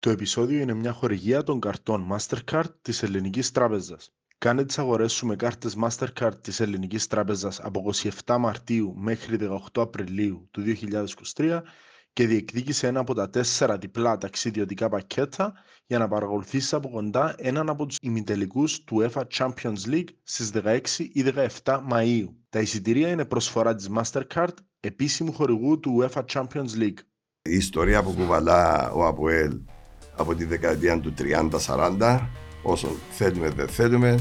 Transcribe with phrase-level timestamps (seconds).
[0.00, 4.12] Το επεισόδιο είναι μια χορηγία των καρτών Mastercard της Ελληνικής Τράπεζας.
[4.38, 7.80] Κάνε τις αγορές σου με κάρτες Mastercard της Ελληνικής Τράπεζας από
[8.24, 10.62] 27 Μαρτίου μέχρι 18 Απριλίου του
[11.36, 11.62] 2023
[12.12, 15.52] και διεκδίκησε ένα από τα τέσσερα διπλά ταξιδιωτικά πακέτα
[15.86, 20.80] για να παρακολουθήσεις από κοντά έναν από τους ημιτελικούς του UEFA Champions League στις 16
[21.12, 21.24] ή
[21.62, 22.28] 17 Μαΐου.
[22.48, 26.98] Τα εισιτηρία είναι προσφορά της Mastercard, επίσημου χορηγού του UEFA Champions League.
[27.42, 29.60] Η ιστορία που κουβαλά ο Αποέλ
[30.18, 31.14] από τη δεκαετία του
[31.98, 32.18] 30-40,
[32.62, 34.18] όσο θέλουμε δεν θέλουμε,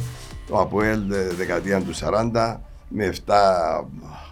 [0.49, 0.99] ο Αποέλ
[1.37, 1.95] δεκαετία του
[2.33, 2.57] 40
[2.89, 3.33] με 7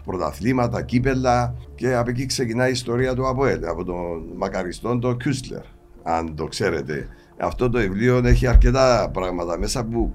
[0.06, 5.64] πρωταθλήματα, κύπελα και από εκεί ξεκινάει η ιστορία του Αποέλ, από τον μακαριστόν τον Κιούσλερ,
[6.04, 7.08] αν το ξέρετε.
[7.38, 10.14] Αυτό το βιβλίο έχει αρκετά πράγματα μέσα που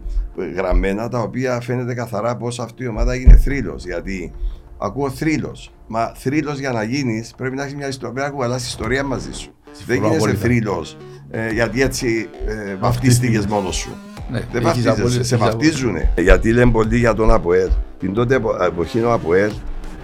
[0.55, 4.33] γραμμένα τα οποία φαίνεται καθαρά πως αυτή η ομάδα είναι θρύλος γιατί
[4.79, 5.73] ακούω θρύλος.
[5.87, 9.33] Μα θρύλος για να γίνεις πρέπει να έχεις μια ιστορία, πρέπει να κουβαλάς ιστορία μαζί
[9.33, 9.55] σου.
[9.87, 10.97] Δεν γίνεσαι θρύλος
[11.31, 13.91] ε, γιατί έτσι ε, βαφτίστηκες μόνος σου
[14.31, 15.97] Ναι, δεν έχεις βαφτίζεσαι, απόλυτα- σε έχεις βαφτίζουν.
[16.17, 17.69] Γιατί λένε πολύ για τον Αποέλ.
[17.99, 19.51] Την τότε επο- εποχή ο Αποέλ,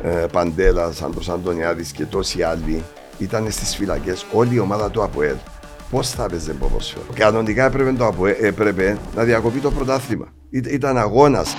[0.03, 2.83] ε, Παντέλα, Άντρο Αντωνιάδης και τόσοι άλλοι
[3.19, 4.27] ήταν στις φυλακές.
[4.33, 5.35] Όλη η ομάδα του Αποέλ.
[5.91, 10.27] Πώς θα έπαιζε ποδόσφαιρο; Κανονικά έπρεπε, το Αποέλ, έπρεπε να διακοπεί το πρωτάθλημα.
[10.51, 11.55] Ή- Ήταν αγώνας.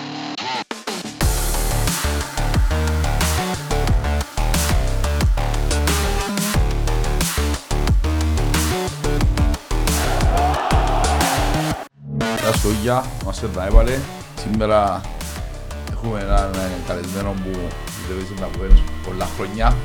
[12.67, 13.97] Γεια σου Ίγια, είμαστε εδώ έβαλε.
[14.35, 15.01] Σήμερα
[15.91, 17.49] έχουμε έναν ε, καλεσμένο που
[18.07, 18.57] δουλεύει με από
[19.09, 19.75] πολλά χρόνια.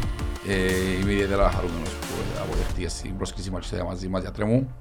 [0.49, 0.55] Ε,
[1.01, 4.75] είμαι ιδιαίτερα χαρούμενος που ε, αποδεχτήκε την πρόσκληση μας και μαζί μας γιατρέ μου.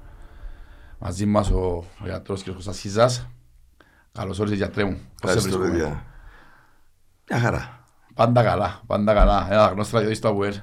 [0.98, 1.58] Μαζί μας ο,
[2.00, 2.50] ο γιατρός κ.
[2.50, 3.26] Κώστας Χίζας.
[4.12, 4.98] Καλώς όρισες γιατρέ μου.
[5.20, 6.02] Πώς σε Ευχαριστώ, βρίσκουμε; παιδιά.
[7.30, 7.84] Μια χαρά.
[8.14, 9.46] Πάντα καλά, πάντα καλά.
[9.50, 10.54] Ένα γνώστο στρατιώτης του ΑΒΟΕΡ.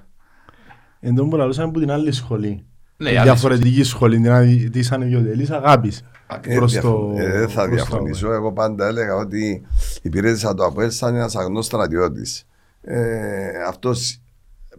[0.99, 2.65] Εν τω που λαλούσαμε από την άλλη σχολή.
[2.97, 6.03] Ναι, Τη άλλη διαφορετική σχολή, την αδι- της ανιδιοτελής αγάπης.
[6.43, 8.31] Ε, Προς διαφο- το- ε, δεν θα προς το διαφωνήσω.
[8.31, 9.61] Εγώ πάντα έλεγα ότι
[10.01, 12.47] υπηρέτησα το ΑΠΟΕΛ σαν ένας αγνός στρατιώτης.
[12.81, 14.21] Ε, Αυτός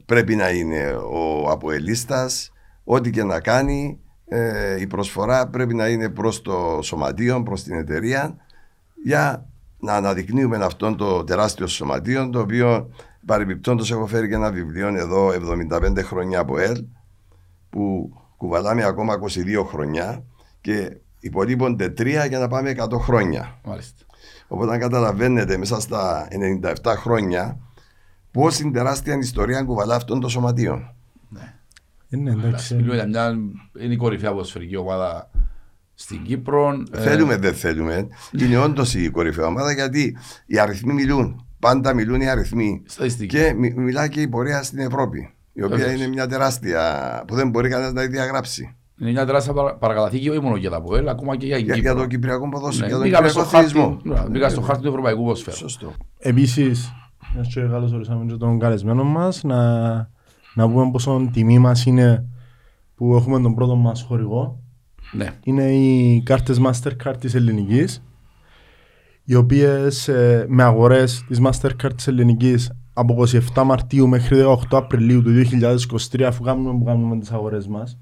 [0.07, 2.53] πρέπει να είναι ο Αποελίστας.
[2.85, 7.75] Ό,τι και να κάνει, ε, η προσφορά πρέπει να είναι προς το σωματείο, προς την
[7.79, 8.37] εταιρεία
[9.05, 9.47] για
[9.79, 12.91] να αναδεικνύουμε αυτόν το τεράστιο σωματείο το οποίο
[13.27, 16.85] παρεμπιπτόντως έχω φέρει και ένα βιβλίο εδώ 75 χρόνια από ΕΛ
[17.71, 20.25] που κουβαλάμε ακόμα 22 χρόνια
[20.61, 23.59] και υπολείπονται 3 για να πάμε 100 χρόνια.
[23.65, 24.05] Μάλιστα.
[24.49, 26.29] Οπότε αν καταλαβαίνετε μέσα στα
[26.63, 27.59] 97 χρόνια
[28.31, 30.95] πώς είναι τεράστια ιστορία κουβαλά αυτών των σωματείων.
[32.13, 32.75] Ε, ναι, Εντάξει, εντάξει.
[32.75, 33.31] Μιλούμε για μια
[33.81, 35.31] είναι η κορυφαία ποδοσφαιρική ομάδα
[35.95, 36.83] στην Κύπρο.
[36.93, 38.07] Ε, Θέλουμε, δεν θέλουμε.
[38.39, 40.17] Είναι όντως η κορυφαία ομάδα γιατί
[40.47, 41.45] οι αριθμοί μιλούν.
[41.59, 42.83] Πάντα μιλούν οι αριθμοί.
[42.87, 43.37] Στατιστική.
[43.37, 45.35] Και μι- μιλάει και η πορεία στην Ευρώπη.
[45.53, 46.01] Η οποία Βεβαίως.
[46.01, 48.77] είναι μια τεράστια που δεν μπορεί κανένας να τη διαγράψει.
[49.01, 51.75] Είναι μια τεράστια παρα- παρακαταθήκη όχι μόνο για τα ΠΟΕΛ, ακόμα και για την Για,
[51.75, 51.93] Κύπρο.
[51.93, 54.15] για το Κυπριακό ποδόσφαιρο, Ναι, για τον μπήκαμε στο Κυπριακό χάρτη, αθλητισμό.
[54.25, 55.57] ναι, μπήκα στο χάρτη του Ευρωπαϊκού Ποδοσφαίρου.
[55.57, 55.93] Σωστό.
[56.19, 56.93] Επίσης,
[57.35, 59.89] μιας και καλώς ορίσαμε και τον καλεσμένο μας, να,
[60.55, 62.27] να πούμε πόσο τιμή μας είναι
[62.95, 64.61] που έχουμε τον πρώτο μας χορηγό.
[65.13, 68.03] Ναι, Είναι οι κάρτες Mastercard της Ελληνικής,
[69.25, 73.15] οι οποίες ε, με αγορές της Mastercard της Ελληνικής από
[73.55, 77.99] 27 Μαρτίου μέχρι 18 Απριλίου του 2023, αφού κάνουμε που κάνουμε τις αγορές μας,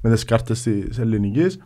[0.00, 1.58] με τις κάρτες της Ελληνικής,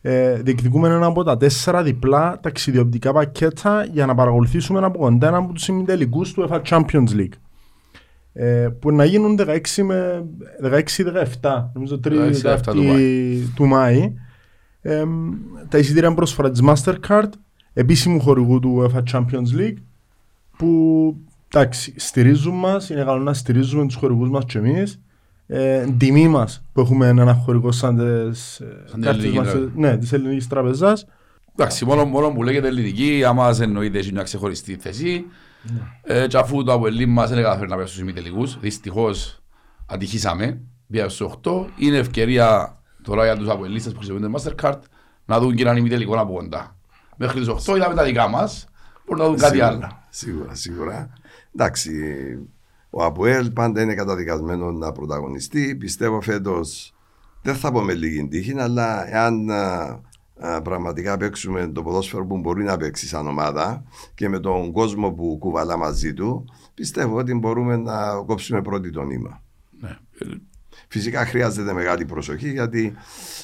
[0.00, 5.36] ε, διεκδικούμε ένα από τα τέσσερα διπλά ταξιδιωτικά πακέτα για να παρακολουθήσουμε από κοντά ένα
[5.36, 7.32] από τους ημιτελικούς του UEFA Champions League.
[8.32, 10.24] Ε, που να γίνουν 16 με
[11.40, 12.82] 16-17, νομίζω 3 16-17 του
[13.54, 14.12] του Μάη.
[14.82, 15.04] Ε,
[15.68, 17.28] τα εισιτήρια είναι πρόσφορα της Mastercard,
[17.72, 19.76] επίσημου χορηγού του UEFA Champions League,
[20.56, 21.16] που
[21.52, 25.00] εντάξει, στηρίζουν μας, είναι καλό να στηρίζουμε τους χορηγούς μας και εμείς.
[25.52, 29.50] Ε, τιμή μας που έχουμε ένα χορηγό σαν τις ε, Σαν την κάρτες Ελληνική μας,
[29.50, 29.70] Τράπεζα.
[29.74, 31.06] ναι, της Ελληνικής Τραπεζάς.
[31.56, 35.24] εντάξει, μόνο, μόνο που λέγεται ελληνική, άμας σε εννοείται έχει μια ξεχωριστή θέση.
[36.02, 39.42] Ε, και αφού το Αποελί μας δεν καταφέρει να πέσει στους ημιτελικούς, δυστυχώς
[39.86, 44.78] ατυχήσαμε, πήγαμε στους 8, είναι ευκαιρία τώρα για τους Αποελίστες που χρησιμοποιούν το Mastercard
[45.26, 46.76] να δουν και έναν ημιτελικό από κοντά.
[47.16, 48.66] Μέχρι τις 8 είδαμε τα δικά μας,
[49.06, 49.98] μπορούν να δουν κάτι Σίγουρα, άλλο.
[50.10, 51.10] Σίγουρα, σίγουρα.
[51.54, 51.90] Εντάξει,
[52.90, 55.76] ο Αποέλ πάντα είναι καταδικασμένος να πρωταγωνιστεί.
[55.76, 56.94] Πιστεύω φέτος
[57.42, 60.00] δεν θα πω με λίγη τύχη, αλλά εάν α,
[60.36, 63.82] α, πραγματικά παίξουμε το ποδόσφαιρο που μπορεί να παίξει σαν ομάδα
[64.14, 66.44] και με τον κόσμο που κουβαλά μαζί του,
[66.74, 69.42] πιστεύω ότι μπορούμε να κόψουμε πρώτη το νήμα.
[69.80, 69.88] Ναι.
[70.18, 70.26] Ε,
[70.88, 72.94] Φυσικά χρειάζεται μεγάλη προσοχή γιατί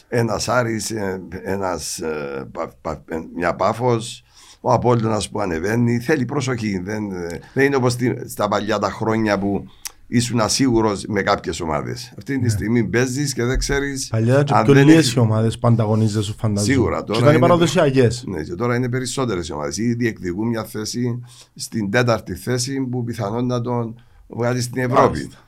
[0.09, 4.25] ένας Άρης, ε, ένας, ε, πα- πα- ε, μια Πάφος,
[4.61, 6.79] ο Απόλλωνας που ανεβαίνει, θέλει προσοχή.
[6.79, 9.65] Δεν, ε, δεν είναι όπως στη- στα παλιά τα χρόνια που
[10.09, 12.13] ήσουν ασίγουρος με κάποιες ομάδες.
[12.19, 14.09] Αυτή τη στιγμή παίζεις και δεν ξέρεις.
[14.09, 16.73] Παλιά ήταν και αν πιο δεν λίγες έχεις- οι ομάδες που ανταγωνίζονται σου φαντάζομαι.
[16.73, 18.25] Σίγουρα, Και τώρα ήταν οι είναι- παραδοσιακές.
[18.27, 19.77] Ναι, και τώρα είναι περισσότερες οι ομάδες.
[19.77, 21.21] Ήδη διεκδικούν μια θέση
[21.55, 23.95] στην τέταρτη θέση που πιθανόν να τον
[24.27, 25.01] βγάλει στην Ευρώπη.
[25.19, 25.39] Μάλιστα.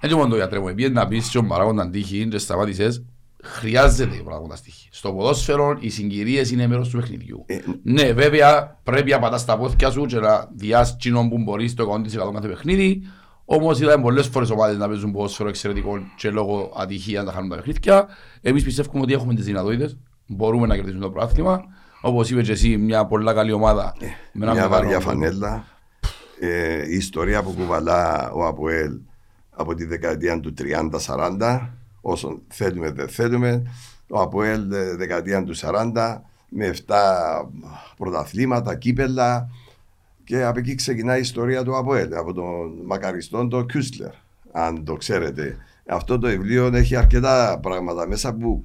[0.00, 3.02] Έτσι μόνο το γιατρέ μου, επειδή να πεις και ο παράγοντα τύχη και σταμάτησες,
[3.42, 4.88] χρειάζεται ο παράγοντα τύχη.
[4.92, 7.44] Στο ποδόσφαιρο οι συγκυρίες είναι μέρος του παιχνιδιού.
[7.46, 11.74] Ε, Ναι, βέβαια πρέπει να πατάς τα πόδια σου και να διάσεις κοινό που μπορείς
[11.74, 13.02] το 100% κάθε παιχνίδι.
[13.44, 17.56] Όμως είδαμε πολλές φορές ομάδες να παίζουν ποδόσφαιρο εξαιρετικό και λόγω ατυχίας να χάνουν τα
[17.56, 18.08] παιχνίδια.
[18.40, 19.96] Εμείς πιστεύουμε ότι έχουμε τις δυνατότητες.
[20.26, 21.60] Μπορούμε να κερδίσουμε το πρόθυμα.
[22.00, 23.94] Όπως είπες και εσύ, μια πολύ καλή ομάδα.
[24.00, 24.06] με
[24.44, 25.64] ένα μια μεγάλο- βαριά φανέλα.
[26.40, 28.92] Ε, η ιστορία που κουβαλά ο Αποέλ
[29.50, 31.70] από τη δεκαετία του 30-40,
[32.00, 33.62] όσο θέλουμε δεν θέλουμε,
[34.08, 36.18] ο Αποέλ ε, δεκαετία του 40
[36.48, 36.94] με 7
[37.96, 39.48] πρωταθλήματα, κύπελα
[40.24, 44.10] και από εκεί ξεκινάει η ιστορία του Αποέλ, από τον μακαριστόν τον Κιούσλερ,
[44.52, 45.56] αν το ξέρετε.
[45.86, 48.64] Αυτό το βιβλίο έχει αρκετά πράγματα μέσα που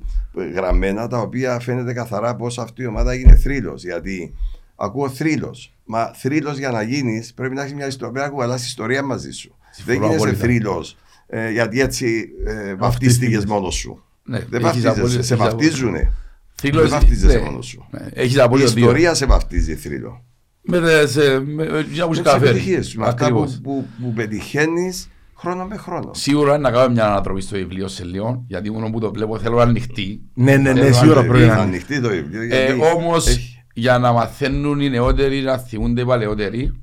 [0.54, 4.34] γραμμένα τα οποία φαίνεται καθαρά πως αυτή η ομάδα έγινε θρύλος γιατί
[4.76, 8.66] ακούω θρύλος μα θρύλος για να γίνεις πρέπει να έχεις μια ιστορία πρέπει να κουβαλάς
[8.66, 10.96] ιστορία μαζί σου Συμφωνώ δεν γίνεσαι απόλυτα.
[11.27, 15.45] Θρύλος ε, γιατί έτσι ε, βαφτίστηκες μόνος σου Ναι, δεν έχεις βαφτίζεσαι, απόλυτο- σε έχεις
[15.45, 16.12] βαφτίζουνε
[16.56, 17.44] Θρύλος, δεν βαφτίζεσαι ναι.
[17.44, 18.81] μόνος σου Ναι, Έχεις η απόλυτο δίκιο.
[18.83, 20.24] ιστορία σε βαφτίζει θρύλο
[20.62, 22.50] Με τις ε, με- με τις με τις καταφέρει.
[22.50, 23.51] επιτυχίες σου με αυτά Ακριβώς.
[23.51, 27.88] που, που, που πετυχαίνεις χρόνο με χρόνο Σίγουρα είναι να κάνουμε μια ανατροπή στο βιβλίο
[27.88, 30.22] σε λίγο, γιατί μόνο που το βλέπω θέλω να ανοιχτεί.
[30.33, 33.27] Ναι, ναι, ναι, Θέλω σίγουρα να- πρέπει θα να ανοιχτεί το βιβλίο Ε, γιατί όμως,
[33.27, 36.81] έχει- για να μαθαίνουν οι νεότεροι, να θυμούνται οι παλαιότεροι,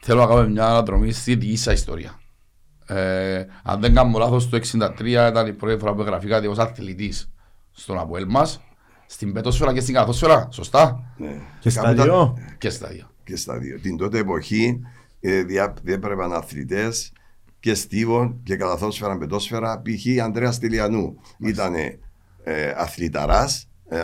[0.00, 2.20] θέλω να κάνουμε μια ανατροπή στη δική σας ιστορία.
[2.94, 7.30] Ε, αν δεν κάνω λάθος, το 1963 ήταν η πρώτη φορά που εγγραφήκατε ως αθλητής
[7.70, 8.60] στον Αποέλ μας,
[9.06, 11.40] στην πετόσφαιρα και στην καθόσφαιρα, σωστά, ναι.
[11.60, 12.38] Και στα Κάπου τα- δυο.
[12.58, 13.10] και στα δύο.
[13.24, 13.80] και στα δύο.
[13.80, 14.80] Την τότε εποχή
[15.20, 17.12] ε, δια- διέπρεπαν αθλητές
[17.60, 19.82] και στίβων και καλαθόσφαιρα πετόσφαιρα.
[19.82, 20.22] Π.χ.
[20.22, 21.74] Ανδρέας Στυλιανού ήταν
[22.44, 23.98] ε, αθληταράς, ε,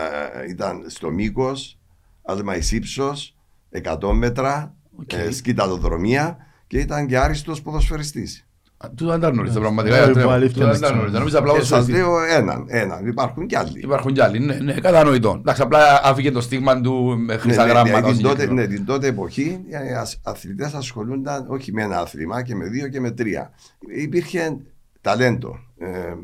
[0.49, 1.79] ήταν στο μήκος,
[2.23, 3.37] άλμα εις ύψος,
[3.71, 5.13] 100 μέτρα, Οκ.
[5.13, 6.37] ε, σκυταλοδρομία
[6.67, 8.46] και ήταν και άριστος ποδοσφαιριστής.
[8.79, 9.97] Α, Τούτο δεν τα γνωρίζω πραγματικά.
[9.97, 10.27] Ε, γιατρέ μου.
[10.27, 10.99] που αλήθεια Τούτο δεν δεν τα ξέρω.
[10.99, 11.19] γνωρίζω.
[11.19, 11.91] Νόμιζα απλά Και ως σας εσύ.
[11.93, 13.07] λέω έναν, έναν.
[13.07, 13.81] Υπάρχουν κι άλλοι.
[13.81, 15.37] Υπάρχουν κι άλλοι, ναι, ναι, κατανοητό.
[15.39, 18.01] Εντάξει, απλά άφηκε το στίγμα του με Ναι, χρυσά ναι, γράμματα.
[18.01, 18.69] ναι, ως την, τότε, συγκεκριμένο.
[18.69, 19.73] ναι, την τότε εποχή οι
[20.23, 23.51] αθλητές ασχολούνταν όχι με ένα άθλημα και με δύο και με τρία.
[23.97, 24.57] Υπήρχε
[25.01, 25.59] ταλέντο.
[25.79, 26.15] ε,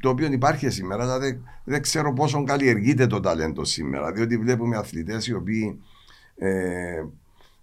[0.00, 4.12] το οποίο υπάρχει σήμερα, αλλά δεν, δεν ξέρω πόσο καλλιεργείται το ταλέντο σήμερα.
[4.12, 5.78] Διότι βλέπουμε αθλητές οι οποίοι.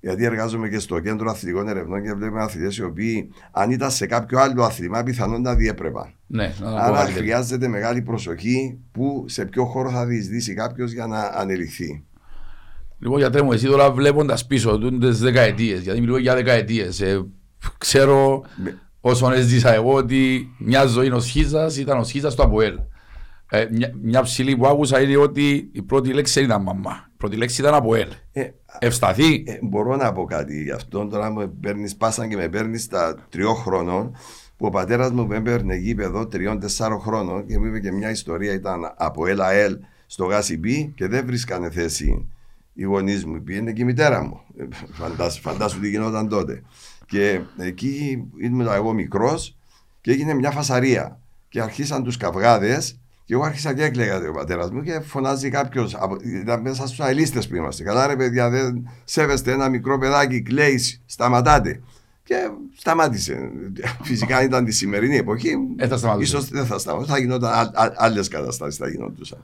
[0.06, 3.92] Ε, γιατί εργάζομαι και στο κέντρο αθλητικών ερευνών και βλέπουμε αθλητές οι οποίοι, αν ήταν
[3.92, 6.14] σε κάποιο άλλο άθλημα, πιθανόν να διέπρεπαν.
[6.28, 7.18] Ναι, να το πω Άρα καλύτερα.
[7.18, 12.04] χρειάζεται μεγάλη προσοχή που σε ποιο χώρο θα διεισδύσει κάποιος για να ανελιχθεί.
[13.00, 17.26] Λοιπόν, γιατρέ μου, εσύ τώρα βλέποντας πίσω τις δεκαετίες, γιατί μιλώ για δεκαετίες, ε,
[17.78, 22.76] ξέρω Με- όσον έζησα εγώ ότι μια ζωή ο Σχίζας ήταν ο Σχίζας στο Αποέλ.
[23.50, 27.06] Ε, μια, μια ψηλή που άκουσα είναι ότι η πρώτη λέξη ήταν μαμά.
[27.08, 28.08] Η πρώτη λέξη ήταν Αποέλ.
[28.32, 28.42] Ε,
[28.80, 29.44] Ευσταθεί.
[29.48, 31.08] Ε, μπορώ να πω κάτι γι' αυτό.
[31.08, 34.16] Τώρα με παίρνεις, πάσαν και με παίρνεις στα τριών χρόνων
[34.58, 38.54] που ο πατέρας μου με έπαιρνε γήπεδο τριών-τεσσάρων χρόνων και μου είπε και μια ιστορία.
[38.54, 42.28] Ήταν από ΕΛΑΕΛ στο ΓΑΣΙΠΗ και δεν βρίσκανε θέση
[42.74, 43.44] οι γονείς μου.
[43.44, 44.42] Πήγαινε και η μητέρα μου.
[44.58, 46.62] Ε, Φαντάσου, φαντάσου τι γινόταν τότε.
[47.06, 49.58] Και εκεί ήμουν εγώ μικρός
[50.02, 51.20] και έγινε μια φασαρία.
[51.50, 55.98] Και αρχίσαν τους καυγάδες και εγώ άρχισα και έκλαιγα ο πατέρας μου και φωνάζει κάποιος.
[56.42, 57.84] Ήταν μέσα στους αελίστες που είμαστε.
[57.84, 61.82] Καλά, ρε παιδιά, δεν σέβεστε ένα μικρό παιδάκι, κλαίεις, σταματάτε.
[62.24, 62.36] Και
[62.78, 63.50] σταμάτησε.
[64.02, 65.52] Φυσικά αν ήταν τη σημερινή εποχή.
[65.78, 66.26] Ε, θα σταματούσε.
[66.38, 67.12] ίσως δεν θα σταματούσε.
[67.12, 68.78] Θα γινόταν άλλες καταστάσεις.
[68.78, 69.40] Θα γινόντουσαν.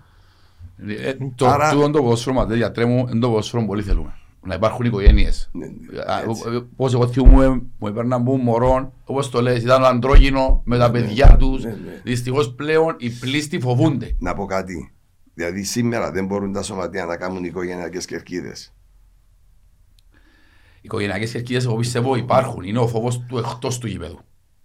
[0.88, 4.14] Ε, το, Άρα- τούτο το ποδόσφαιρο, μα, γιατρέ μου, είναι το ποδόσφαιρο που πολύ θέλουμε.
[4.46, 5.50] Να υπάρχουν οικογένειες.
[5.54, 6.44] Ναι, ναι, Α, έτσι.
[6.48, 10.92] ε, Πώς εγώ θυμούμαι, μου έπαιρναν που μωρών, όπως το λες, ήταν αντρόγινο με τα
[10.92, 11.64] παιδιά τους.
[11.64, 12.02] ναι, ναι.
[12.04, 14.16] Δυστυχώς πλέον οι πλήστοι φοβούνται.
[14.20, 14.92] Να πω κάτι.
[15.34, 18.74] Δηλαδή σήμερα δεν μπορούν τα σωματεία να κάνουν οικογενειακές κερκίδες.
[20.76, 22.64] Οι οικογενειακές κερκίδες, εγώ πιστεύω, υπάρχουν.
[22.64, 24.20] Είναι ο φόβος του εκτός του γήπεδου.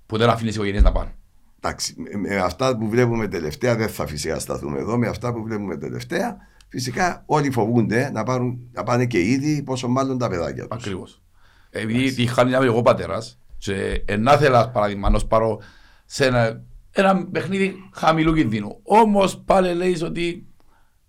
[0.07, 1.15] Που δεν αφήνεις τις οικογένειες να πάνε.
[1.61, 4.97] Εντάξει, με, με αυτά που βλέπουμε τελευταία δεν θα φυσικά σταθούμε εδώ.
[4.99, 6.37] Με αυτά που βλέπουμε τελευταία,
[6.69, 10.77] φυσικά όλοι φοβούνται να, πάρουν, να πάνε και ήδη, πόσο μάλλον τα παιδάκια τους.
[10.85, 11.23] Ακριβώς.
[11.71, 15.59] Επειδή είχα μια εγώ πατέρας και να θέλα παράδειγμα να πάρω
[16.05, 18.81] σε ένα, ένα παιχνίδι χαμηλού κινδύνου.
[18.83, 20.47] Όμως πάλι λέει ότι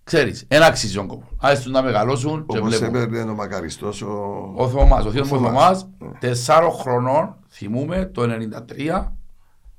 [0.04, 1.28] ξέρεις, ένα αξίζει τον κόπος.
[1.40, 2.98] Άσε να μεγαλώσουν και Όπως βλέπω.
[2.98, 4.52] έπαιρνε ο μακαριστός ο.
[4.56, 5.52] Ο Θωμάς, ο θείος μου ο Θωμάς.
[5.78, 6.18] Θωμάς, Ναι.
[6.18, 9.16] τεσσάρων χρονών, θυμούμε, το 1993,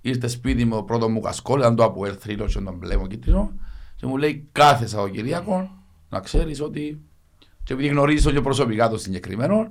[0.02, 3.08] ήρθε σπίτι με το πρώτο μου κασκόλ, ήταν το από Ελθρύλο και τον μπλε μου
[3.08, 3.52] κίτρινο,
[4.00, 5.70] και μου λέει κάθε Σαββατοκυριακό
[6.10, 7.00] να ξέρεις ότι,
[7.64, 9.68] και επειδή γνωρίζω και προσωπικά το συγκεκριμένο,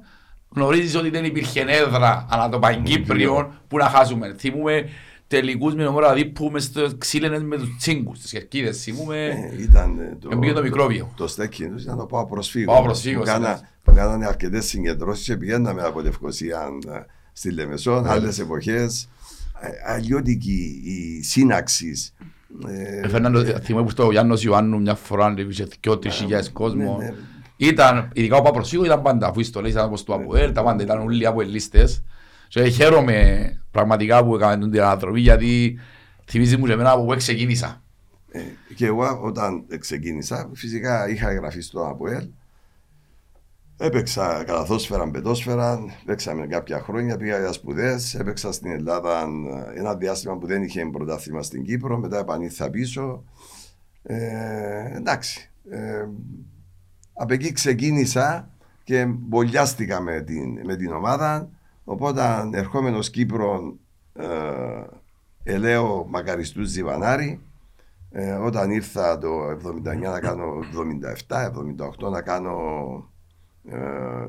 [0.49, 4.35] γνωρίζεις ότι δεν υπήρχε έδρα ανά το Παγκύπριο που να χάσουμε.
[4.38, 4.88] Θυμούμε
[5.26, 8.82] τελικούς με νομόρα δηλαδή που μες στο ξύλενες με τους τσίγκους, τις κερκίδες.
[8.82, 11.12] Θυμούμε, Ε, ήταν ε, το, Εμπήγε το μικρόβιο.
[11.16, 12.73] Το στέκι τους ήταν το πάω προσφύγω.
[12.73, 13.68] Πάω προσφύγω, Που, κάνα, συνήθως.
[13.82, 16.99] που κάνανε αρκετές συγκεντρώσεις και πηγαίναμε από Λευκοσία ε,
[17.32, 18.11] στη Λεμεσό, Ναι.
[18.11, 19.08] άλλες εποχές.
[19.61, 22.14] Ε, Αλλιώτικη η σύναξης.
[22.69, 26.97] Ε, Έφερναν το, θυμούμαι που στο Γιάννος Ιωάννου μια φορά είχε δυο τρεις χιλιάδες κόσμο.
[26.99, 27.14] ναι, ναι.
[27.57, 30.83] Ήταν, ειδικά ο Παπροσφύγο ήταν πάντα, αφού οι στολές ήταν όπως του ΑΠΟΕΛ, τα πάντα
[30.83, 32.02] ήταν όλοι αποελίστες.
[32.49, 35.78] Και χαίρομαι πραγματικά που έκαμε την ανατροπή γιατί
[36.25, 37.83] θυμίζει μου και εμένα από πού ξεκίνησα.
[38.31, 38.40] Ε,
[38.75, 42.28] και εγώ όταν ξεκίνησα, φυσικά είχα εγγραφεί στο ΑΠΟΕΛ.
[43.80, 48.14] Έπαιξα καλαθόσφαιρα, πετόσφαιρα, παίξαμε κάποια χρόνια, πήγα για σπουδές.
[48.14, 49.20] Έπαιξα στην Ελλάδα
[49.75, 53.25] ε, ένα διάστημα που δεν είχε πρωτάθλημα στην Κύπρο, μετά επανήλθα πίσω.
[54.02, 55.50] Ε, εντάξει.
[55.70, 56.08] Ε,
[57.12, 58.50] από εκεί ξεκίνησα
[58.85, 61.49] και μπολιάστηκα με την, με την ομάδα.
[61.85, 63.76] Οπότε ερχόμενος Κύπρο,
[64.14, 64.26] ε,
[65.42, 67.40] ελέω μακαριστούς Ζιβανάρη.
[68.11, 70.44] Ε, όταν ήρθα το 79 να κάνω
[71.28, 71.50] 77,
[72.06, 72.56] 78 να κάνω
[72.92, 73.18] ε,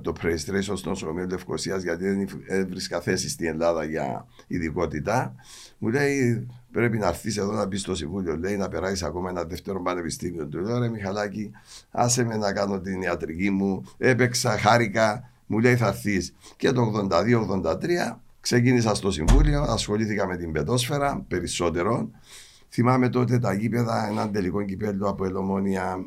[0.01, 5.35] το pre-registration στο νοσοκομείο Λευκοσίας γιατί δεν υφ- έβρισκα θέση στην Ελλάδα για ειδικότητα.
[5.77, 9.43] Μου λέει πρέπει να έρθεις εδώ να μπεις στο συμβούλιο, λέει να περάσεις ακόμα ένα
[9.43, 10.47] δεύτερο πανεπιστήμιο.
[10.47, 11.51] Του λέω ρε Μιχαλάκη,
[11.91, 13.83] άσε με να κάνω την ιατρική μου.
[13.97, 16.33] Έπαιξα, χάρηκα, μου λέει θα έρθεις.
[16.57, 22.09] Και το 82-83 ξεκίνησα στο συμβούλιο, ασχολήθηκα με την πετόσφαιρα περισσότερο.
[22.69, 26.05] Θυμάμαι τότε τα γήπεδα, έναν τελικό κυπέλλου ΑΠΟΕΛ Ομόνοια.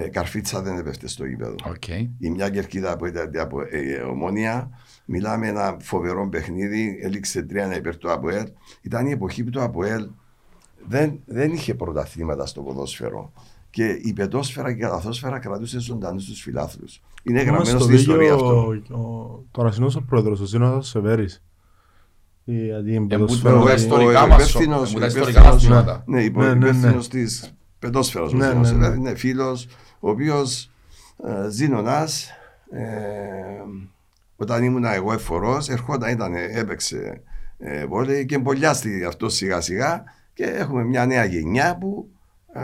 [0.00, 1.54] Ε, καρφίτσα δεν έπεφτε στο γήπεδο.
[1.68, 1.88] Οκ.
[2.18, 4.70] Η μια κερκίδα που ήταν από ε, Ομόνοια.
[5.04, 6.98] Μιλάμε ένα φοβερό παιχνίδι.
[7.02, 8.46] Έληξε 3 υπέρ του ΑΠΟΕΛ.
[8.80, 10.08] Ήταν η εποχή που το ΑΠΟΕΛ
[10.88, 13.32] δεν, δεν είχε πρωταθλήματα στο ποδόσφαιρο.
[13.70, 17.02] Και η πετόσφαιρα και η καλαθόσφαιρα κρατούσε ζωντανούς τους φιλάθλους.
[17.22, 18.94] Είναι Είμαστε γραμμένο στο στην ιστορία βίντεο αυτό.
[18.94, 21.42] ο- ο- Τωρασινός ο πρόεδρος, ο Σύνοδος Σεβέρης.
[22.44, 25.48] Γιατί είναι Εμπού- ποδοσφαίρο- μου τα ο ιστορικά μας υπεύθυνος- μου τα ο ιστορικά μας
[25.48, 26.02] υπεύθυνος- τμήματα.
[26.06, 26.66] Ναι, υπο- Ναι, ναι, ναι.
[26.68, 27.08] υπεύθυνος
[30.00, 30.70] της πετόσφαιρας.
[30.70, 30.70] Ναι, Ναι, ναι, ναι.
[30.70, 30.70] Είναι φίλος, ο οποίος
[31.24, 32.30] ε, Ζήνωνας,
[32.70, 32.86] ε,
[34.36, 37.22] όταν ήμουν εγώ εφορός, ερχόταν, ήταν, έπαιξε
[37.58, 42.08] ε, βόλεϊ και εμπολιάστηκε αυτό σιγά σιγά και έχουμε μια νέα γενιά που
[42.52, 42.60] ε,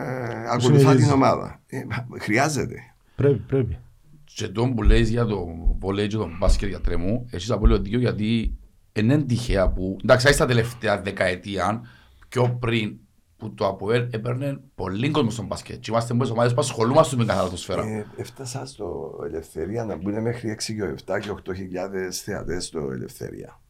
[0.50, 1.04] ακολουθά συνεχίζει.
[1.04, 1.60] την ομάδα.
[1.66, 2.76] Ε, μα, χρειάζεται.
[3.16, 3.78] Πρέπει, πρέπει.
[4.24, 5.46] Και τον που λες για το
[5.78, 8.58] βολέι και τον μπάσκετ για τρέμου, έχεις απόλυτο δίκιο γιατί
[8.92, 11.82] είναι τυχαία που, εντάξει, στα τελευταία δεκαετία,
[12.28, 12.98] πιο πριν,
[13.36, 15.80] που το ΑΠΟΕΛ έπαιρνε πολύ κόσμο στον μπάσκετ.
[15.80, 17.82] Και είμαστε πολλές ομάδες που ασχολούμαστε με καθαρά σφαίρα.
[17.82, 23.60] Ε, έφτασα στο Ελευθερία να μπουν μέχρι 6 και 7 και 8.000 θεατές στο Ελευθερία.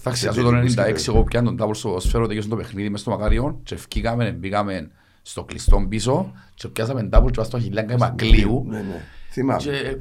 [0.00, 1.08] Θα ξεχάσω σε το τελικούς 96 κυπέλλους.
[1.08, 4.90] εγώ πιάνω τον τάβολ στο σφαίρο, τελείωσε το παιχνίδι μες στο Μακάριον και ευκήκαμε, μπήκαμε
[5.22, 9.00] στο κλειστό πίσω και πιάσαμε τάβολ και βάζω στο χιλιάγκα Μακλίου Ναι, ναι.
[9.30, 9.62] Θυμάμαι.
[9.62, 9.96] και ε, ε,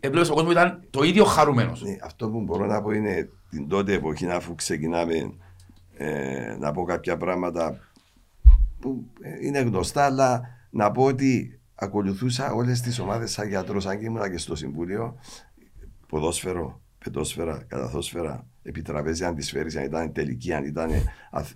[0.00, 1.82] έβλεπες ο κόσμος ήταν το ίδιο χαρούμενος.
[1.82, 5.32] Ναι, αυτό που μπορώ να πω είναι την τότε εποχή αφού ξεκινάμε
[5.96, 7.78] ε, να πω κάποια πράγματα
[8.84, 13.98] που ε, είναι γνωστά αλλά να πω ότι ακολουθούσα όλες τις ομάδες σαν γιατρός αν
[13.98, 15.18] και ήμουν και στο Συμβούλιο
[16.06, 20.90] ποδόσφαιρο, πετόσφαιρα, καταθόσφαιρα επιτραπέζια αν τις φέρεις, αν ήταν τελική, αν ήταν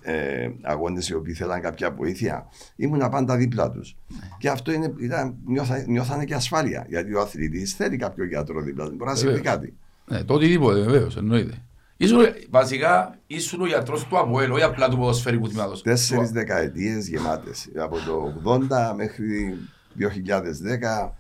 [0.03, 3.97] ε, αγώνες οι οποίοι θέλαν κάποια βοήθεια ήμουν πάντα δίπλα τους
[4.39, 8.85] και αυτό είναι, ήταν, νιώθα, νιώθανε και ασφάλεια γιατί ο αθλητής θέλει κάποιο γιατρό δίπλα
[8.85, 9.55] του, μπορεί να συμβεί Βεβαίως.
[9.55, 9.75] κάτι
[10.09, 11.63] Ναι, το οτιδήποτε, βεβαίως, εννοείται.
[12.01, 12.19] Ήσουν,
[12.51, 15.83] βασικά, ήσουν ο γιατρός του ΑΠΟΕΛ, όχι απλά του ποδοσφαιρικού τμήματος.
[15.83, 17.69] Τέσσερις Του- δεκαετίες γεμάτες.
[17.77, 19.57] Από το 80 μέχρι
[19.95, 21.17] 2010.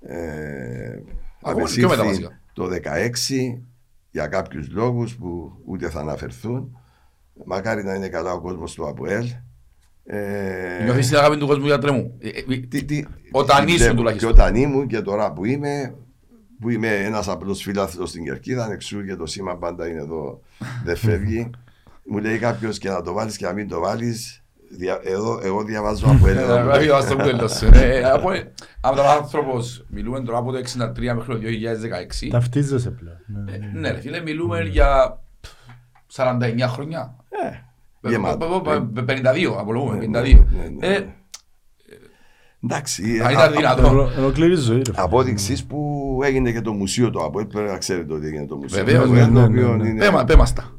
[0.00, 0.98] Ε,
[1.42, 2.40] Ακόμα και πιο μετά, απεσύρθη βασικά.
[2.52, 3.62] το 16
[4.10, 6.76] για κάποιους λόγους που ούτε θα αναφερθούν.
[7.44, 9.26] Μακάρι να είναι καλά ο κόσμος του ΑΠΟΕΛ.
[10.04, 12.16] Ε, Νιώθεις την αγάπη του κόσμου για τρέμου.
[12.18, 13.96] Ε, ε, τι- τι- Όταν τι ήσουν βλέπω.
[13.96, 14.34] τουλάχιστον.
[14.34, 15.94] Και όταν ήμουν και τώρα που είμαι,
[16.60, 20.40] που είμαι ένας απλός φίλαθλος στην Κερκίδα, εξού και το σήμα πάντα είναι εδώ,
[20.84, 21.50] δεν φεύγει.
[22.10, 24.42] Μου λέει κάποιος και να το βάλεις και να μην το βάλεις.
[24.78, 26.42] Δια- εδώ, εγώ διαβάζω από Ε, ένα.
[26.42, 27.68] γράφει το στο τέλος σου.
[27.72, 28.30] Ε, από-
[28.80, 32.28] Από τον άνθρωπος, μιλούμε τώρα από το 63 μέχρι το 2016.
[32.30, 33.16] Ταυτίζεσαι πλέον.
[33.26, 33.70] Ναι, Ε, ναι.
[33.80, 35.20] Ναι ρε φίλε, μιλούμε για
[36.12, 37.14] 49 χρόνια.
[38.02, 38.62] Ε, γεμάτο.
[38.66, 40.22] Ε, ε, 52, απολογούμε, Ναι, 52.
[40.22, 40.86] ναι, ναι, ναι.
[40.86, 41.04] Ε,
[42.64, 43.88] Εντάξει, Αν ε, ήταν α- δυνατό.
[43.88, 44.82] Ολο- Ολοκλήρη ζωή.
[44.86, 44.92] ρε.
[44.96, 47.46] απόδειξη που έγινε και το μουσείο το ΑΠΟΕΛ.
[47.46, 48.84] Πρέπει να ξέρετε ότι έγινε το μουσείο.
[48.84, 49.88] Βεβαίως, το ναι, ΑΠΟΕΛ, το ναι, οποίο ναι.
[49.88, 50.74] είναι- πέμα- Πέμαστα.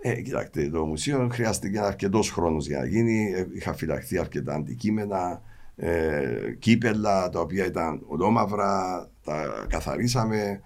[0.00, 3.32] Ε, κοιτάξτε, το μουσείο χρειάστηκε αρκετός χρόνος για να γίνει.
[3.36, 5.40] Ε, Είχα φυλαχθεί αρκετά αντικείμενα,
[5.76, 6.18] ε,
[6.58, 10.60] κύπελα τα οποία ήταν ολόμαυρα, τα καθαρίσαμε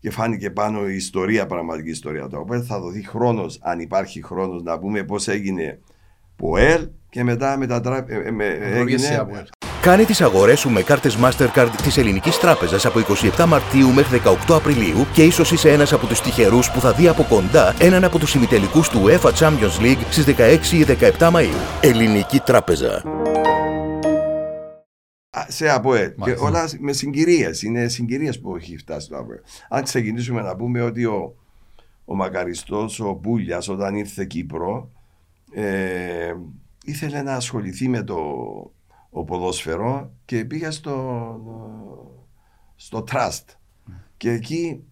[0.00, 2.26] και φάνηκε πάνω η ιστορία, πραγματική ιστορία.
[2.28, 5.78] Το οποίο θα δοθεί χρόνος, αν υπάρχει χρόνος, να πούμε πώς έγινε
[6.36, 8.04] ΠΟΕΛ και μετά μετατρά...
[8.08, 9.44] ε, ε, με- Γεωργία έγινε ΑΠΟΕΛ.
[9.80, 12.98] Κάνε τις αγορές σου με κάρτες Mastercard της Ελληνικής Τράπεζας από
[13.36, 17.08] 27 Μαρτίου μέχρι 18 Απριλίου και ίσως είσαι ένας από τους τυχερούς που θα δει
[17.08, 20.84] από κοντά έναν από τους ημιτελικούς του UEFA Champions League στις 16 ή
[21.18, 21.80] 17 Μαΐου.
[21.80, 23.02] Ελληνική Τράπεζα.
[25.30, 26.08] Α, σε ΑΠΟΕ.
[26.08, 26.46] Και Μάλιστα.
[26.46, 27.62] όλα με συγκυρίες.
[27.62, 29.40] Είναι συγκυρίες που έχει φτάσει το ΑΠΟΕ.
[29.68, 31.34] Αν ξεκινήσουμε να πούμε ότι ο,
[32.04, 34.90] ο μακαριστός, ο Μπούλιας, όταν ήρθε Κύπρο,
[35.52, 36.32] ε,
[36.84, 38.16] ήθελε να ασχοληθεί με το
[39.10, 41.40] ο ποδόσφαιρο και πήγε στο,
[42.76, 43.44] στο Trust.
[44.16, 44.84] Και εκεί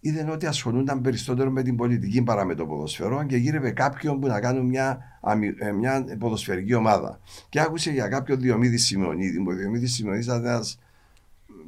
[0.00, 4.26] είδε ότι ασχολούνταν περισσότερο με την πολιτική παρά με το ποδοσφαιρό και γύρευε κάποιον που
[4.26, 7.20] να κάνουν μια, αμυ- ε, μια ποδοσφαιρική ομάδα.
[7.48, 9.44] Και άκουσε για κάποιον Διομήδης Σιμεωνίδη.
[9.48, 10.78] Ο Διομήδης Σιμεωνίδης ήταν ένας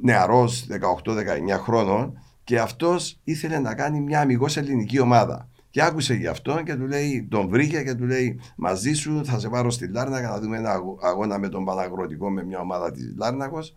[0.01, 5.49] νεαρός 18-19 χρόνων και αυτός ήθελε να κάνει μια αμυγός ελληνική ομάδα.
[5.77, 9.39] Και άκουσε γι' αυτό και του λέει, τον βρήκε και του λέει: Μαζί σου θα
[9.39, 12.91] σε πάρω στη Λάρνακα να δούμε ένα αγω- αγώνα με τον Παναγροτικό με μια ομάδα
[12.91, 13.73] της Λάρνακος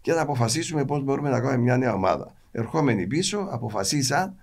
[0.00, 2.34] και να αποφασίσουμε πώς μπορούμε να κάνουμε μια νέα ομάδα.
[2.52, 4.34] Ερχόμενοι πίσω, αποφασίσαν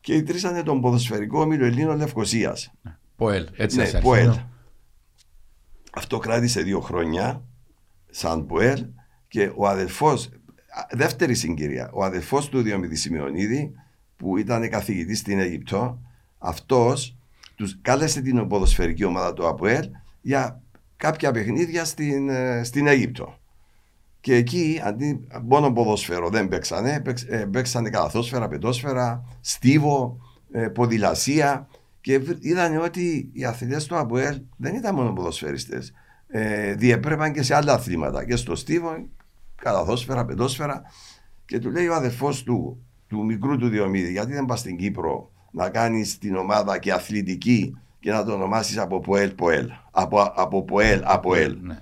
[0.00, 2.72] και ιδρύσανε τον ποδοσφαιρικό όμιλο Ελλήνων Λευκοσίας.
[3.16, 4.14] Ποέλ, έτσι Ναι, έτσι αρχίζει.
[4.14, 4.32] Ποέλ.
[5.92, 7.42] Αυτό κράτησε δύο χρόνια
[8.10, 8.86] σαν Ποέλ
[9.28, 13.72] και ο αδελφός, α, δεύτερη συγκυρία, ο αδελφός του Διομηδη Σιμεωνίδη
[14.16, 16.02] που ήταν καθηγητής στην Αίγυπτο,
[16.38, 17.16] αυτός
[17.54, 19.90] τους κάλεσε την ποδοσφαιρική ομάδα του ΑΠΟΕΛ
[20.20, 20.62] για
[20.96, 23.38] κάποια παιχνίδια στην, ε, στην Αίγυπτο.
[24.20, 30.20] Και εκεί αντί μόνο ποδόσφαιρο δεν παίξανε, παίξ- ε, παίξανε καλαθόσφαιρα, πετόσφαιρα, στίβο,
[30.52, 31.68] ε, ποδηλασία
[32.00, 35.92] και βρ- είδαν ότι οι αθλητές του ΑΠΟΕΛ δεν ήταν μόνο ποδοσφαιριστές.
[36.28, 39.08] Ε, διεπρέπαν και σε άλλα αθλήματα και στο στίβο,
[39.54, 40.82] καλαθόσφαιρα, πετόσφαιρα
[41.44, 45.30] και του λέει ο αδερφός του, του μικρού του Διομήδη γιατί δεν πας στην Κύπρο
[45.58, 50.62] να κάνεις την ομάδα και αθλητική και να το ονομάσεις από ΠΟΕΛ ΠΟΕΛ από, από
[50.64, 51.78] ΠΟΕΛ ΑΠΟΕΛ Ναι.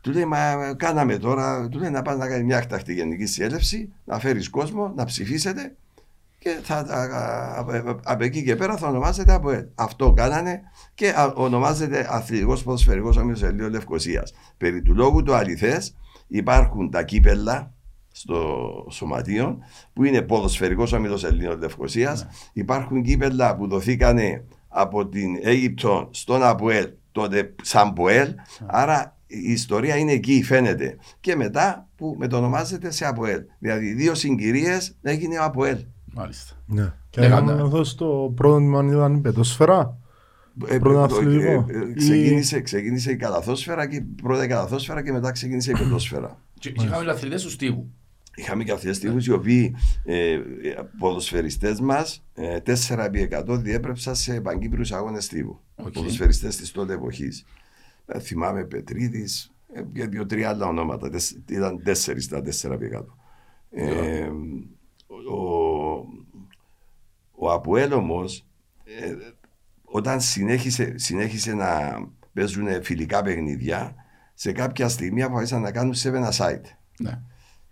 [0.00, 3.92] του λέει, μα κάναμε τώρα, του λέει να πας να κάνεις μια εκτακτή γενική συνέλευση,
[4.04, 5.74] να φέρεις κόσμο, να ψηφίσετε
[6.38, 9.64] και θα, α- α- από- από εκεί και πέρα θα ονομάζεται από ΕΛ.
[9.74, 10.60] Αυτό κάνανε
[10.94, 14.34] και α- ονομάζεται Αθλητικός Ποδοσφαιρικός Όμιλος Ελλήνων Λευκοσίας.
[14.56, 17.72] Περί του λόγου του αληθές υπάρχουν τα κύπελα
[18.16, 19.58] στο σωματείο
[19.92, 22.26] που είναι ποδοσφαιρικός όμιλος Ελλήνων Λευκοσίας.
[22.52, 28.28] Υπάρχουν κύπελα που δοθήκανε από την Αίγυπτο στον Αποέλ τότε σαν Ποέλ.
[28.66, 30.96] Άρα η ιστορία είναι εκεί, φαίνεται.
[31.20, 33.42] Και μετά που μετονομάζεται σε Αποέλ.
[33.58, 35.78] Δηλαδή δύο συγκυρίες έγινε ο Αποέλ.
[36.14, 36.54] Μάλιστα.
[36.66, 36.92] Ναι.
[37.10, 37.52] Και Ναι, να καλά.
[37.52, 39.98] εδώ στο πρώτο τμήμα ήταν η πετόσφαιρα.
[40.68, 41.50] Ε, Πρώτο το- αθλητικό.
[41.50, 45.74] ε, ε, Ή- ξεκίνησε, ξεκίνησε η καλαθόσφαιρα και πρώτα η καλαθόσφαιρα και μετά ξεκίνησε η
[45.78, 46.38] πετόσφαιρα.
[46.58, 47.90] Και και είχαμε αθλητές του στίβου.
[48.34, 50.40] Είχαμε και αθλητές οι οποίοι ε,
[50.98, 55.60] ποδοσφαιριστές μας ε, 4 επί 100 διέπρεψαν σε παγκύπριους αγώνες στίβου.
[55.76, 55.92] Οκ.
[55.92, 57.44] Ποδοσφαιριστές της τότε εποχής.
[58.06, 61.10] Ε, θυμάμαι Πετρίδης ε, και δύο-τρία άλλα ονόματα.
[61.10, 63.04] Τεσ- ήταν τέσσερις τα 4 επί 100.
[63.70, 64.28] Ε,
[65.30, 65.94] ο,
[67.30, 68.46] ο Αποέλ όμως
[68.84, 69.14] ε,
[69.84, 72.00] όταν συνέχισε, συνέχισε να
[72.32, 73.94] παίζουν φιλικά παιχνίδια
[74.34, 76.60] σε κάποια στιγμή αποφάσισαν να κάνουν 7 aside
[76.98, 77.20] Ναι.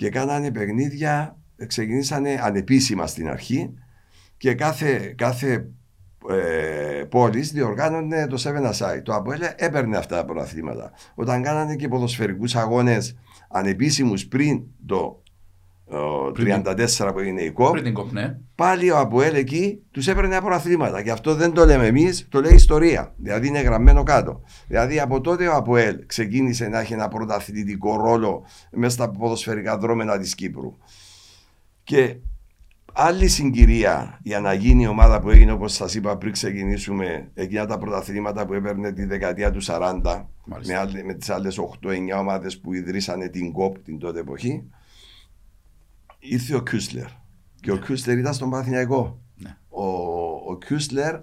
[0.02, 3.74] Και κάνανε παιχνίδια, ξεκινήσανε ανεπίσημα στην αρχή
[4.36, 5.68] και κάθε, κάθε
[6.28, 9.02] ε, πόλης διοργάνωνε το 7 aside.
[9.02, 10.92] Το Αποέλ έπαιρνε αυτά τα πρωταθλήματα.
[11.14, 15.21] Όταν κάνανε και ποδοσφαιρικούς αγώνες ανεπίσημους πριν το ε, Πριν
[15.92, 18.36] 34 που έγινε η ΚΟΠ, Πριν την κοπ, ναι.
[18.54, 21.02] πάλι ο Αποέλ εκεί τους έπαιρνε πρωταθλήματα.
[21.02, 23.14] Και αυτό δεν το λέμε εμείς, το λέει η ιστορία.
[23.16, 24.40] Δηλαδή είναι γραμμένο κάτω.
[24.66, 30.18] Δηλαδή από τότε ο Αποέλ ξεκίνησε να έχει ένα πρωταθλητικό ρόλο μέσα στα ποδοσφαιρικά δρόμενα
[30.18, 30.76] της Κύπρου.
[31.84, 32.16] Και
[32.92, 37.66] άλλη συγκυρία για να γίνει η ομάδα που έγινε όπως σας είπα πριν ξεκινήσουμε εκείνα
[37.66, 40.72] τα πρωταθλήματα που έπαιρνε τη δεκαετία του 40 Μάλιστα.
[40.72, 44.64] με, άλλε- με τις άλλες 8-9 ομάδες που ιδρύσανε την ΚΟΠ την τότε εποχή
[46.22, 47.06] ήρθε ο Κιούσλερ
[47.60, 49.22] και ο Κιούσλερ ήταν στον Παναθηναϊκό.
[49.36, 49.56] Ναι.
[49.68, 49.84] ο,
[50.50, 51.14] ο Κιούσλερ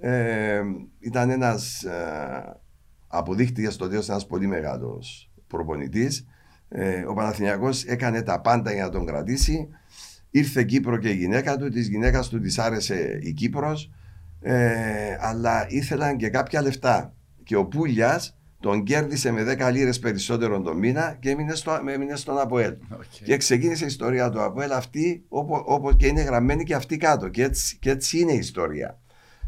[0.00, 0.62] ε,
[0.98, 2.60] ήταν ένας ε,
[3.06, 6.26] αποδείχτηκε στο τέλος ένας πολύ μεγάλος προπονητής.
[6.68, 9.68] Ε, ο Παναθηναϊκός έκανε τα πάντα για να τον κρατήσει.
[10.30, 13.90] Ήρθε Κύπρο και η γυναίκα του της γυναίκας του της άρεσε η Κύπρος.
[14.40, 17.14] Ε, αλλά ήθελαν και κάποια λεφτά.
[17.44, 22.16] Και ο Πούλιας τον κέρδισε με 10 λίρες περισσότερο τον μήνα και έμεινε, στο, έμεινε
[22.16, 22.76] στον Αποέλ.
[22.92, 23.02] Οκ.
[23.24, 27.28] Και ξεκίνησε η ιστορία του ΑΠΟΕΛ αυτή όπω όπως και είναι γραμμένη και αυτή κάτω.
[27.28, 28.98] Και έτσι, και έτσι είναι η ιστορία.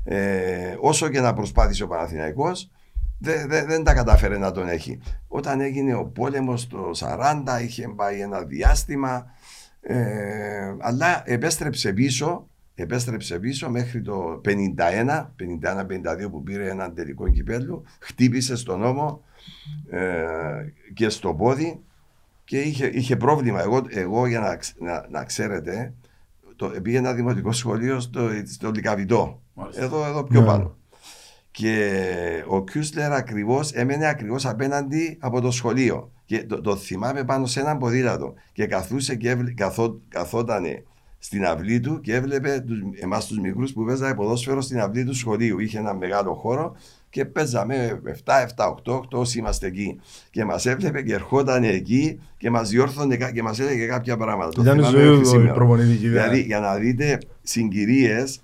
[0.05, 2.70] Ε, όσο και να προσπάθησε ο Παναθηναϊκός
[3.18, 5.00] δε- δε- δεν τα κατάφερε να τον έχει.
[5.29, 9.27] Όταν έγινε ο πόλεμος το 40 είχε πάει ένα διάστημα
[9.81, 15.27] ε, αλλά επέστρεψε πίσω επέστρεψε πίσω μέχρι το 51
[16.25, 19.23] 51-52 που πήρε έναν τελικό κυπέλου χτύπησε στον νόμο
[19.91, 20.05] ε,
[20.95, 21.81] και στο πόδι
[22.45, 23.61] και είχε, είχε πρόβλημα.
[23.63, 25.93] Εγώ, εγώ για να, ξ- να, να ξέρετε,
[26.57, 29.43] το, πήγαινα δημοτικό σχολείο στο, στο Λικαβιτό.
[29.55, 29.85] Μάλιστα.
[29.85, 30.47] Εδώ, εδώ πιο Ναι.
[30.47, 30.77] πάνω.
[31.51, 32.03] Και
[32.47, 36.11] ο Κιούσλερ ακριβώς έμενε ακριβώς απέναντι από το σχολείο.
[36.25, 38.35] Και το, το θυμάμαι πάνω σε έναν ποδήλατο.
[38.53, 40.85] Και καθούσε και έβλε, καθό, καθότανε
[41.25, 45.15] στην αυλή του και έβλεπε τους, εμάς τους μικρούς που παίζαμε ποδόσφαιρο στην αυλή του
[45.15, 45.59] σχολείου.
[45.59, 46.77] Είχε ένα μεγάλο χώρο
[47.11, 50.01] και παίζαμε 7, 7, 8, 8 όσοι είμαστε εκεί.
[50.31, 54.51] Και μας έβλεπε και ερχόταν εκεί και μας διόρθωνε κα- και μας έλεγε κάποια πράγματα.
[54.51, 55.55] Το Ήταν η θυμάμαι ζωή μέχρι του η σήμερα.
[55.55, 56.09] προπονητική.
[56.09, 58.43] Δηλαδή, για να δείτε συγκυρίες,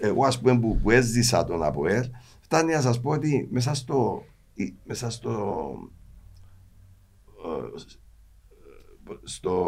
[0.00, 2.04] εγώ ας πούμε που, που έζησα τον ΑΠΟΕΛ,
[2.40, 4.22] φτάνει να σας πω ότι μέσα στο.
[4.54, 5.54] ή- Μέσα στο.
[7.44, 7.78] ε,
[9.24, 9.64] στο.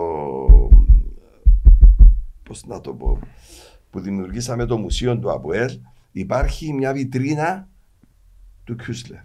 [2.42, 3.18] Πώς να το πω.
[3.90, 5.78] Που δημιουργήσαμε το μουσείο του ΑΠΟΕΛ,
[6.12, 7.68] υπάρχει μια βιτρίνα
[8.64, 9.20] του Κιούσλερ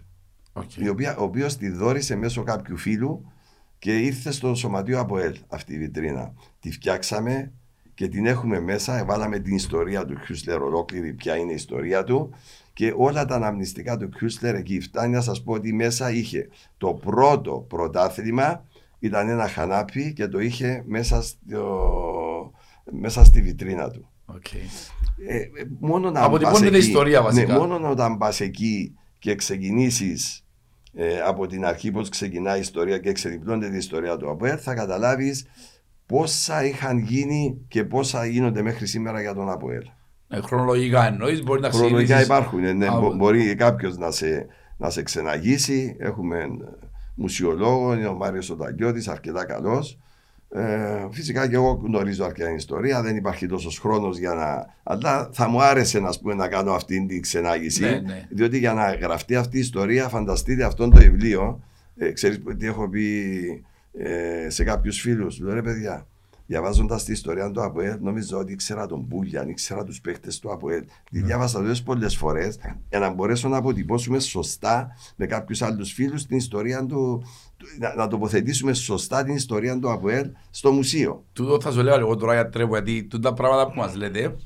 [0.52, 0.76] Οκ.
[0.76, 3.32] η οποία, ο οποίος τη δόρισε μέσω κάποιου φίλου
[3.78, 6.32] και ήρθε στο σωματείο ΑΠΟΕΛ αυτή η βιτρίνα.
[6.60, 7.52] Τη φτιάξαμε
[7.94, 12.30] και την έχουμε μέσα, βάλαμε την ιστορία του Κιούσλερ ολόκληρη, ποια είναι η ιστορία του
[12.72, 16.94] και όλα τα αναμνηστικά του Κιούσλερ εκεί φτάνει να σας πω ότι μέσα είχε το
[16.94, 18.64] πρώτο πρωτάθλημα
[18.98, 22.27] ήταν ένα χανάπι και το είχε μέσα, στο,
[22.92, 24.08] μέσα στη βιτρίνα του.
[24.26, 24.52] Οκ.
[24.54, 25.48] Ε, ε,
[25.80, 27.52] μόνο να Αποτυπώνεται πας η ιστορία, βασικά.
[27.52, 30.44] Ναι, μόνο όταν πας εκεί και ξεκινήσεις
[30.94, 34.74] ε, από την αρχή πώς ξεκινάει η ιστορία και ξεδιπλώνεται η ιστορία του ΑΠΟΕΛ, θα
[34.74, 35.46] καταλάβεις
[36.06, 39.82] πόσα είχαν γίνει και πόσα γίνονται μέχρι σήμερα για τον ΑΠΟΕΛ.
[40.28, 42.64] Ε, χρονολογικά εννοείς, μπορεί να Χρονολογικά ξεκινήσεις- υπάρχουν.
[42.64, 44.46] ε, Ναι, Α, μπο- μπορεί κάποιος να σε,
[44.76, 45.96] να σε ξεναγήσει.
[45.98, 46.46] Έχουμε ε,
[47.14, 49.98] μουσιολόγο, είναι ο Μάριος Οταγκιώτη, αρκετά καλός.
[50.50, 54.74] Ε, φυσικά και εγώ γνωρίζω αρκετά ιστορία, δεν υπάρχει τόσος χρόνος για να.
[54.82, 57.80] Αλλά θα μου άρεσε να, πούμε, να κάνω αυτή την ξενάγηση.
[57.80, 58.26] Ναι, ναι.
[58.30, 61.62] Διότι για να γραφτεί αυτή η ιστορία, φανταστείτε αυτό το βιβλίο.
[61.96, 63.64] Ε, ξέρεις τι έχω πει
[63.98, 65.38] ε, σε κάποιους φίλους.
[65.38, 66.06] Λέω ρε παιδιά,
[66.46, 70.84] διαβάζοντας τη ιστορία του ΑΠΟΕΛ, νομίζω ότι ήξερα τον Μπούλιαν, ήξερα τους παίχτε του ΑΠΟΕΛ.
[71.10, 72.58] Τη διάβασα τόσες πολλές φορές
[72.88, 77.22] για να μπορέσω να αποτυπώσουμε σωστά με κάποιους άλλους φίλους την ιστορία του.
[77.58, 81.24] Του- Να, να τοποθετήσουμε σωστά την ιστορία του ΑΠΟΕΛ στο μουσείο.
[81.32, 84.36] Τούτο θα σου λέω εγώ τώρα για τρέπο, γιατί τούτα πράγματα που μας λέτε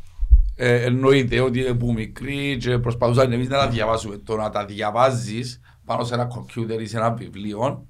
[0.57, 4.17] ε, εννοείται ότι από μικροί και προσπαθούσαν εμείς να τα διαβάσουμε.
[4.17, 7.87] Το να τα διαβάζεις πάνω σε ένα κομπιούτερ ή σε ένα βιβλίο,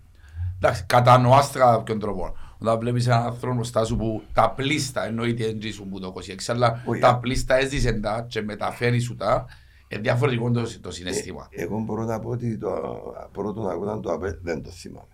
[0.57, 2.37] εντάξει, κατανοάς τα κατά κάποιον τρόπο.
[2.59, 6.35] Όταν βλέπεις έναν άνθρωπο μπροστά σου που τα πλήστα, εννοείται δεν ζήσουν που το 26,
[6.47, 9.45] αλλά Όχι, τα α- πλήστα έζησε τα και μεταφέρεις σου τα,
[9.89, 11.47] είναι διαφορετικό το, το συναίσθημα.
[11.51, 12.71] Ε, εγώ μπορώ να πω ότι το
[13.33, 15.07] πρώτο αγώνα του ΑΠΕ δεν το θυμάμαι.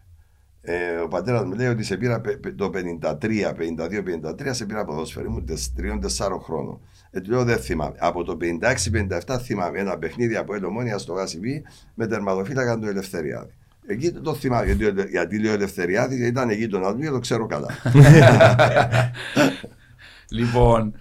[0.70, 4.84] Ε, ο πατέρας μου λέει ότι σε πήρα πε- πε- το 53, 52-53, σε πήρα
[4.84, 5.26] ποδόσφαιρο.
[5.26, 6.80] Ήμουν 3-4 χρόνων.
[7.10, 7.94] Ε, του λέω δεν θυμάμαι.
[7.98, 11.62] Από το 56-57 θυμάμαι ένα παιχνίδι από Ελομόνια στο Γάσιμπι
[11.94, 13.52] με τερματοφύλακα του Ελευθεριάδη.
[13.86, 14.64] Εκεί το, το θυμάμαι.
[14.64, 17.68] Γιατί, ο Ελε- γιατί λέω Ελευθεριάδη, γιατί ήταν γείτονα του και το ξέρω καλά.
[20.30, 20.94] Λοιπόν,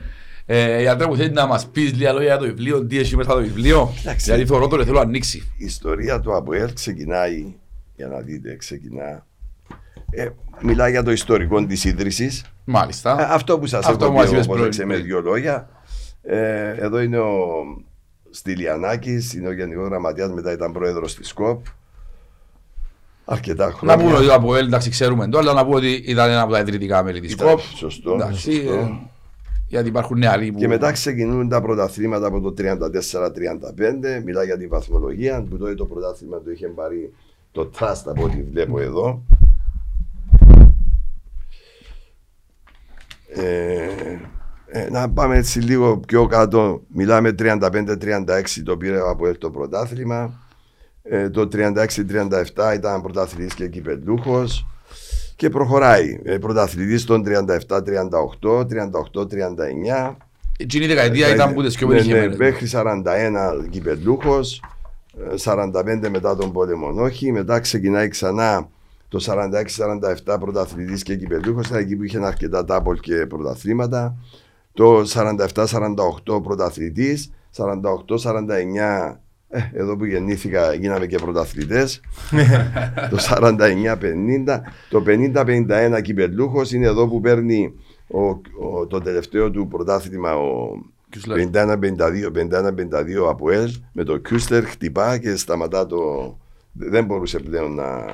[0.45, 3.33] ε, γιατρέ μου θέλει να μας πεις λίγα λόγια για το βιβλίο, τι έχει μέσα
[3.33, 4.33] το βιβλίο, Κοιτάξτε.
[4.35, 5.37] γιατί θεωρώ το θέλω να ανοίξει.
[5.57, 7.55] η ιστορία του ΑΠΟΕΛ ξεκινάει,
[7.95, 9.25] για να δείτε, ξεκινά.
[10.11, 10.27] Ε,
[10.61, 12.43] μιλάει για το ιστορικό της ίδρυσης.
[12.65, 13.21] Μάλιστα.
[13.21, 14.67] Ε, αυτό που σας Αυτό έχω που πει, μας είπες όπως πριν.
[14.67, 15.69] έξε με δύο λόγια.
[16.21, 17.35] Ε, εδώ είναι ο
[18.29, 21.65] Στυλιανάκης, είναι ο Γενικός Γραμματέας, μετά ήταν πρόεδρος της ΚΟΠ.
[23.25, 23.97] Αρκετά Να χρόνια.
[23.97, 26.59] πούμε ότι από ΕΛ, εντάξει, ξέρουμε το, αλλά να πούμε ότι ήταν ένα από τα
[26.59, 27.59] ιδρυτικά μέλη της Ήταν ΚΟΠ.
[27.59, 28.13] Σωστό.
[28.13, 28.73] Εντάξει, σωστό.
[28.73, 28.99] ε,
[29.67, 30.59] γιατί υπάρχουν νεαροί που...
[30.59, 32.63] Και μετά ξεκινούν τα πρωταθλήματα από το 34-35.
[34.25, 37.13] Μιλάει για τη βαθμολογία, που τότε το πρωτάθλημα το είχε πάρει
[37.51, 39.21] το Trust από ό,τι βλέπω εδώ.
[43.27, 43.87] Ε,
[44.69, 46.81] ε, να πάμε έτσι λίγο πιο κάτω.
[46.87, 47.61] Μιλάμε 35-36
[48.63, 50.45] το πήρε από το πρωτάθλημα.
[51.03, 54.67] Ε, το 36-37 ήταν πρωταθλητής και κυπελούχος.
[55.35, 56.19] Και προχωράει.
[56.23, 60.15] Ε, πρωταθλητής των 37-38, 38-39.
[60.57, 62.37] Εκείνη η δεκαετία ήταν που τις πιο ναι, ναι, πετυχημένες.
[62.37, 64.61] Μέχρι 41 κυπελούχος,
[65.31, 67.31] ε, 45 μετά τον πόλεμο όχι.
[67.31, 68.69] Μετά ξεκινάει ξανά
[69.09, 69.19] το
[70.25, 71.67] 46-47 πρωταθλητής και κυπελούχος.
[71.67, 74.15] Ήταν εκεί που είχε αρκετά τάπολ και πρωταθλήματα.
[74.73, 75.01] Το
[76.25, 81.99] 47-48 πρωταθλητής, 48-49 ε, εδώ που γεννήθηκα γίναμε και πρωταθλητές
[83.09, 87.73] το 49-50 το 50-51 κυπελούχος είναι εδώ που παίρνει
[88.07, 90.69] ο, ο- το τελευταίο του πρωτάθλημα ο
[91.09, 91.47] Κιουσλέρ.
[91.53, 91.69] 51-52
[92.35, 95.97] 51-52 από ΕΛ με το Κιούστερ χτυπά και σταματά το
[96.73, 98.05] δεν μπορούσε πλέον να,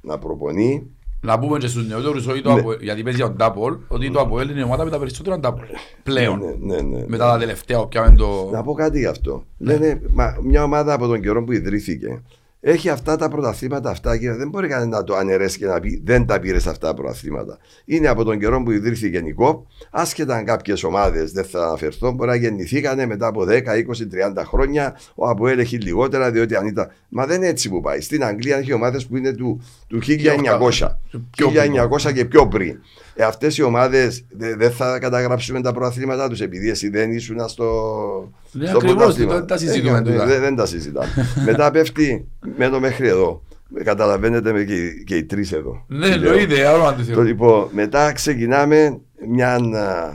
[0.00, 0.86] να προπονεί
[1.20, 2.60] Να πούμε και στους νεότερους ότι το Ναι.
[2.60, 5.40] Αποέλ- γιατί παίζει για τον Τάπολ, ότι το Αποέλ είναι η ομάδα με τα περισσότερα
[5.40, 5.64] Τάπολ.
[6.02, 6.38] Πλέον.
[6.38, 8.48] ναι, ναι, ναι, Μετά τα τελευταία, όποια με το...
[8.52, 9.44] Να πω κάτι γι' αυτό.
[9.58, 12.22] Λένε, μα, μια ομάδα από τον καιρό που ιδρύθηκε,
[12.60, 16.02] έχει αυτά τα πρωταθλήματα αυτά και δεν μπορεί κανένας να το αναιρέσει και να πει
[16.04, 17.58] δεν τα πήρες αυτά τα πρωταθλήματα.
[17.84, 22.12] Είναι από τον καιρό που ιδρύθηκε η ΚΟΠ, άσχετα αν κάποιες ομάδες δεν θα αναφερθώ,
[22.12, 24.06] μπορεί να γεννηθήκανε μετά από 10, 20,
[24.40, 24.98] 30 χρόνια.
[25.14, 26.90] Ο Αποέλ έχει λιγότερα, διότι αν ήταν.
[27.08, 28.00] Μα δεν είναι έτσι που πάει.
[28.00, 30.98] Στην Αγγλία έχει ομάδες που είναι του, του 1900,
[31.36, 32.78] 1900 και πιο πριν.
[33.20, 34.24] Ε, Αυτές οι ομάδες
[34.56, 38.32] δεν θα καταγράψουμε τα πρωταθλήματά τους επειδή εσύ δεν ήσουν στο.
[38.52, 39.34] Ναι, στο ακριβώς, πρωτάθλημα.
[39.34, 40.26] δεν τα συζητούμε Ε, τούτα.
[40.26, 41.08] δεν- δεν τα συζητάμε.
[41.46, 43.42] Μετά πέφτει μένω μέχρι εδώ.
[43.84, 45.84] Καταλαβαίνετε με και, οι- και οι τρεις εδώ.
[45.88, 46.30] Ναι, Τι λέω.
[46.32, 47.22] εννοείται, άλλο να το Το θεωρώ.
[47.22, 50.14] λοιπόν, μετά ξεκινάμε μια α,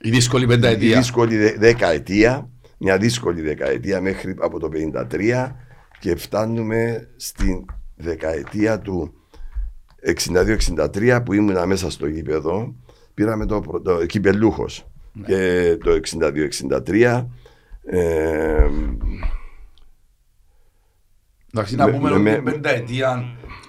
[0.00, 0.96] Η δύσκολη πενταετία.
[0.98, 5.56] δύσκολη δε- δεκαετία, μια δύσκολη δεκαετία μέχρι από το 53
[6.00, 7.64] και φτάνουμε στην
[7.96, 9.12] δεκαετία του
[10.04, 12.74] 62-63 που ήμουνα μέσα στο γήπεδο.
[13.14, 14.86] Πήραμε το, πρω- το κυπελούχος
[15.26, 15.90] και το
[16.86, 17.26] 62-63
[17.88, 18.66] ε,
[21.54, 23.24] Εντάξει, να Με- πούμε με- ότι με- την πενταετία,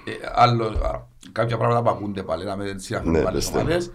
[0.06, 3.60] ε, άλλο, α, κάποια πράγματα που ακούνται πάλι, να με συνεχίσουμε Ναι, με άλλες πεστε.
[3.60, 3.92] ομάδες,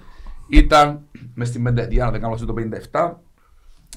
[0.48, 1.00] ήταν
[1.34, 2.52] μες στην πενταετία, αν δεν κάνω λάθος, το
[2.90, 3.22] 57,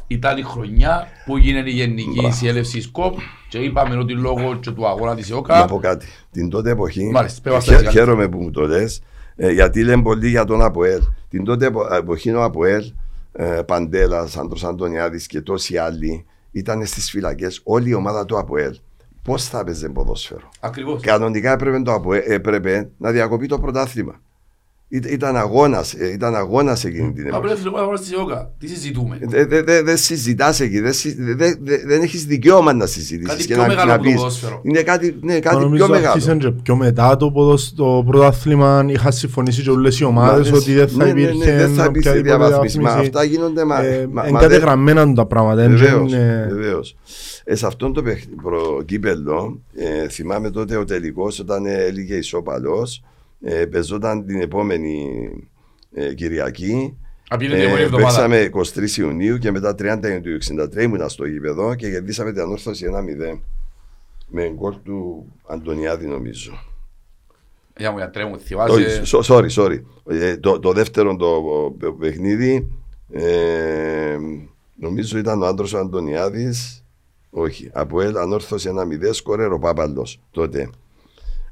[0.08, 3.18] ήταν η χρονιά που γίνεται η γενική συνέλευση ΣΚΟΠ
[3.50, 6.06] και είπαμε ότι λόγω και του αγώνα της Να ΕΟΚΑ πω κάτι.
[6.32, 7.10] Την τότε εποχή.
[7.12, 9.02] Μάλιστα, πες μας χαι- τα έτσι, χαίρομαι που μου το λες,
[9.36, 11.00] γιατί λένε πολύ για τον Αποέλ.
[11.30, 12.84] Την τότε επο- εποχή ο Αποέλ,
[13.32, 17.62] ε, Παντέλα, Άντρο Αντωνιάδη και τόσοι άλλοι ήταν στις φυλακές.
[17.64, 18.76] Όλη η ομάδα του Αποέλ.
[19.24, 21.02] Πώς θα έπαιζε ποδόσφαιρο; ακριβώς.
[21.02, 24.22] Κανονικά έπρεπε, το ΑΠΟΕ, έπρεπε να διακοπεί το πρωτάθλημα.
[24.88, 27.56] Ή- Ήταν αγώνας ήταν αγώνας εκείνη την Απλά εποχή.
[27.56, 28.52] θέλουμε να πάμε στη ΕΟΚΑ.
[28.60, 32.74] Τι συζητούμε; Δεν δε, δε, δε συζητάς εκεί, δεν συ- δε, δε, δεν έχεις δικαίωμα
[32.74, 33.28] να συζητήσεις.
[33.36, 34.18] Κάτι και πιο να, μεγάλο να από το πεις.
[34.20, 34.62] ποδόσφαιρο.
[34.64, 36.12] Είναι κάτι, ναι, κάτι Νομίζω πιο μεγάλο.
[36.12, 37.74] άρχισαν και πιο μετά το, ποδοσ...
[37.76, 41.14] το πρωτάθλημα είχαν συμφωνήσει και όλες οι Μα ομάδες δεν- ότι δεν θα ναι, ναι,
[41.14, 42.78] ναι, υπήρχε δεν θα υπήρχε οποιαδήποτε διαβάθμιση.
[42.78, 43.12] Μα διαβάθμιση.
[43.16, 43.64] αυτά γίνονται.
[43.66, 45.62] Μα, Ε, μα, Εν μα δεν- κατεγραμμένα τα πράγματα.
[45.62, 46.96] εν Βεβαίως, είναι- βεβαίως.
[47.44, 52.96] Ε, σε αυτόν το παιχ- προκύπελλο ε, θυμάμαι τότε ο τελικός όταν ε, έλυγε ισόπαλος
[52.98, 53.02] ε,
[53.72, 55.30] πεζόταν την επόμενη
[55.94, 58.28] ε, Κυριακή Απ' την επόμενη ε, εβδομάδα.
[58.28, 58.50] παίξαμε
[58.94, 62.86] 23 Ιουνίου και μετά 30 Ιουνίου του 63 ήμουνα στο γήπεδο και κερδίσαμε την ανόρθωση
[63.34, 63.38] 1-0
[64.28, 66.52] με γκολ του Αντωνιάδη νομίζω.
[67.78, 69.02] Για μου γιατρέ μου, Όχι, θυμάσαι.
[69.06, 69.82] so- sorry, sorry.
[70.10, 71.28] Ε, το, το δεύτερο το
[71.88, 72.68] ε, παιχνίδι
[73.12, 74.18] ε,
[74.80, 76.84] νομίζω ήταν ο άντρος ο Αντωνιάδης
[77.30, 80.70] όχι, από ελ ανόρθωσε ένα μηδέ σκόρερ ο Πάπαλος τότε.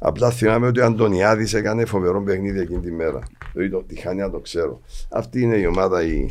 [0.05, 3.19] Απλά θυμάμαι ότι ο Αντωνιάδης έκανε φοβερό παιχνίδι εκείνη τη μέρα.
[3.53, 4.81] Δηλαδή το τυχάνει να το ξέρω.
[5.09, 6.29] Αυτή είναι η ομάδα η,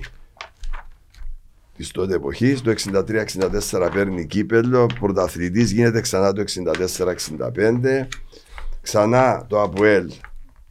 [1.76, 2.62] της τότε εποχής.
[2.62, 2.74] Το
[3.70, 4.86] 63-64 παίρνει κύπελο.
[5.00, 8.06] Πρωταθλητής γίνεται ξανά το 64-65.
[8.82, 10.12] Ξανά το ΑΠΟΕΛ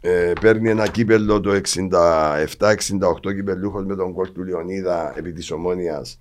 [0.02, 6.20] ε, παίρνει ένα κύπελο το 67-68 κυπελούχος με τον κόλ του Λεωνίδα επί της Ομόνιας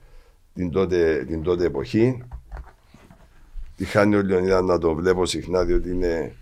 [0.55, 2.23] την τότε, την τότε εποχή.
[3.77, 6.35] Τη χάνει ο Λεωνίδα να τον βλέπω συχνά διότι είναι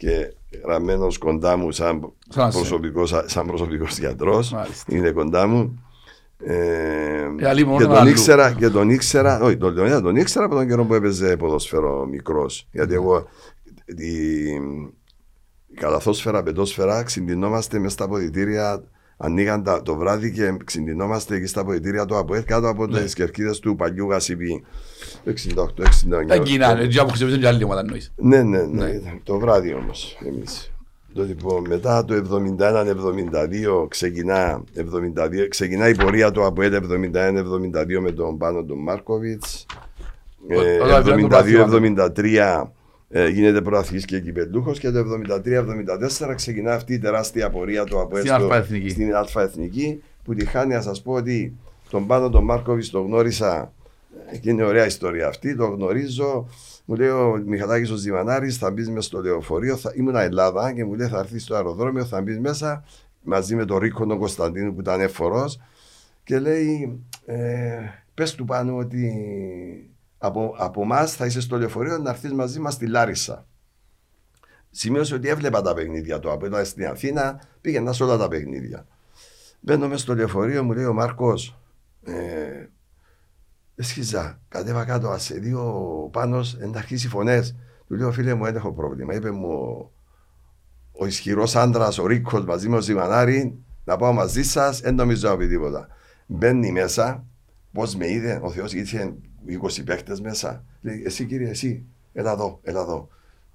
[0.00, 0.32] και
[0.64, 2.58] γραμμένος κοντά μου σαν, Σαν εσύ.
[2.58, 4.52] προσωπικός, σαν προσωπικός γιατρός.
[4.52, 4.96] Μάλιστα.
[4.96, 5.84] Είναι κοντά μου.
[6.44, 6.54] Ε,
[7.38, 8.08] Ε, αλλή μόνο και, τον τον αλλού.
[8.10, 12.06] ήξερα, και τον ήξερα, όχι, τον Λεωνίδα τον ήξερα από τον καιρό που έπαιζε ποδοσφαίρο
[12.06, 12.68] μικρός.
[12.72, 13.28] Γιατί εγώ
[13.84, 14.14] η,
[15.66, 18.84] η καλαθόσφαιρα, πεντόσφαιρα, ξυντινόμαστε μέσα στα αποδητήρια.
[19.22, 23.00] Ανοίγαν τα, το βράδυ και ξυντινόμαστε εκεί στα αποδητήρια του ΑΠΟΕ κάτω από Ναι.
[23.00, 24.64] τις κερκίδες του παλιού Γασιπή.
[25.24, 25.30] Το
[26.22, 26.26] 68-69.
[26.26, 28.12] Τα κοινά, έτσι που χρησιμοποιήσαν και άλλη ομάδα εννοείς.
[28.16, 28.90] Ναι, ναι, ναι, Ναι.
[28.90, 29.90] ήταν το βράδυ όμω
[30.26, 30.42] εμεί.
[31.14, 38.38] Το λοιπόν, μετά το 71-72 ξεκινά, 72, ξεκινά η πορεία του από 71-72 με τον
[38.38, 39.66] Πάνο τον Μάρκοβιτς.
[40.56, 41.64] Ο- Ε, όταν πήραν το πρωτάθλημα.
[41.64, 42.72] 72-73
[43.08, 48.16] ε, γίνεται προαθλής και κυπελούχος και το 73-74 ξεκινά αυτή η τεράστια πορεία του από
[48.18, 48.88] Στην Αλφα Εθνική.
[48.88, 51.56] στην Αλφα Εθνική που τη χάνει να σας πω ότι
[51.90, 53.79] τον Πάνο τον Μάρκοβιτς τον γνώρισα ε,
[54.40, 56.48] και είναι ωραία ιστορία αυτή, το γνωρίζω
[56.84, 59.92] μου λέει ο Μιχαλάκης ο Ζημανάρης θα μπεις μέσα στο λεωφορείο, θα...
[59.94, 62.84] ήμουν Ελλάδα και μου λέει θα έρθεις στο αεροδρόμιο, θα μπεις μέσα
[63.22, 65.60] μαζί με τον Ρίκο τον Κωνσταντίνο που ήταν έφορος
[66.24, 67.78] και λέει ε,
[68.14, 69.10] πες του πάνω ότι
[70.18, 73.46] από, από εμά θα είσαι στο λεωφορείο να έρθεις μαζί μας στη Λάρισα.
[74.70, 76.30] Σημείωσε ότι έβλεπα τα παιχνίδια του.
[76.30, 78.86] Από ήταν στην Αθήνα, πήγαινα σε όλα τα παιχνίδια.
[79.60, 81.58] Μπαίνω μέσα στο λεωφορείο, μου λέει ο Μάρκος,
[82.04, 82.66] ε,
[83.80, 85.62] Εσχίζα, κατέβα κάτω, σε δύο
[86.12, 86.40] πάνω,
[86.72, 87.56] να αρχίσει φωνές.
[87.88, 89.14] Του λέω, φίλε μου, δεν έχω πρόβλημα.
[89.14, 89.90] Είπε μου ο,
[90.92, 95.28] ο ισχυρός άντρας, ο Ρίκος, μαζί με ο Ζημανάρη, να πάω μαζί σας, δεν νομίζω
[95.28, 95.88] να πει τίποτα.
[96.26, 97.24] Μπαίνει μέσα,
[97.72, 99.14] πώς με είδε, ο Θεός είχε
[99.62, 100.64] 20 παίχτες μέσα.
[100.80, 103.08] Λέει, εσύ κύριε, εσύ, έλα εδώ, έλα εδώ.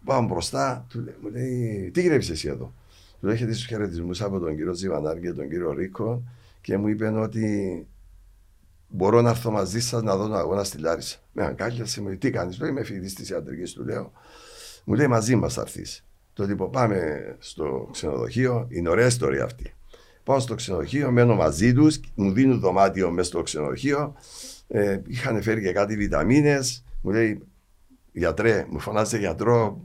[0.05, 2.73] Πάω μπροστά, του λέει, μου λέει, τι γυρεύεις εσύ εδώ;
[3.21, 6.23] Του έχετε τους χαιρετισμούς από τον κύριο Ζημανάρη και τον κύριο Ρίκο
[6.61, 7.87] και μου είπε ότι
[8.87, 11.17] μπορώ να έρθω μαζί σας να δω τον αγώνα στη Λάρισα.
[11.31, 14.11] Με αγκάλιασε, μου λέει, τι κάνεις, λέω, είμαι φοιτητής της ιατρικής, του λέω.
[14.83, 16.05] Μου λέει, μαζί μας θα έρθεις.
[16.33, 19.73] Το λοιπόν, πάμε στο ξενοδοχείο, είναι ωραία ιστορία αυτή.
[20.23, 24.15] Πάω στο ξενοδοχείο, μένω μαζί τους, μου δίνουν δωμάτιο μέσα στο ξενοδοχείο.
[24.67, 26.83] Ε, είχαν φέρει και κάτι βιταμίνες.
[27.01, 27.41] Μου λέει,
[28.11, 29.81] γιατρέ, μου φωνάζει γιατρό.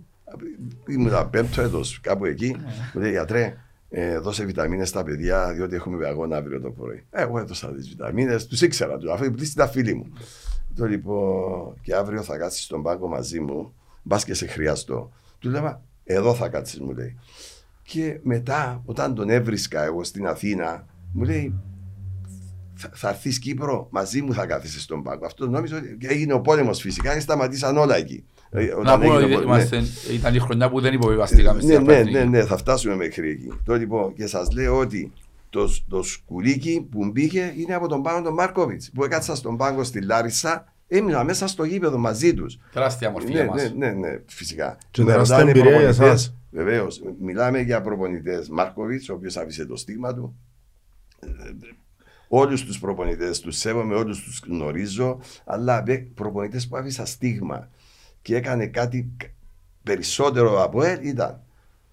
[0.89, 2.57] Ήμουν πέμπτο έτο, κάπου εκεί.
[2.95, 3.57] Μου λέει, γιατρέ,
[3.91, 7.05] ε, δώσε βιταμίνες στα παιδιά, διότι έχουμε αγώνα αύριο το πρωί.
[7.11, 10.13] Ε, εγώ έδωσα τις βιταμίνες, τους ήξερα τους, αφού ήταν φίλοι μου.
[10.75, 15.11] Το λοιπόν, και αύριο θα κάτσεις στον πάγκο μαζί μου, μπας και σε χρειαστώ.
[15.39, 17.19] Του λέμε, εδώ θα κάτσεις, μου λέει.
[17.83, 21.55] Και μετά, όταν τον έβρισκα εγώ στην Αθήνα, μου λέει,
[22.75, 25.27] θα, θα έρθεις Κύπρο, μαζί μου θα κάθεσαι στον πάγκο.
[25.27, 28.25] Αυτό νόμιζα ότι έγινε ο πόλεμος φυσικά και σταματήσαν όλα εκεί.
[28.53, 29.83] Ε, να πούμε ότι είμαστε,
[30.13, 33.53] ήταν η χρονιά που δεν υποβιβαστήκαμε ναι, ναι, ναι, ναι, θα φτάσουμε μέχρι εκεί.
[33.65, 35.13] Το λοιπόν, και σας λέω ότι
[35.51, 38.91] το, το σκουλίκι που μπήκε είναι από τον πάγκο τον Μάρκοβιτς.
[38.95, 42.59] Που έκατσα στον πάγκο στη Λάρισα, έμεινα μέσα στο γήπεδο μαζί τους.
[42.73, 43.73] Τεράστια μορφή ναι, για μας.
[43.75, 44.79] ναι, ναι, ναι, φυσικά.
[44.91, 46.35] Και τεράστια εμπειρία για εσάς.
[46.51, 47.03] Βεβαίως.
[47.21, 50.37] Μιλάμε για προπονητές Μάρκοβιτς, ο οποίος άφησε το στίγμα του.
[52.29, 55.85] Όλους τους προπονητές τους σέβομαι, όλους τους γνωρίζω, αλλά
[56.15, 57.69] προπονητές που άφησα στίγμα
[58.23, 59.11] και έκανε κάτι
[59.83, 61.41] περισσότερο από ελ ήταν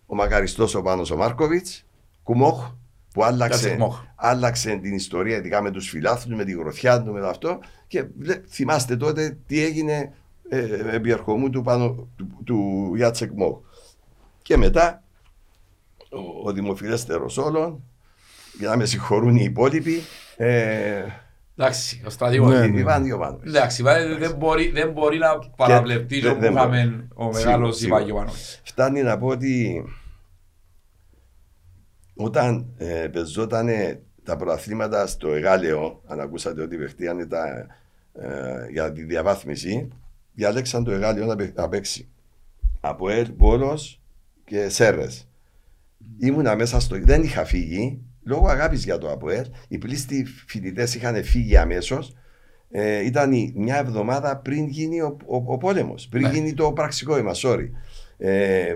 [0.06, 1.86] ο μακαριστός ο Πάνος ο Μάρκοβιτς,
[2.24, 2.72] Κουμόχ,
[3.14, 4.04] που άλλαξε, Κουμόχ.
[4.16, 7.60] άλλαξε την ιστορία ειδικά με τους φιλάθλους, με τη γροθιά του, με το αυτό.
[7.88, 10.14] Και λέ- θυμάστε τότε τι έγινε
[10.50, 13.58] ε, επί ερχομού του, πάνω, του, του Ιάτσεκ Μόχ.
[14.42, 15.04] Και μετά
[16.10, 17.84] ο, ο δημοφιλέστερος όλων,
[18.60, 20.02] για να με συγχωρούν οι υπόλοιποι,
[20.38, 21.04] ε,
[21.60, 22.54] Εντάξει, ο στρατηγός.
[22.60, 22.80] Ναι, η- ναι.
[22.80, 23.50] Ιβάν Ιωβάνοβιτς.
[23.54, 27.08] Εντάξει, βάλε, δεν μπορεί, δεν μπορεί να παραβλεφτεί δεν- το που δεν είχαμε μπορεί.
[27.14, 27.96] ο Σίγουρα, μεγάλος σίγουρα.
[27.98, 28.62] Ιβάγιοβάνος.
[28.64, 29.84] Φτάνει να πω ότι
[32.16, 33.68] όταν ε, πεζόταν
[34.24, 37.68] τα προαθλήματα στο Εγάλεο, αν ακούσατε ότι παιχτήκανε τα,
[38.14, 39.88] ε, για τη διαβάθμιση,
[40.34, 42.10] διάλεξαν το Εγάλεο να, παί- να παίξει.
[42.80, 44.02] Από Ελ, Βόλος
[44.46, 45.28] και Σέρρες.
[46.20, 46.98] Ήμουνα μέσα στο...
[47.02, 49.46] Δεν είχα φύγει, λόγω αγάπης για το ΑΠΟΕΛ.
[49.68, 52.14] Οι πλήστοι φοιτητές είχαν φύγει αμέσως.
[52.72, 56.30] Ε, ήταν η- μια εβδομάδα πριν γίνει ο, ο, ο πόλεμος, πριν Ναι.
[56.34, 57.70] γίνει το πραξικόπημα, sorry.
[58.18, 58.76] Ε,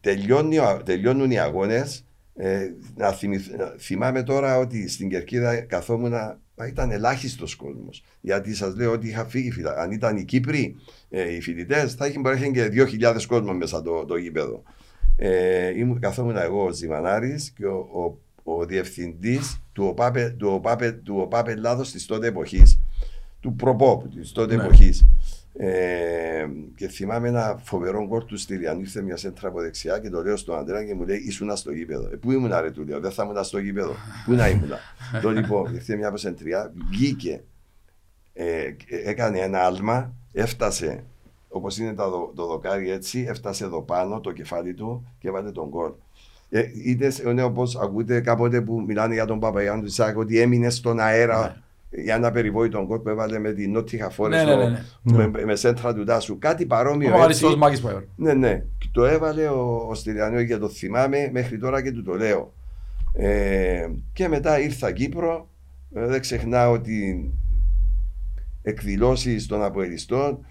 [0.00, 2.02] τελειώνει, ο- τελειώνουν οι αγώνες.
[2.40, 6.10] Ε, να θυμηθ- να- θυμάμαι τώρα ότι στην Κερκίδα καθόμουν
[6.54, 8.04] μα ήταν ελάχιστος κόσμος.
[8.20, 9.50] Γιατί σας λέω ότι είχα φύγει.
[9.50, 10.76] φυλα- Αν ήταν οι Κύπροι,
[11.10, 14.62] ε, οι φοιτητές, θα είχε μπορεί να είχε και 2.000 κόσμο μέσα το, το γήπεδο.
[15.20, 18.18] Ε, ήμουν, καθόμουν εγώ ο Ζημανάρης και ο, ο,
[18.52, 22.78] ο διευθυντής του ΟΠΑΠ, του ΟΠΑΠ, του ΟΠΑΠ Ελλάδος της τότε εποχής,
[23.40, 24.62] του προπόπ της τότε Ναι.
[24.62, 25.06] εποχής.
[25.60, 30.22] Ε, και θυμάμαι ένα φοβερό γκολ του Στυλιανού, ήρθε μια σέντρα από δεξιά και το
[30.22, 32.08] λέω στον Αντρέα και μου λέει ήσουν στο γήπεδο.
[32.12, 33.94] Ε, πού ήμουν ρε του λέω, δεν θα ήμουν στο γήπεδο.
[34.24, 34.70] Πού να ήμουν.
[35.22, 37.42] το λοιπόν, ήρθε μια ποσεντριά, βγήκε,
[38.32, 41.04] ε, έκανε ένα άλμα, έφτασε
[41.48, 45.50] όπως είναι το, δο- το δοκάρι έτσι, έφτασε εδώ πάνω το κεφάλι του και έβαλε
[45.50, 45.90] τον γκολ.
[46.50, 50.70] Ε, είτε είναι όπως ακούτε κάποτε που μιλάνε για τον Παπαγιάννη του Σάκ ότι έμεινε
[50.70, 54.82] στον αέρα για ένα περιβόητο γκολ που έβαλε με την Νότια Φόρε Ναι, ναι, ναι,
[55.02, 55.28] ναι.
[55.28, 56.38] με, με σέντρα του Τάσου.
[56.38, 57.56] Κάτι Ο παρόμοιο μεγαλύτερος έτσι.
[57.58, 58.06] Μάκης που έβαλε.
[58.16, 58.64] Ναι, ναι.
[58.78, 62.52] Και Το έβαλε ο, ο Στυλιανός και το θυμάμαι μέχρι τώρα και του το λέω.
[63.12, 65.48] Ε, και μετά ήρθα Κύπρο.
[65.94, 67.30] Ε, δεν ξεχνάω ότι
[68.62, 70.47] εκδηλώσεις των αποελιστών ε,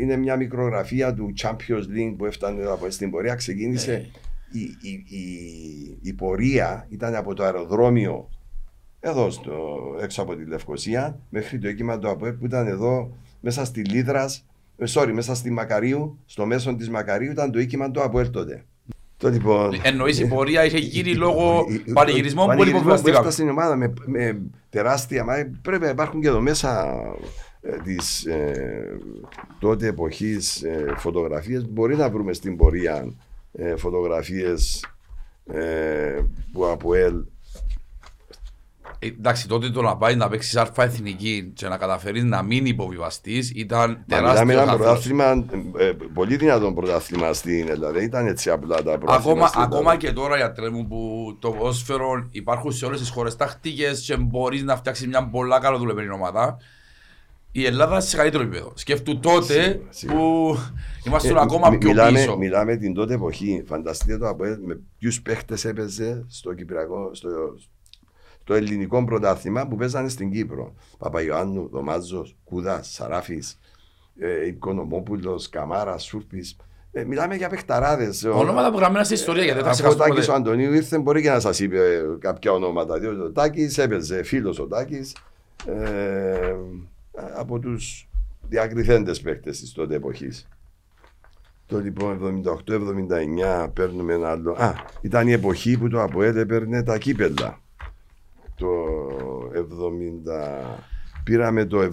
[0.00, 3.34] είναι μια μικρογραφία του Champions League που έφτανε από στην πορεία.
[3.34, 4.60] Ξεκίνησε Ναι.
[4.60, 8.28] η, η, η, η πορεία ήταν από το αεροδρόμιο
[9.00, 13.64] εδώ στο, έξω από τη Λευκοσία μέχρι το έκημα του ΑΠΟΕ που ήταν εδώ μέσα
[13.64, 14.46] στη Λίδρας
[14.78, 18.64] ε, sorry, μέσα στη Μακαρίου, στο μέσο της Μακαρίου ήταν το οίκημα του ΑΠΟΕΛ τότε.
[19.16, 19.80] Το λοιπόν.
[19.82, 23.18] Εννοείς η πορεία είχε γίνει λόγω η- η- πανηγυρισμών που πανηγυρισμό υποβιβαστήκαμε.
[23.18, 25.24] έφτασε η ομάδα με, με τεράστια.
[25.24, 27.26] Μα πρέπει να υπάρχουν και εδώ μέσα ε,
[27.84, 28.98] της ε,
[29.58, 31.68] τότε εποχής ε, φωτογραφίες.
[31.68, 33.12] Μπορεί να βρούμε στην πορεία
[33.52, 34.84] ε, φωτογραφίες
[35.46, 36.20] ε,
[36.52, 37.14] που από ελ
[38.98, 42.66] Ε, Εντάξει, τότε το να πάει να παίξεις αλφα εθνική και να καταφέρεις να μην
[42.66, 44.86] υποβιβαστείς ήταν Μα τεράστιο μιλάμε ένα χάθος.
[44.86, 45.46] πρωτάθλημα,
[45.78, 47.92] ε, ε, πολύ δυνατό πρωτάθλημα στην Ελλάδα.
[47.92, 49.14] Δεν ήταν έτσι απλά τα πρωτάθλημα.
[49.14, 49.76] Ακόμα, στην Ελλάδα.
[49.76, 54.16] ακόμα και τώρα, γιατρέ μου, που το ποδόσφαιρο υπάρχουν σε όλες τις χώρες τακτικές και
[54.16, 56.56] μπορείς να φτιάξεις μια πολλά καλά δουλεμένη ομάδα.
[57.52, 58.72] Η Ελλάδα σε καλύτερο επίπεδο.
[58.74, 60.18] Σκέφτου τότε Σίγουρα, σίγουρα.
[60.18, 60.56] που
[61.06, 62.36] ήμασταν Ε, ακόμα μι- πιο μιλάμε, πίσω.
[62.36, 63.62] Μιλάμε την τότε εποχή.
[63.66, 67.28] Φανταστείτε το από με ποιους παίχτες έπαιζε στο, Κυπριακό, στο,
[68.42, 70.74] στο ελληνικό πρωτάθλημα που παίζανε στην Κύπρο.
[70.98, 73.58] Παπαϊωάννου, Δωμάζος, Κούδας, Σαράφης,
[74.18, 76.56] ε, Οικονομόπουλος, Καμάρας, Σούρπης.
[76.92, 78.24] Ε, μιλάμε για παιχταράδες.
[78.24, 80.50] Ονόματα που γραμμένα στην ιστορία γιατί δεν θα Αφού ο ξεχάσουμε Τάκη ο ποτέ.
[80.50, 82.98] Αντωνίου ήρθε, μπορεί και να σας είπε ε, κάποια ονόματα.
[82.98, 85.16] Διότι ο Τάκης έπαιζε, φίλος ο Τάκης.
[85.66, 86.54] ε,
[87.36, 88.08] από τους
[88.48, 90.48] διακριθέντες παίκτες της τότε εποχής.
[91.66, 92.42] Το λοιπόν
[93.64, 94.52] 78-79 παίρνουμε ένα άλλο.
[94.52, 97.60] Α, ήταν η εποχή που το ΑΠΟΕΛ έπαιρνε τα κύπελα.
[98.54, 98.68] Το
[99.54, 100.78] 70.
[101.24, 101.88] Πήραμε το 75-76,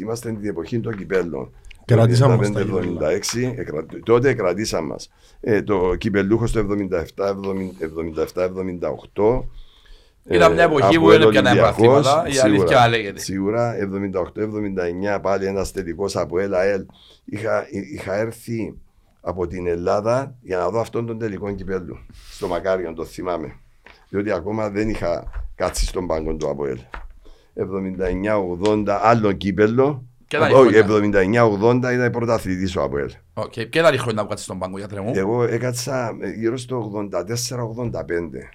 [0.00, 1.52] είμαστε την εποχή των κυπέλων.
[1.84, 5.10] Κρατήσαμε Το μας τα 76, εκρα- τότε κρατήσαμε μας.
[5.40, 9.48] Ε, το κυπελούχος στο 77-78.
[10.28, 13.20] Ήταν μια εποχή που δεν έπιανε πρωταθλήματα, η αλήθεια λέγεται.
[13.20, 13.74] Σίγουρα
[15.16, 16.86] 78-79 πάλι ένας τελικός από ΕΛΑΕΛ.
[17.24, 18.74] Είχα, είχα έρθει
[19.20, 21.98] από την Ελλάδα για να δω αυτόν τον τελικό κυπέλου.
[22.30, 23.56] Στο Μακάριον, το θυμάμαι.
[24.08, 26.78] Διότι ακόμα δεν είχα κάτσει στον πάγκο του ΑΠΟΕΛ.
[28.64, 30.04] 79-80 άλλο κύπελο.
[30.28, 31.44] Και τα Όχι, χρόνια.
[31.88, 33.10] 79-80 ήταν πρωταθλητής ο ΑΠΟΕΛ.
[33.34, 35.12] Οκ, Ποια ήταν η χρόνια που κάτσε στον πάγκο, γιατρέ μου.
[35.14, 37.20] Εγώ έκατσα ε, γύρω στο 84-85.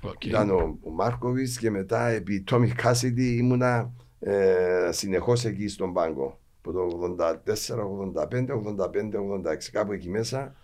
[0.02, 0.26] Οκ.
[0.26, 6.40] Ήταν ο, ο Μάρκοβιτς και μετά επί Τόμι Κάσιντι ήμουνα ε, συνεχώς εκεί στον πάγκο.
[6.62, 10.56] Από το 84, 85, 85, 86 κάπου εκεί μέσα.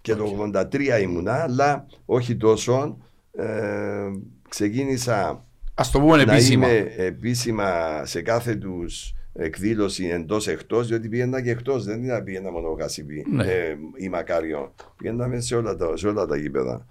[0.00, 2.98] Και το 83 ήμουνα, αλλά όχι τόσο.
[3.32, 4.10] Ε,
[4.48, 5.44] ξεκίνησα
[5.74, 6.68] Ας το πούμε να επίσημα.
[6.68, 11.84] είμαι επίσημα σε κάθε τους εκδήλωση εντός εκτός, διότι πήγαινα και εκτός.
[11.84, 13.44] Δεν ήταν πήγαινα μόνο ο Κασιπί Ναι.
[13.44, 14.74] ε, ή Μακάριο.
[14.96, 16.86] Πήγαιναμε σε όλα τα, σε όλα τα γήπεδα.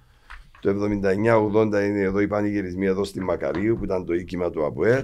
[0.61, 5.03] Το 79-80 είναι εδώ οι πανηγυρισμοί εδώ στη Μακαρίου που ήταν το οίκημα του ΑΠΟΕΛ.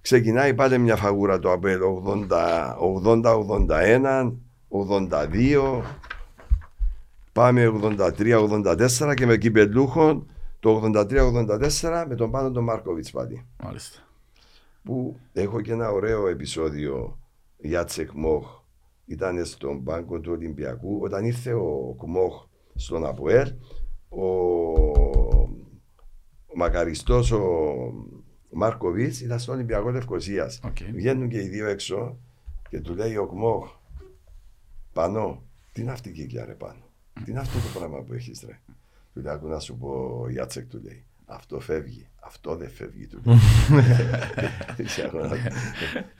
[0.00, 1.80] Ξεκινάει πάλι μια φαγούρα το ΑΠΟΕΛ
[3.04, 4.32] 80-81,
[4.68, 5.82] 82.
[7.32, 10.26] Πάμε 83-84 και με κυπελούχων
[10.60, 13.98] το 83-84 με τον πάνω τον Μάρκοβιτς πάλι Μάλιστα.
[14.86, 17.18] Που έχω και ένα ωραίο επεισόδιο
[17.58, 18.60] Γιάτσεκ Γκμοχ
[19.06, 20.98] ήταν στον πάγκο του Ολυμπιακού.
[21.02, 23.52] Όταν ήρθε ο Γκμοχ στον ΑΠΟΕΛ
[24.08, 24.26] ο,
[26.46, 27.42] ο μακαριστός ο
[28.50, 30.76] Μάρκοβιτς ήταν στον Ολυμπιακό Λευκοσίας Οκ.
[30.94, 32.18] βγαίνουν και οι δύο έξω
[32.68, 33.70] και του λέει ο Κμόχ
[34.92, 36.80] Πανώ, τι είναι αυτή η κύκλια ρε πάνω
[37.24, 38.60] τι είναι αυτό το πράγμα που έχεις ρε;
[39.14, 43.20] Του λέει ακού να σου πω Γιάτσεκ του λέει αυτό φεύγει, αυτό δεν φεύγει του
[43.24, 43.36] λέει
[44.76, 45.36] Είχε αγώνα.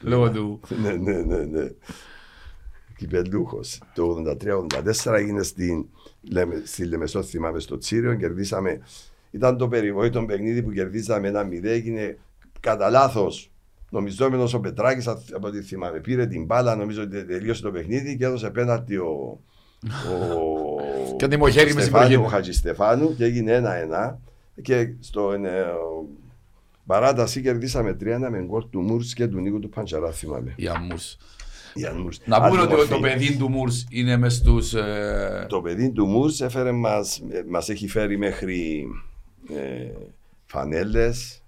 [0.01, 0.61] Λόγω του.
[0.83, 1.69] ναι, ναι, ναι, ναι.
[2.97, 3.61] Κυπελούχο.
[3.95, 4.23] Το
[5.05, 5.87] 83-84 έγινε στην,
[6.31, 8.15] λέμε, στη Λεμεσό, θυμάμαι, στο Τσίριο.
[8.15, 8.81] Κερδίσαμε.
[9.31, 11.73] Ήταν το περιβόητο παιχνίδι που κερδίσαμε ένα μηδέ.
[11.73, 12.19] Έγινε
[12.61, 13.51] κατά λάθος.
[13.91, 16.77] Νομιζόμενος ο Πετράκης, από ό,τι θυμάμαι, πήρε την μπάλα.
[16.77, 19.41] Νομίζω ότι τελείωσε το παιχνίδι και έδωσε πέναλτι ο.
[19.87, 22.27] ο Και τιμοχέρι με Στεφάνου, συμπρογή.
[22.27, 24.19] ο Χατζηστεφάνου και έγινε ένα-ένα.
[24.63, 25.65] Και στο ε,
[26.87, 30.53] παράταση κερδίσαμε 3-1 με γκολ του Μούρς και του Νίκου του Παντσαρά, θυμάμαι.
[30.57, 31.17] Οι αμμούς.
[31.75, 32.21] Ιαν Μούρς.
[32.25, 32.89] Να πούμε Άλλη ότι μορφή.
[32.89, 34.75] το παιδί του Μουρς είναι μες στους...
[34.75, 38.87] ε, Το παιδί του Μούρς έφερε μας, ε, μας έχει φέρει μέχρι
[39.51, 39.91] ε,
[40.47, 41.43] φανέλες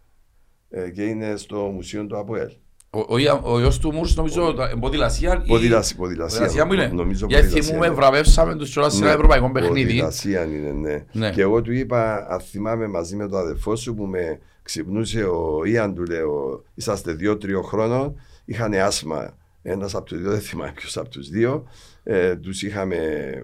[0.70, 2.50] ε, και είναι στο Μουσείο του ΑΠΟΕΛ.
[2.90, 6.38] Ο, ο, Ια- ο γιος του Μουρς νομίζω το- ποδηλασία ή- Ποδηλασία, ποδηλασία.
[6.38, 6.86] ποδηλασία μου είναι.
[6.86, 7.94] Νομίζω Γιατί ποδηλασία θυμούμε είναι.
[7.94, 9.84] βραβεύσαμε τους κιόλας σε ένα Ναι, ευρωπαϊκό παιχνίδι.
[9.86, 11.04] Ποδηλασία είναι, ναι.
[11.12, 11.30] Ναι.
[11.30, 15.64] Και εγώ του είπα, αν θυμάμαι μαζί με τον αδελφό σου που με ξυπνούσε ο
[15.64, 19.36] Ιαν, του λέω, είσαστε δύο-τριών χρόνων, είχαν άσμα.
[19.62, 21.64] Ένας από τους δύο, δεν θυμάμαι ποιος από τους δύο.
[22.02, 23.42] Ε, τους είχαμε ε,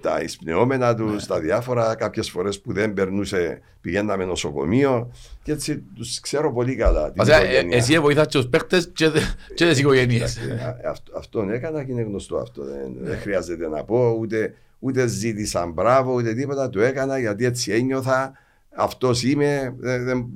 [0.00, 1.26] τα εισπνεώμενα τους, Ναι.
[1.34, 1.94] τα διάφορα.
[1.94, 5.10] Κάποιες φορές που δεν περνούσε, πηγαίναμε νοσοκομείο.
[5.42, 7.04] Και έτσι τους ξέρω πολύ καλά.
[7.04, 7.76] την Βασικά, ε, οικογένεια.
[7.76, 9.20] εσύ βοηθάς και τους παίκτες και, δε-
[9.54, 10.36] και τις οικογένειες.
[10.36, 12.64] Ε, αυτό- Αυτόν έκανα και είναι γνωστό αυτό.
[12.64, 16.68] Δεν, δεν χρειάζεται να πω ούτε, ούτε ζήτησα μπράβο ούτε τίποτα.
[16.70, 18.32] Το έκανα γιατί έτσι ένιωθα.
[18.76, 19.74] Αυτός είμαι.
[19.78, 20.26] δεν- δεν-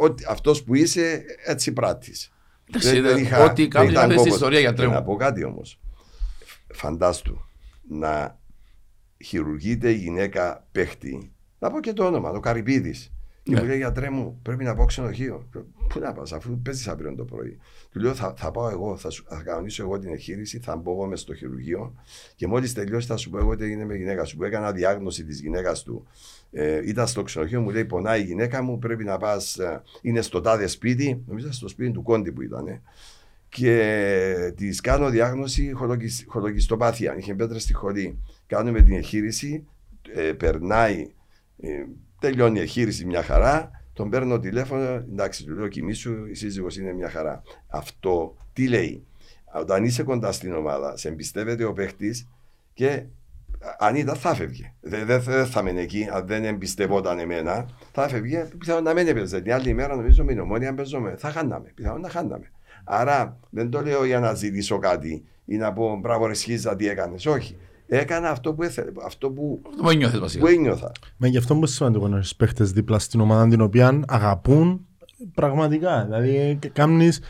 [0.00, 2.32] ότι- αυτός που είσαι έτσι πράττεις.
[2.68, 4.32] Εντάξει, δε- Ό,τι κάποιος ήταν να θες κόπος.
[4.34, 4.92] ιστορία για Και τρέμο.
[4.92, 5.78] Να πω κάτι όμως.
[6.72, 7.40] Φαντάστου
[7.88, 8.38] να
[9.24, 11.32] χειρουργείται η γυναίκα παίχτη.
[11.58, 13.12] Να πω και το όνομα, το Καρυπίδης.
[13.42, 13.60] Και Ναι.
[13.60, 15.48] μου λέει γιατρέ μου, πρέπει να πάω ξενοδοχείο.
[15.88, 17.58] Πού να πας, αφού παίζεις αύριο το πρωί.
[17.90, 20.92] Του λέω θα, θα πάω εγώ, θα, σου, θα κανονίσω εγώ την εγχείρηση, θα μπω
[20.92, 21.94] εγώ μες στο χειρουργείο
[22.36, 24.36] και μόλις τελειώσει θα σου πω εγώ τι έγινε με η γυναίκα σου.
[24.36, 26.06] Που έκανα διάγνωση της γυναίκας του.
[26.50, 29.58] Ε, ήταν στο ξενοδοχείο, μου λέει πονάει η γυναίκα μου, πρέπει να πας.
[30.02, 31.22] είναι στο τάδε σπίτι.
[31.26, 32.80] Νομίζω ήταν στο σπίτι του κόντι που ήταν.
[33.54, 37.16] Και της κάνω διάγνωση χολοκυσ- χολοκυστοπάθεια.
[37.16, 38.18] Είχε πέτρα στη χολή.
[38.46, 39.66] Κάνουμε την εγχείρηση,
[40.14, 41.12] ε, περνάει,
[41.60, 41.68] ε,
[42.20, 43.70] τελειώνει η εγχείρηση μια χαρά.
[43.92, 47.42] Τον παίρνω τηλέφωνο, εντάξει, του λέω κοιμήσου, η σύζυγος είναι μια χαρά.
[47.66, 49.06] Αυτό τι λέει;
[49.54, 52.28] Όταν είσαι κοντά στην ομάδα, σε εμπιστεύεται ο παίχτης
[52.74, 53.04] και
[53.78, 54.74] αν ήταν θα φεύγε.
[54.80, 58.48] Δεν δε, δε θα μείνει εκεί, αν δεν εμπιστευόταν εμένα, θα φεύγε.
[58.58, 59.40] Πιθανόν να μην έπαιζε.
[59.40, 61.14] Την άλλη μέρα νομίζω με την ομόνια παίζουμε.
[61.18, 61.72] Θα χάναμε.
[61.74, 62.50] Πιθανόν να χάναμε.
[62.94, 66.88] Άρα δεν το λέω για να ζητήσω κάτι ή να πω μπράβο ρε Σχίζα τι
[66.88, 67.26] έκανες.
[67.26, 67.56] Όχι.
[67.86, 70.44] Έκανα αυτό που έθελε, αυτό που, Το που νιώθεις βασικά.
[70.44, 70.92] που ένιωθα.
[71.16, 74.86] Μα γι' αυτό είναι σημαντικό να έχεις παίχτες δίπλα στην ομάδα την οποία αγαπούν
[75.34, 76.04] πραγματικά.
[76.04, 77.20] Δηλαδή, και κάνεις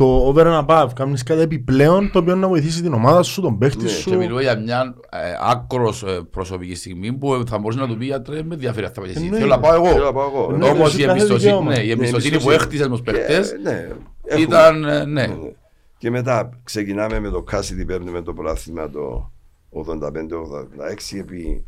[0.00, 3.58] το over and above, κάνεις κάτι επιπλέον το οποίο να βοηθήσει την ομάδα σου, τον
[3.58, 4.10] παίχτη Ναι, σου.
[4.10, 5.18] Και μιλούμε για μια ε,
[5.50, 9.06] άκρος ε, προσωπική στιγμή που θα μπορούσε να του πει γιατρέ με ενδιαφέρει αυτά που
[9.06, 9.16] εσύ.
[9.16, 9.36] Εννοείται.
[9.38, 10.12] Θέλω να πάω Θέλω να εγώ.
[10.12, 10.48] πάω εγώ.
[10.52, 10.76] Εννοείται.
[10.76, 11.72] Όμως έχει η κάθε εμπιστοσύνη, δικαίωμα.
[11.72, 12.54] ναι, η εμπιστοσύνη που εμπιστοσύνη.
[12.54, 13.88] έχτισες με τους παίχτες Και, ναι,
[14.24, 14.42] έχουμε.
[14.44, 15.04] ήταν, ε, ναι.
[15.04, 15.50] Ναι, ναι.
[15.98, 19.30] Και μετά ξεκινάμε με το Κάσιτι, παίρνουμε το πρωτάθλημα το
[19.70, 21.64] 85-86 επί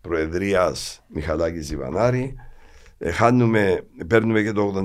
[0.00, 2.34] Προεδρίας Μιχαλάκης Ζιβανάρη.
[3.02, 4.84] Ε, χάνουμε, παίρνουμε και το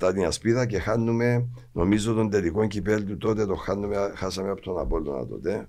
[0.00, 4.78] 86-87 την Ασπίδα και χάνουμε, νομίζω τον τελικό κυπέλ τότε το χάνουμε, χάσαμε από τον
[4.78, 5.68] Απόλλωνα τότε.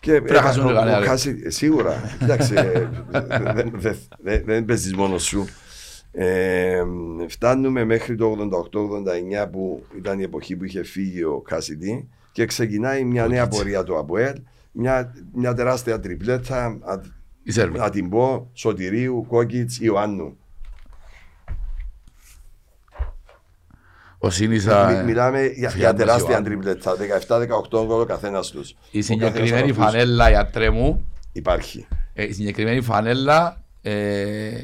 [0.00, 1.06] Και να χάσουμε ο- κανένα, ο ρε.
[1.06, 2.54] Κάσι- ε, σίγουρα, κοίταξε,
[3.10, 3.18] ε,
[3.54, 5.44] δεν δεν- δεν- δεν παίζεις μόνος σου.
[6.12, 6.82] Ε,
[7.28, 13.04] φτάνουμε μέχρι το 88-89 που ήταν η εποχή που είχε φύγει ο Κάσιτι και ξεκινάει
[13.04, 14.34] μια νέα πορεία του ΑΠΟΕΛ,
[14.72, 17.00] μια, μια τεράστια τριπλέτα, α,
[17.42, 17.78] Η Σέρβη.
[17.78, 20.36] να την πω, Σωτηρίου, Κόκκιτς, Ιωάννου.
[24.18, 24.90] Ο Σίνησα...
[24.90, 26.48] Μι- μιλάμε για, για Φιάντας τεράστια Ιωάννου.
[26.48, 26.96] τριπλέτα,
[27.28, 28.68] 17-18 γκολ ο καθένας τους.
[28.70, 31.86] Η Ο καθένας συγκεκριμένη από αυτούς φανέλα, γιατρέ μου, Υπάρχει.
[32.14, 34.60] ε, η συγκεκριμένη φανέλα, ε,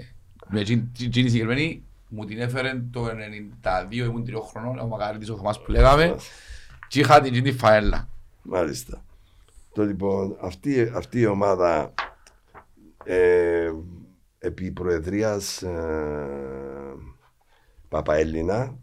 [0.48, 3.06] με εκείνη εκείνη η συγκεκριμένη, μου την έφερε το
[3.90, 6.16] 92, ήμουν τριών χρονών, ο Μακαρίτης ο Θωμάς που λέγαμε,
[6.88, 8.08] και είχα την εκείνη φανέλα.
[8.42, 9.04] Μάλιστα.
[9.74, 11.94] Το λοιπόν, αυτή, αυτή η ομάδα
[13.04, 13.70] ε,
[14.38, 16.96] επί προεδρίας ε,
[17.88, 18.74] Παπαέλληνα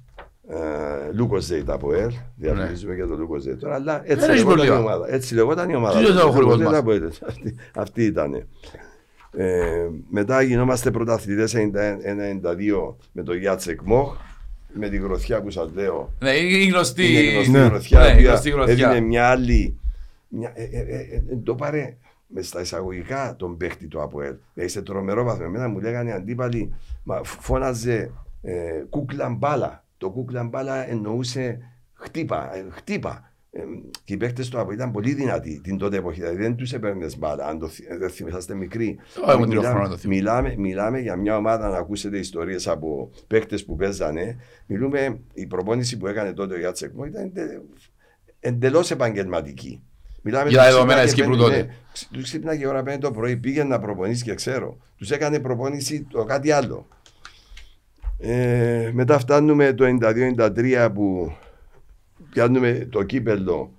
[0.51, 4.93] ε, Lucozade ΑΠΟΕΛ, διαβάζουμε για τον Lucozade τώρα, αλλά έτσι Δεν έχεις λεγόταν η πρόβλημα.
[4.93, 5.13] ομάδα.
[5.13, 5.97] Έτσι λεγόταν η ομάδα.
[5.99, 7.03] Τι λες, ο Λούκος χορηγός Ζέιτ μας; ΑΠΟΕΛ.
[7.27, 8.33] Αυτή, αυτή ήταν.
[9.31, 14.15] Ε, μετά γινόμαστε πρωταθλητές 91-92 με τον Γιάτσεκ Μοχ,
[14.73, 16.13] με την γροθιά που σας λέω.
[16.19, 17.07] Ναι, είναι γνωστή.
[17.11, 17.59] Είναι γνωστή Ναι.
[17.63, 18.89] γροθιά, Ναι, η οποία γνωστή γροθιά.
[18.89, 19.79] έδινε μια άλλη.
[20.27, 20.99] Μια, ε, ε, ε,
[21.31, 21.97] ε, το πάρε
[22.27, 24.35] με στα εισαγωγικά τον παίχτη του ΑΠΟΕΛ.
[24.53, 25.43] Δηλαδή σε τρομερό βαθμό.
[25.47, 26.73] Εμένα μου λέγανε αντίπαλοι,
[27.03, 29.83] μα φώναζε ε, κούκλα μπάλα.
[29.99, 31.59] Το κούκλα μπάλα εννοούσε
[31.93, 33.23] χτύπα, ε, χτύπα.
[33.51, 33.59] Ε,
[34.03, 36.19] και οι παίχτε του ΑΠΟΕΛ ήταν πολύ δυνατοί την τότε εποχή.
[36.19, 37.45] Δηλαδή δεν τους έπαιρνες μπάλα.
[37.47, 38.99] Αν το θυ- ε, δεν θυμάστε μικροί.
[39.23, 40.19] Εγώ ήμουν τρία Μιλάμε- χρόνια, το θυμάμαι.
[40.19, 44.37] μιλάμε, μιλάμε για μια ομάδα να ακούσετε ιστορίες από παίχτε που παίζανε.
[44.65, 47.31] Μιλούμε, η προπόνηση που έκανε τότε ο Γιάτσεκ Μό ήταν
[48.39, 49.81] εντελώς επαγγελματική.
[50.21, 51.67] Μιλάμε Για τα του δεδομένα ξύπναγε της Κύπρου πέντε- τότε.
[51.67, 54.77] ναι, ξ- Τους ξύπναγε η ώρα 5 το πρωί, πήγαινε να προπονήσεις και ξέρω.
[54.97, 56.87] Τους έκανε προπόνηση το κάτι άλλο.
[58.21, 61.31] Ε, μετά φτάνουμε το 92-93 που
[62.29, 63.71] πιάνουμε το κύπελο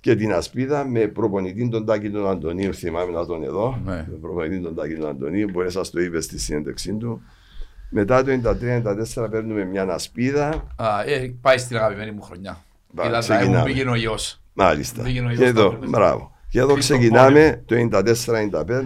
[0.00, 2.74] και την ασπίδα με προπονητή τον Τάκη τον Αντωνίου.
[2.74, 3.80] Θυμάμαι να τον εδώ.
[3.84, 3.92] Ναι.
[3.92, 7.22] Με προπονητή τον Τάκη τον Αντωνίου, μπορεί να σα το είπε στη συνέντευξή του.
[7.90, 8.30] Μετά το
[9.14, 10.66] 93-94 παίρνουμε μια ασπίδα.
[10.76, 12.64] Α, ε, πάει στην αγαπημένη μου χρονιά.
[12.90, 13.56] Μπα, Ήταν τα ξεκινάμε.
[13.58, 14.40] μου πήγαινε ο γιος.
[14.52, 15.02] Μάλιστα.
[15.02, 15.88] Πήγαινε ο Και γιος εδώ, στα παιδιά.
[15.98, 16.32] μπράβο.
[16.52, 17.74] Και εδώ Χρήστο ξεκινάμε το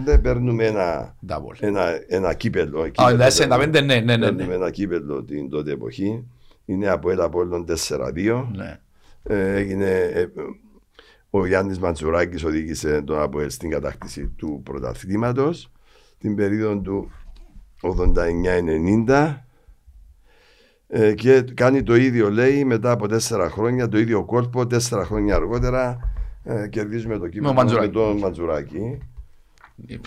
[0.07, 1.55] 94-95, παίρνουμε ένα, Double.
[1.59, 2.81] ένα, ένα κύπελο.
[2.81, 3.79] Α, κύπελο εντάξει, παίρνουμε.
[3.79, 4.53] 95, ναι, ναι, ναι, Παίρνουμε ναι.
[4.53, 6.27] ένα κύπελο την τότε εποχή.
[6.65, 8.47] Είναι από ένα από όλων 4-2.
[8.55, 8.79] Ναι.
[9.23, 10.27] Ε, έγινε, ε,
[11.29, 15.71] ο Γιάννης Μαντσουράκης οδήγησε τον ΑΠΟΕΛ στην κατάκτηση του πρωταθλήματος
[16.17, 17.11] την περίοδο του
[19.07, 19.35] 89-90
[20.87, 25.35] ε, και κάνει το ίδιο λέει μετά από τέσσερα χρόνια το ίδιο κόλπο τέσσερα χρόνια
[25.35, 25.99] αργότερα
[26.47, 27.91] ε, κερδίζουμε το κύπελο με Μαντζουράκη.
[27.91, 28.97] τον Μαντζουράκη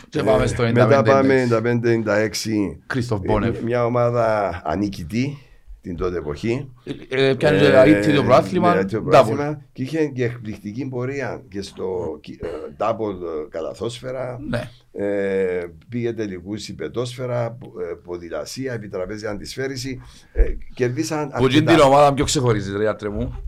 [0.09, 0.73] Και πάμε στο 95.
[0.73, 2.51] μετά πάμε εντάξει.
[2.77, 3.61] 95-96 Κρίστοφ ε, Μπόνεφ.
[3.63, 5.39] μια ομάδα ανίκητη
[5.83, 6.71] την τότε εποχή
[7.09, 8.75] Ε, Πιάνει το ίδιο πρόθλημα.
[8.75, 9.05] ναι, το Double.
[9.05, 12.47] πρόθλημα και είχε και εκπληκτική πορεία και στο κι- ε,
[12.79, 13.15] double
[13.45, 14.39] ε, καλαθόσφαιρα.
[14.49, 14.71] Ναι.
[14.93, 20.01] Ε, πήγε τελικού υπετόσφαιρα, πο- ε, ποδηλασία, επιτραπέζια αντισφαίριση.
[20.33, 20.43] Ε,
[20.75, 21.73] κερδίσαν Που γίνει αρκετά.
[21.75, 23.43] την ομάδα πιο ξεχωρίζεις ρε γιατρέ μου.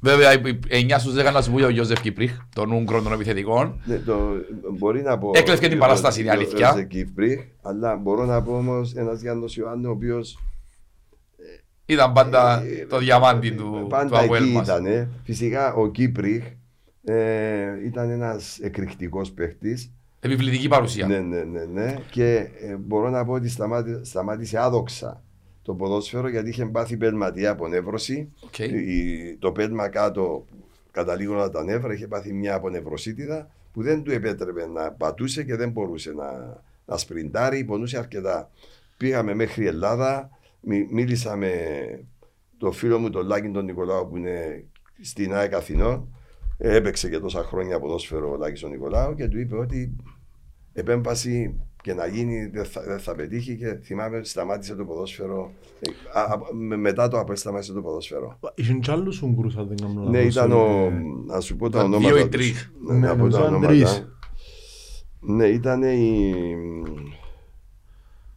[0.00, 3.12] Βέβαια, οι- οι 9 στους 10 να σου πει ο Γιώζεφ Κυπρίχ, τον Ούγκρον των
[3.12, 3.80] επιθετικών.
[3.84, 4.18] Ναι, το,
[4.78, 5.30] μπορεί να πω.
[5.34, 6.72] Έκλεφε την παράσταση, είναι αλήθεια.
[6.74, 10.38] ο Κύπρι, αλλά μπορώ να πω όμως ένας Γιάννος Ιωάννου, ο οποίος.
[11.86, 14.66] Ήταν πάντα το διαμάντι του, του Ε, Πάντα Αβουέλ εκεί μας.
[14.66, 15.08] ήταν.
[15.24, 16.44] Φυσικά ο Κύπριχ
[17.04, 19.90] ε, ήταν ένας εκρηκτικός παίχτης.
[20.20, 21.06] Επιβλητική παρουσία.
[21.06, 21.96] Ναι, ναι, ναι, ναι.
[22.10, 25.22] Και ε, μπορώ να πω ότι σταμάτη- σταμάτησε άδοξα
[25.66, 28.32] το ποδόσφαιρο γιατί είχε πάθει πελματιαία απονεύρωση.
[28.44, 28.58] Οκ.
[28.58, 30.44] Η- το πέλμα κάτω
[30.90, 35.70] καταλήγοντα τα νεύρα είχε πάθει μια απονευρωσίτιδα που δεν του επέτρεπε να πατούσε και δεν
[35.70, 37.64] μπορούσε να, να σπριντάρει.
[37.64, 38.50] Πονούσε αρκετά.
[38.96, 41.52] Πήγαμε μέχρι Ελλάδα, μι- μίλησα με
[42.58, 44.64] το φίλο μου τον Λάκη τον Νικολάου που είναι
[45.00, 46.08] στην ΑΕΚ Αθηνών.
[46.58, 49.96] Ε, Έπαιξε και τόσα χρόνια ποδόσφαιρο ο Λάκης ο Νικολάου και του είπε ότι
[50.72, 51.54] επέμβαση
[51.86, 55.50] και να γίνει δεν θα, δεν θα πετύχει και θυμάμαι σταμάτησε το ποδόσφαιρο.
[55.80, 58.38] Ε, α, α, με- μετά το απέστα σταμάτησε το ποδόσφαιρο.
[58.54, 60.10] Είχαν κι άλλους Ούγγρους, αν δεν κάνω λάθος.
[60.12, 60.64] Ναι, ήταν ο.
[60.66, 62.14] Ε, Να σου πω τα Ήταν ονόματα.
[62.14, 62.30] δύο ή τους.
[62.30, 62.72] τρεις.
[62.86, 63.68] Ναι, Ναι, να πω νομίζω τα ήταν ονόματα.
[63.74, 64.08] τρεις.
[65.20, 66.34] Ναι, ήταν η.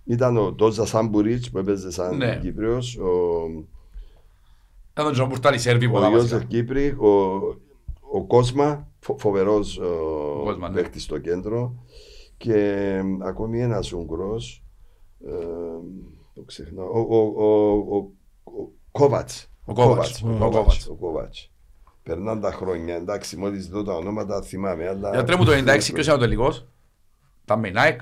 [0.05, 2.37] Ήταν ο Τόζα Σάμπουριτς που έπαιζε σαν Ναι.
[2.41, 3.07] Κύπριος, ο,
[4.91, 6.43] Ήταν τον Τζον Πουρτάλη Σέρβι πολλά ο Ιώσεφ βασικά.
[6.49, 7.09] Κύπρη, ο,
[8.11, 10.75] ο Κόσμα, φο, φοβερός ο, Κόσμα, ναι.
[10.75, 11.83] παίχτης στο κέντρο
[12.39, 14.63] και ε, ακόμη ένας Ούγγρος,
[15.27, 15.31] ε,
[16.33, 18.09] το ξεχνάω, ο, ο, ο, ο,
[18.43, 19.49] ο Κόβατς.
[19.65, 20.55] Ο Κόβατς, Ο ο Κόβατς.
[20.55, 20.87] Κόβατς.
[20.87, 21.51] Ο Κόβατς.
[22.03, 25.09] Περνάνε τα χρόνια, εντάξει, μόλις δω τα ονόματα θυμάμαι, αλλά...
[25.09, 26.67] Για τρέμου το 96 ποιος ήταν ο τελικός;
[27.45, 27.99] Τα Μινάικ.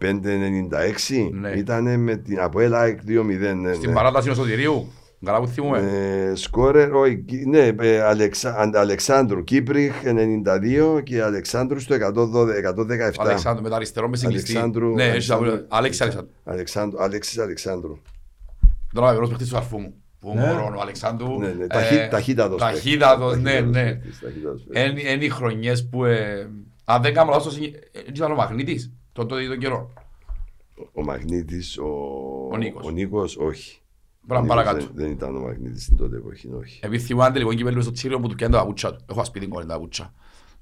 [0.00, 1.50] 95-96 Ναι.
[1.50, 3.54] ήταν με την από ΑΕΚ 2-0.
[3.56, 3.94] Ναι, Στην ναι.
[3.94, 4.86] παράταση του Σωτηρίου.
[5.24, 5.78] Καλά που θυμούμε.
[5.78, 12.56] Ε, σκόρερ, όχι, Κι- ναι, ε, Αλεξα, Αν- Αλεξάνδρου Κύπριχ 92 και Αλεξάνδρου στο 112,
[12.56, 13.12] 117.
[13.18, 14.50] Αλεξάνδρου με τα αριστερό με συγκλιστή.
[14.52, 15.66] Αλεξάνδρου, Ναι, έχει τα Αλεξάνδρου.
[15.68, 16.32] Άλεξη Αλεξάνδρου.
[16.44, 17.98] Αλεξάνδρου, Αλέξης Αλεξάνδρου.
[18.92, 19.94] Τώρα ο ευρώς παίχτης του αρφού μου.
[20.20, 20.46] Που Ναι.
[20.46, 21.38] μωρόν ο Αλεξάνδρου.
[21.38, 22.82] Ναι, ναι, ε, ταχύ- ταχύτατος παίκτης.
[22.82, 23.82] Ταχύτατος, ναι, Ταχύτατος ναι.
[23.84, 25.12] παίκτης, ταχύτατος παίκτης.
[25.12, 26.04] Είναι οι χρονιές που...
[26.04, 26.48] ε,
[26.84, 28.92] Αν δεν κάνω λάθος, είναι- ε, ήταν ο Μαγνήτης.
[29.12, 29.92] Τον τότε τον καιρό.
[30.92, 31.86] Ο Μαγνήτης, ο,
[32.52, 32.86] Ο Νίκος.
[32.86, 33.80] ο Νίκος, όχι.
[34.26, 34.84] Πρέπει Ο να Νίκος παρακάτω.
[34.94, 36.80] Δεν, δεν ήταν ο Μαγνήτης στην τότε εποχή, όχι.
[36.82, 39.04] Επειδή θυμάμαι τελικό κύπελλο στο Τσίριο που του πιάνε τα παπούτσια του.
[39.10, 40.12] Έχω ασπίδι κόρη τα παπούτσια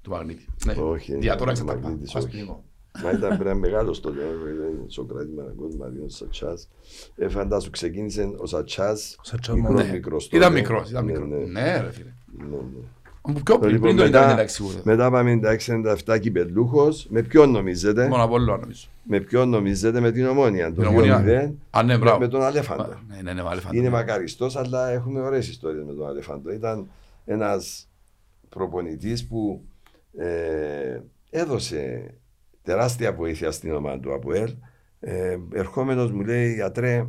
[0.02, 0.46] του Μαγνήτη.
[0.66, 0.72] Ναι.
[0.72, 1.80] Όχι, δεν Δια ήταν τώρα ο εξαρτάται.
[1.80, 2.26] Μαγνήτης, Έχω όχι.
[2.26, 2.60] ασπίδι κόρη.
[3.02, 6.68] Μα ήταν πρέπει να είναι μεγάλος τότε, ε, ήταν Σοκράτη Μαραγκός, Μαρίνος Σατσάς.
[7.16, 9.86] Ε, φαντάσου ξεκίνησε ο Σατσάς, Ο Σατσάς μικρός, μόνο.
[9.86, 9.92] Ναι.
[9.92, 10.54] μικρός Ήταν τότε.
[10.54, 11.28] μικρός, ήταν Ναι, μικρός.
[11.28, 12.10] ναι, Ναι ρε φίλε.
[12.38, 13.40] ναι, ναι.
[13.44, 14.78] Πιο πριν, Λοιπόν, πριν το μετά, 96 σίγουρα.
[14.84, 15.40] μετά πάμε
[16.06, 17.06] 96-97 κυπελούχος.
[17.10, 18.86] Με ποιον νομίζετε, Μόνο από όλο νομίζω.
[19.10, 20.72] Με ποιον νομίζετε, με την Ομόνια.
[20.72, 21.24] Το Την Ομόνια.
[21.26, 22.18] 2-0 Α, ναι, με, μπράβο.
[22.18, 23.00] με τον Αλέφαντο.
[23.08, 23.78] Ναι, ναι, ναι, βάλε φαντάζομαι.
[23.78, 26.52] Είναι μακαριστός, αλλά έχουμε ωραίες ιστορίες με τον Αλέφαντο.
[26.52, 26.88] Ήταν
[27.24, 27.88] ένας
[28.48, 29.64] προπονητής που
[30.16, 31.00] ε,
[31.30, 32.14] έδωσε
[32.62, 34.54] τεράστια βοήθεια στην ομάδα του ΑΠΟΕΛ.
[35.00, 37.06] Ε, ερχόμενος μου λέει, γιατρέ,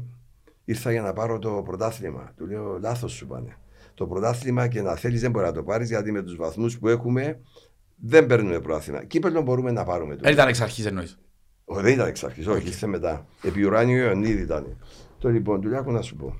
[0.65, 2.33] ήρθα για να πάρω το πρωτάθλημα.
[2.37, 3.57] Του λέω, λάθος σου πάνε.
[3.93, 6.87] Το πρωτάθλημα και να θέλεις δεν μπορεί να το πάρεις, γιατί με τους βαθμούς που
[6.87, 7.39] έχουμε
[7.95, 9.03] δεν παίρνουμε πρωτάθλημα.
[9.03, 10.15] Κύπελο μπορούμε να πάρουμε.
[10.15, 11.19] του Δεν ήταν εξ αρχής εννοείς.
[11.69, 13.25] Ο, δεν ήταν εξ αρχής, όχι, ήρθε μετά.
[13.41, 14.77] Επί ουράνιο Ιωαννίδη ήταν.
[15.19, 16.35] Το λοιπόν, του λέω, άκου να σου πω.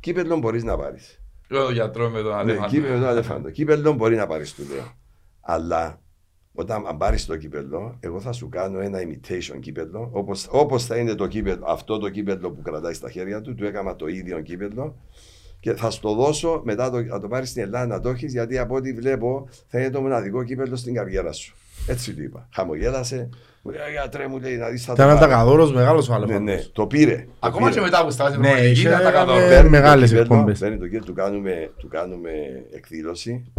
[0.00, 1.20] Κύπελο μπορείς να πάρεις.
[1.48, 2.68] Εγώ το γιατρό με τον Ναι, Αλέφαντο.
[2.68, 3.50] κύπελο τον Αλεφάντο.
[3.50, 4.92] Κύπελο μπορεί να πάρεις, του λέω.
[5.40, 6.00] Αλλά
[6.52, 10.08] όταν πάρεις το κύπελο, εγώ θα σου κάνω ένα imitation κύπελο.
[10.12, 13.64] Όπως, όπως θα είναι το κύπελο, αυτό το κύπελο που κρατάει στα χέρια του, του
[13.64, 14.96] έκανα το ίδιο κύπελο.
[15.60, 18.58] Και θα στο δώσω μετά το, να το πάρεις στην Ελλάδα να το έχεις, γιατί
[18.58, 21.56] από ό,τι βλέπω θα είναι το μοναδικό κύπελο στην καριέρα σου.
[21.88, 22.48] Έτσι του είπα.
[22.52, 23.28] Χαμογέλασε.
[23.66, 25.30] Μου λέει, γιατρέ μου λέει, να δεις θα το Ήταν πάρω».
[25.30, 26.72] τακαδόρος μεγάλος ο Ναι, ναι, Αλεφάντος.
[26.72, 27.16] το πήρε.
[27.26, 27.78] το Ακόμα πήρε.
[27.78, 29.32] και μετά που στάζει Ναι, προπονητική, είχε- ήταν τα κάτω.
[29.32, 30.58] ε, Παίρνει το μεγάλες κύπελλο, εκπομπές.
[30.58, 32.30] Παίρνει το κύπελλο, του κάνουμε, του κάνουμε
[32.72, 33.52] εκδήλωση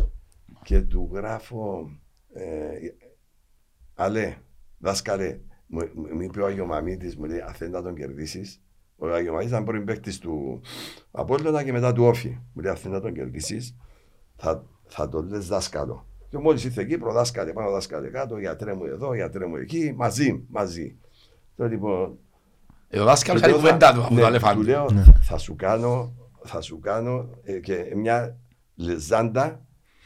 [0.63, 1.89] και του γράφω
[2.33, 2.43] ε,
[3.95, 4.35] Αλέ,
[4.77, 8.61] δάσκαλε, μου, μου μου είπε ο Άγιος Μαμίτης, μου λέει, αν θέλει να τον κερδίσεις,
[8.95, 10.61] ο Άγιος Μαμίτης ήταν πρώην παίκτης του
[11.11, 12.29] Απόλλωνα και μετά του Όφη.
[12.53, 13.75] Μου λέει, αν θέλει να τον κερδίσεις,
[14.35, 16.07] θα, θα τον λες δάσκαλο.
[16.29, 20.43] Και μόλις ήρθε εκεί, προδάσκαλε πάνω, δάσκαλε κάτω, γιατρέ μου εδώ, γιατρέ μου εκεί, μαζί,
[20.49, 20.95] μαζί.
[21.55, 22.17] Τώρα λοιπόν,
[22.89, 24.59] Ε, Ο δάσκαλος του κάνει λέω, κουβέντα θα- του από ναι, τον Αλέφαντο.
[24.59, 24.85] Του λέω,
[25.21, 26.13] θα σου κάνω,
[26.43, 28.37] θα σου κάνω ε, και μια
[28.75, 29.61] λεζάντα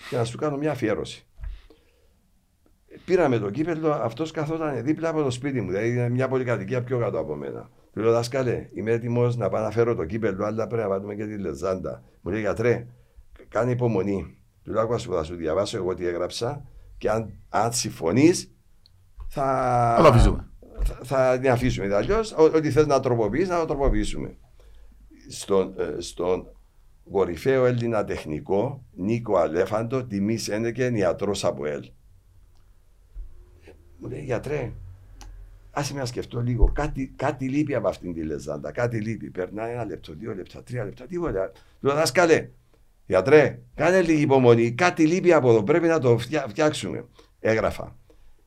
[0.10, 1.26] και να σου κάνω μια αφιέρωση.
[3.06, 7.00] Πήραμε το κύπελο, αυτός καθόταν δίπλα από το σπίτι μου, δηλαδή είναι μια πολυκατοικία πιο
[7.00, 7.70] κάτω από μένα.
[7.94, 11.16] Του λέω, Δάσκαλε, είμαι έτοιμος να πάω να φέρω το κύπελο, αλλά πρέπει να βάλουμε
[11.16, 12.04] και τη λεζάντα.
[12.22, 12.88] Μου λέει, Γιατρέ,
[13.50, 14.38] κάνε υπομονή.
[14.72, 16.66] Του λέω, «Άκουα σου, θα σου διαβάσω εγώ τι έγραψα
[16.98, 18.52] και αν, αν συμφωνείς,
[19.28, 19.44] θα,
[19.98, 20.50] Θα το αφήσουμε.
[20.84, 21.96] θα, θα την αφήσουμε.
[21.96, 24.38] Αλλιώς, ό,τι θες να τροποποιήσει, να το τροποποιήσουμε.
[25.30, 26.48] Στον, ε, στον
[27.12, 31.92] κορυφαίο Έλληνα τεχνικό, Νίκο Αλέφαντο, τιμή Σένεκεν, ιατρός από ελ.
[33.98, 34.72] Μου λέει, γιατρέ,
[35.72, 36.72] άσε με να σκεφτώ λίγο.
[36.74, 38.72] Κάτι, κάτι λείπει από αυτήν τη λεζάντα.
[38.72, 39.30] Κάτι λείπει.
[39.30, 41.52] Περνάει ένα λεπτό, δύο λεπτά, τρία λεπτά, τίποτα.
[41.80, 42.50] Του λέω, δάσκαλε,
[43.12, 44.72] γιατρέ, κάνε λίγη υπομονή.
[44.72, 45.64] Κάτι λείπει από εδώ.
[45.64, 47.06] Πρέπει να το φτιά- φτιάξουμε.
[47.40, 47.96] Έγραφα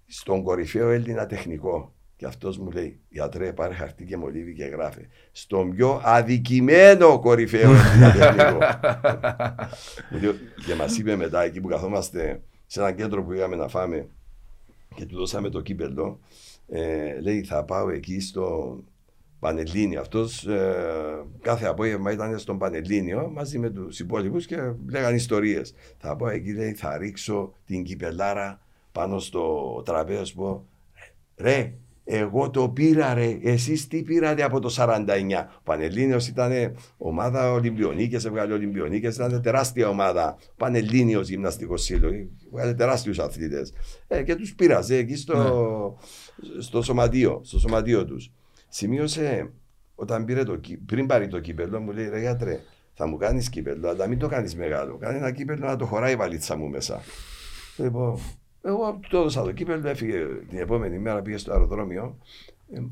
[0.07, 1.95] στον κορυφαίο Έλληνα τεχνικό.
[2.17, 5.09] Και αυτός μου λέει: Γιατρέ, πάρε χαρτί και μολύβι και γράφε.
[5.33, 8.59] Στον πιο αδικημένο κορυφαίο Έλληνα τεχνικό.
[10.11, 10.35] Μου λέει,
[10.67, 14.09] και μας είπε μετά, εκεί που καθόμαστε σε ένα κέντρο που πήγαμε να φάμε
[14.95, 16.21] και του δώσαμε το κύπελο,
[16.69, 18.77] ε, λέει: Θα πάω εκεί στο
[19.45, 20.01] Πανελλήνιο.
[20.01, 20.47] Αυτός
[21.41, 24.57] κάθε απόγευμα ήταν στον Πανελλήνιο μαζί με τους υπόλοιπους και
[24.91, 25.75] λέγανε ιστορίες.
[25.99, 28.61] Θα πάω εκεί, λέει: Θα ρίξω την κυπελάρα
[28.93, 30.67] πάνω στο τραπέζι που
[31.37, 31.73] ρε,
[32.05, 35.05] εγώ το πήρα ρε, εσείς τι πήρατε από το 49.
[35.59, 36.53] Ο Πανελλήνιος ήταν
[36.97, 40.37] ομάδα Ολυμπιονίκες, έβγαλε Ολυμπιονίκες, ήταν τεράστια ομάδα.
[40.57, 43.73] Πανελλήνιος γυμναστικός σύλλογος, έβγαλε τεράστιους αθλητές.
[44.09, 45.99] Ε, και τους πήραζε εκεί στο,
[46.59, 48.33] στο σωματείο, στο σωματείο τους.
[48.77, 49.53] Σημείωσε,
[49.95, 52.61] όταν πήρε το, κύ- πριν πάρει το κύπελο, μου λέει ρε γιατρέ,
[52.95, 54.97] θα μου κάνεις κύπελο, αλλά μην το κάνεις μεγάλο.
[54.97, 57.01] Κάνε ένα κύπελο να το χωράει η βαλίτσα μου μέσα.
[57.77, 58.19] Λοιπόν,
[58.63, 62.19] εγώ του έδωσα το κύπελο, έφυγε την επόμενη μέρα, πήγε στο αεροδρόμιο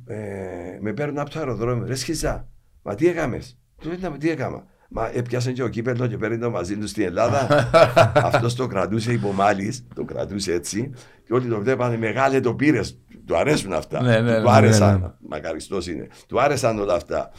[0.06, 1.86] ε, ε, με παίρνουν από το αεροδρόμιο.
[1.86, 2.48] Ρε σχιζά,
[2.82, 4.66] μα τι έκαμες; Του λέω, τι έκαμα.
[4.88, 7.70] Μα έπιασε και ο κύπελο και παίρνει το μαζί του στην Ελλάδα.
[8.28, 10.92] Αυτός το κρατούσε υπομάλης, το κρατούσε έτσι.
[11.26, 13.01] Και όλοι το βλέπανε μεγάλε το πήρες.
[13.26, 14.02] Του αρέσουν αυτά.
[14.02, 14.92] Ναι, ναι, του ναι, άρεσαν.
[15.00, 15.12] ναι, ναι.
[15.28, 16.08] Μακαριστός είναι.
[16.28, 17.30] Του άρεσαν όλα αυτά.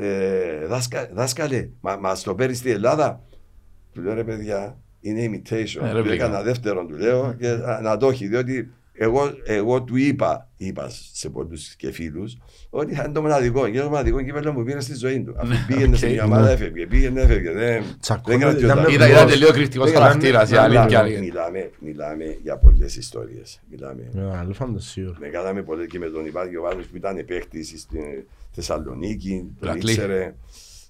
[0.00, 3.22] Ε, δάσκα, δάσκαλε, μα, μας το παίρνεις στην Ελλάδα.
[3.92, 5.84] Του λέω ρε παιδιά, είναι imitation.
[5.84, 6.14] Ε, του ρεπλίκα.
[6.14, 10.90] έκανα δεύτερον, του λέω, και να, να το έχει, διότι εγώ, εγώ του είπα, είπα
[11.12, 12.24] σε πολλούς και φίλου,
[12.70, 13.68] ότι θα είναι το μοναδικό.
[13.68, 15.34] Και το μοναδικό κύπελο που πήρε στη ζωή του.
[15.38, 16.14] Αφού πήγαινε στην οκ.
[16.14, 17.50] μια ομάδα, έφευγε, πήγαινε, έφευγε.
[17.52, 18.78] Δεν, Τσακώνεται, δεν κρατιόταν.
[18.78, 21.04] ήταν Ήταν, ήταν τελείως εκρηκτικός Δεν χαρακτήρας, η μιλάμε- αλήθεια.
[21.04, 21.20] μιλάμε- είναι.
[21.26, 23.60] Μιλάμε, μιλάμε για πολλές ιστορίες.
[23.70, 24.10] Μιλάμε.
[24.12, 25.16] Μεγάλο φαντασίο.
[25.20, 28.00] Με κάναμε πολλές και με τον Ιβάν Γιωβάνος που ήταν παίχτης στην
[28.50, 29.90] Θεσσαλονίκη, τον Ηρακλή.
[29.92, 30.34] ήξερε.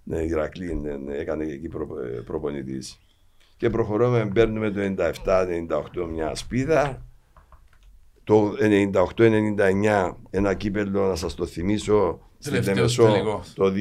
[0.05, 2.99] Ναι, Ηρακλή, ναι, ναι, έκανε και εκεί προ, ε, προπονητής.
[3.57, 7.07] Και προχωρούμε, παίρνουμε το 97-98 μια σπίδα.
[8.27, 13.53] Το 98-99 ένα κύπελο, να σας το θυμίσω, στην Τελευταίος Λεμεσό, τελικός.
[13.55, 13.73] το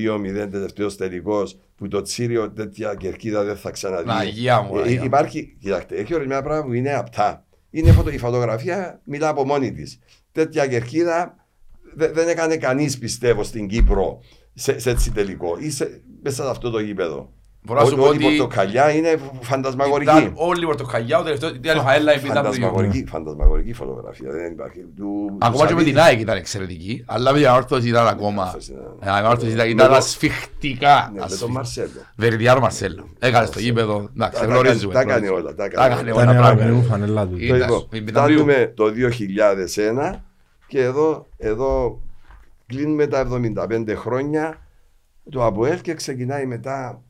[0.46, 4.10] 2-0 τελευταίος τελικός, που το Τσίριο τέτοια κερκίδα δεν θα ξαναδεί.
[4.12, 5.06] Αγία μου, Ε, Αγία μου.
[5.06, 7.46] υπάρχει, κοιτάξτε, έχει ορισμένα πράγματα που είναι απτά.
[7.70, 10.00] Είναι φωτο, η φωτογραφία μιλά από μόνη της.
[10.32, 11.36] Τέτοια κερκίδα
[11.96, 14.20] δε- δεν έκανε κανείς, πιστεύω, στην Κύπρο
[14.54, 17.34] σε, σε έτσι τελικό ή σε, μέσα σε αυτό το γήπεδο.
[17.66, 20.32] Μπορώ να σου Ό- πω όλη η ότι πορτοκαλιά είναι ήταν φαντασμαγορική.
[20.36, 24.32] όλη η πορτοκαλιά, ο τελευταίος ήταν η φαέλα η πίτα του Φαντασμαγορική, φαντασμαγορική φωτογραφία.
[24.32, 24.80] Δεν υπάρχει.
[24.98, 26.00] Του, Ακόμα του και με την Σαββίδη.
[26.00, 28.42] ΑΕΚ ήταν εξαιρετική, αλλά με την ανόρθωση ήταν ακόμα.
[28.42, 28.98] Ανόρθωση ήταν.
[29.02, 30.96] Ε, Η ανόρθωση ήταν- Με ήταν το- ασφιχτικά.
[30.96, 31.52] Ναι, με τον ασφιχτικά.
[31.52, 31.90] Μαρσέλο.
[32.16, 33.08] Βερδιάρο Μαρσέλο.
[33.20, 34.10] Έκανε στο γήπεδο.
[34.16, 34.94] Εντάξει, Τα- τα γνωρίζουμε.
[34.94, 35.40] κάνει- τα έκανε γνωρίζουμε.
[35.40, 36.22] όλα, τα Τα έκανε έκανε όλα.
[36.22, 36.48] όλα Ήταν πράγματα.
[36.48, 37.38] αγαπημένη μου φανέλα του.
[37.38, 37.58] Ήταν.
[37.58, 38.34] Λοιπόν, η Πιταμπίου.
[38.40, 40.24] φτάνουμε το 2001
[40.68, 42.00] και εδώ, εδώ
[42.68, 44.60] κλείνουμε τα 75 χρόνια
[45.30, 47.02] το ΑΠΟΕΛ και ξεκινάει μετά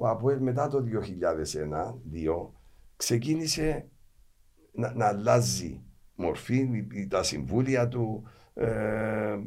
[0.00, 2.50] ο ΑΠΟΕΛ μετά το 2001-2002
[2.96, 3.88] ξεκίνησε
[4.72, 5.80] να, να αλλάζει
[6.14, 8.22] μορφή, η- η- τα συμβούλια του
[8.54, 9.38] ε, ε,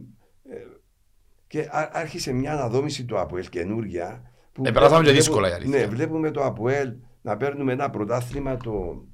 [1.47, 4.21] και ά- άρχισε μια αναδόμηση του ΑΠΟΕΛ καινούρια.
[4.53, 5.79] που Ε, περάσαμε και βλέπουμε- δύσκολα, η αλήθεια.
[5.79, 9.05] Ναι, βλέπουμε το ΑΠΟΕΛ να παίρνουμε ένα πρωτάθλημα το,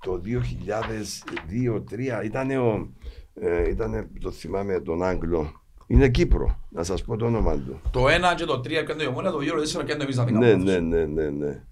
[0.00, 2.24] το 2002-2003.
[2.24, 2.92] Ήταν ο,
[3.34, 5.63] ε, ήτανε, το θυμάμαι τον Άγγλο.
[5.86, 7.80] Είναι Κύπρο, να σας πω το όνομα του.
[7.90, 10.16] Το 1 και το 3 έκανε το Ιωμόνια, το 2 και το 4 έκανε εμείς
[10.16, 10.78] να Ναι, φύγαμε.
[10.78, 11.62] ναι, ναι, ναι, ναι.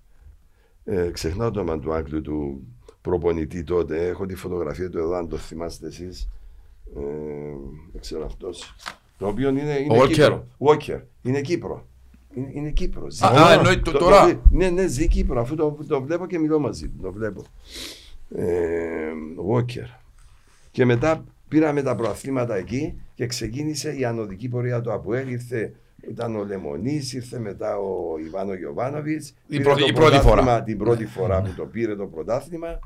[0.85, 2.67] Ε, ξεχνάω το όνομα του Άγγλου του
[3.01, 4.07] προπονητή τότε.
[4.07, 6.29] Έχω τη φωτογραφία του εδώ, αν το θυμάστε εσείς.
[6.97, 7.01] Ε,
[7.93, 8.75] δεν ξέρω αυτός.
[9.19, 10.09] Το οποίο είναι, είναι Walker.
[10.13, 10.47] Κύπρο.
[10.59, 11.01] Walker.
[11.23, 11.87] Είναι Κύπρο.
[12.35, 13.11] Είναι, είναι Κύπρο.
[13.11, 14.27] Ζει- Α, α, εννοεί το- τώρα.
[14.33, 15.41] το- ναι, ναι, ζει Κύπρο.
[15.41, 16.99] Αφού το, το βλέπω και μιλώ μαζί του.
[17.03, 17.43] Το βλέπω.
[18.35, 19.13] Ε,
[19.53, 19.99] Walker.
[20.71, 25.29] Και μετά πήραμε τα προαθλήματα εκεί και ξεκίνησε η ανωδική πορεία του ΑΠΟΕΛ.
[25.29, 25.73] Ήρθε,
[26.11, 29.35] ήταν ο Λεμονής, ήρθε μετά ο Ιβάνο Γιωβάνοβιτς.
[29.49, 30.63] Πήρε πρώτη- το η πρώτη πρωτάθλημα φορά.
[30.63, 32.79] Την πρώτη φορά που το πήρε το πρωτάθλημα.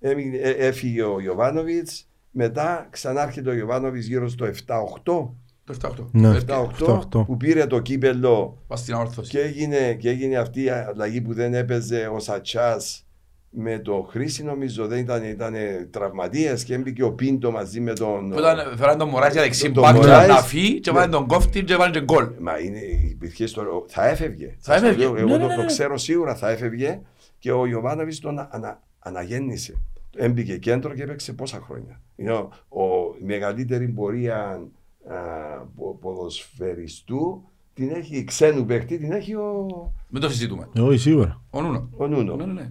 [0.00, 2.08] Έμεινε- ε, έφυγε ο Γιωβάνοβιτς.
[2.30, 5.34] Μετά ξανάρχεται ο Γιωβάνοβιτς γύρω στο 7-8.
[5.64, 6.08] Το 7-8.
[6.12, 6.28] Ναι.
[6.28, 7.24] Ε, 7-8 7-8.
[7.26, 9.30] που πήρε το κύπελο Πας στην ανόρθωση.
[9.30, 13.06] και έγινε, και έγινε αυτή η αλλαγή που δεν έπαιζε ο Σατσάς
[13.52, 15.54] με το Χρήση νομίζω δεν ήταν, ήταν
[15.90, 18.30] τραυματίας και έμπηκε ο Πίντο μαζί με τον...
[18.30, 20.98] Που ήταν, φέραν τον Μωράης για δεξί Το μπακ και Μωράης, να φύγει και ναι.
[20.98, 22.28] βάλει τον κόφτη και βάλει και γκολ.
[22.40, 22.78] Μα είναι,
[23.10, 24.56] υπήρχε στο, θα έφευγε.
[24.58, 25.04] Θα Σας το έφευγε.
[25.04, 25.66] λέω, Εγώ Ναι, το, ναι, το ναι.
[25.66, 27.00] ξέρω σίγουρα θα έφευγε
[27.38, 29.74] και ο Ιωβάνοβιτς τον ανα, αναγέννησε.
[30.16, 32.00] Έμπηκε κέντρο και έπαιξε πόσα χρόνια.
[32.16, 34.36] Είναι ο, ο- η μεγαλύτερη πορεία
[35.08, 35.14] α,
[35.76, 37.42] πο- ποδοσφαιριστού
[37.74, 39.66] την έχει ξένου παίχτη, την έχει ο,
[40.08, 40.68] Μην το συζητούμε.
[40.80, 41.40] Όχι, σίγουρα.
[41.50, 41.88] Ο Νούνο.
[41.96, 42.36] ο Νούνο.
[42.36, 42.70] Ναι, ναι, ναι.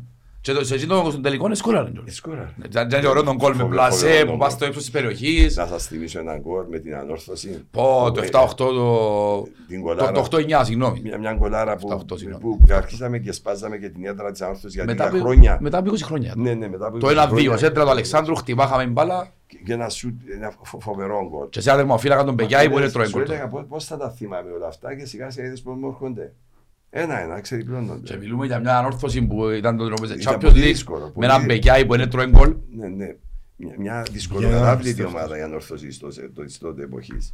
[0.52, 1.92] Και το- σε εκείνο στον τελικό είναι σκόραρε.
[2.06, 2.50] Ε, σκόραρε.
[2.66, 4.58] Ήταν και ωραίο τον γκολ με Φοβερό, πλασέ φοβερό που τον πας γκολ.
[4.58, 5.56] στο ύψος της περιοχής.
[5.56, 7.66] Να σας θυμίσω έναν γκολ με την ανόρθωση.
[7.72, 9.48] Πω, το Ε, 7-8 το...
[9.68, 10.12] Την Το κολάρα.
[10.12, 11.00] το 8-9, συγγνώμη.
[11.04, 12.42] Μια, μια κολάρα που, 7-8, συγγνώμη.
[12.44, 15.58] που αρχίσαμε και σπάζαμε και την έδρα της ανόρθωσης για Μετά 10 από- χρόνια.
[15.62, 16.34] Μετά από 20 χρόνια.
[16.38, 17.58] Ναι, ναι, μετά από Το 20 1-2, χρόνια.
[17.58, 21.50] σέντρα του Αλεξάνδρου, χτυπάχαμε μπάλα Και- Και ένα σουτ, ένα φο- φοβερό γκολ.
[21.50, 23.22] και σε άδερμα ο φύλακας τον Μπεγιάη που είναι Σου τρώει γκολ.
[23.22, 26.34] έλεγα πώς, πώς θα τα θυμάμαι όλα αυτά και σιγά σιγά είδες πώς μου έρχονται.
[26.90, 28.18] Ένα-ένα, Και ξεδιπλώνονται.
[28.18, 31.26] μιλούμε για μια ανόρθωση που ήταν το τρόπο Ήταν Champions πολύ League δύσκολο, με πολύ
[31.26, 31.58] έναν δύσκολο.
[31.58, 32.56] Μπεγιάη που είναι τρώει γκολ.
[32.76, 33.16] Ναι, ναι.
[33.56, 37.34] Μια, μια Για δυσκολοκατάβλητη να ομάδα η ανόρθωση στο- το- της τότε εποχής.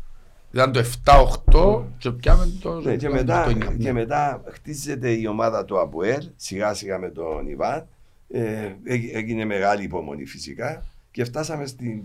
[0.52, 2.80] Ήταν το 7-8 και πιάμε το...
[2.82, 3.76] Ναι, και, το- μετά, το εννιά.
[3.78, 7.88] και μετά χτίζεται η ομάδα του ΑΠΟΕΛ σιγά σιγά με τον Ιβάν.
[8.28, 12.02] Ε, έγι- έγινε μεγάλη υπομονή φυσικά και φτάσαμε στην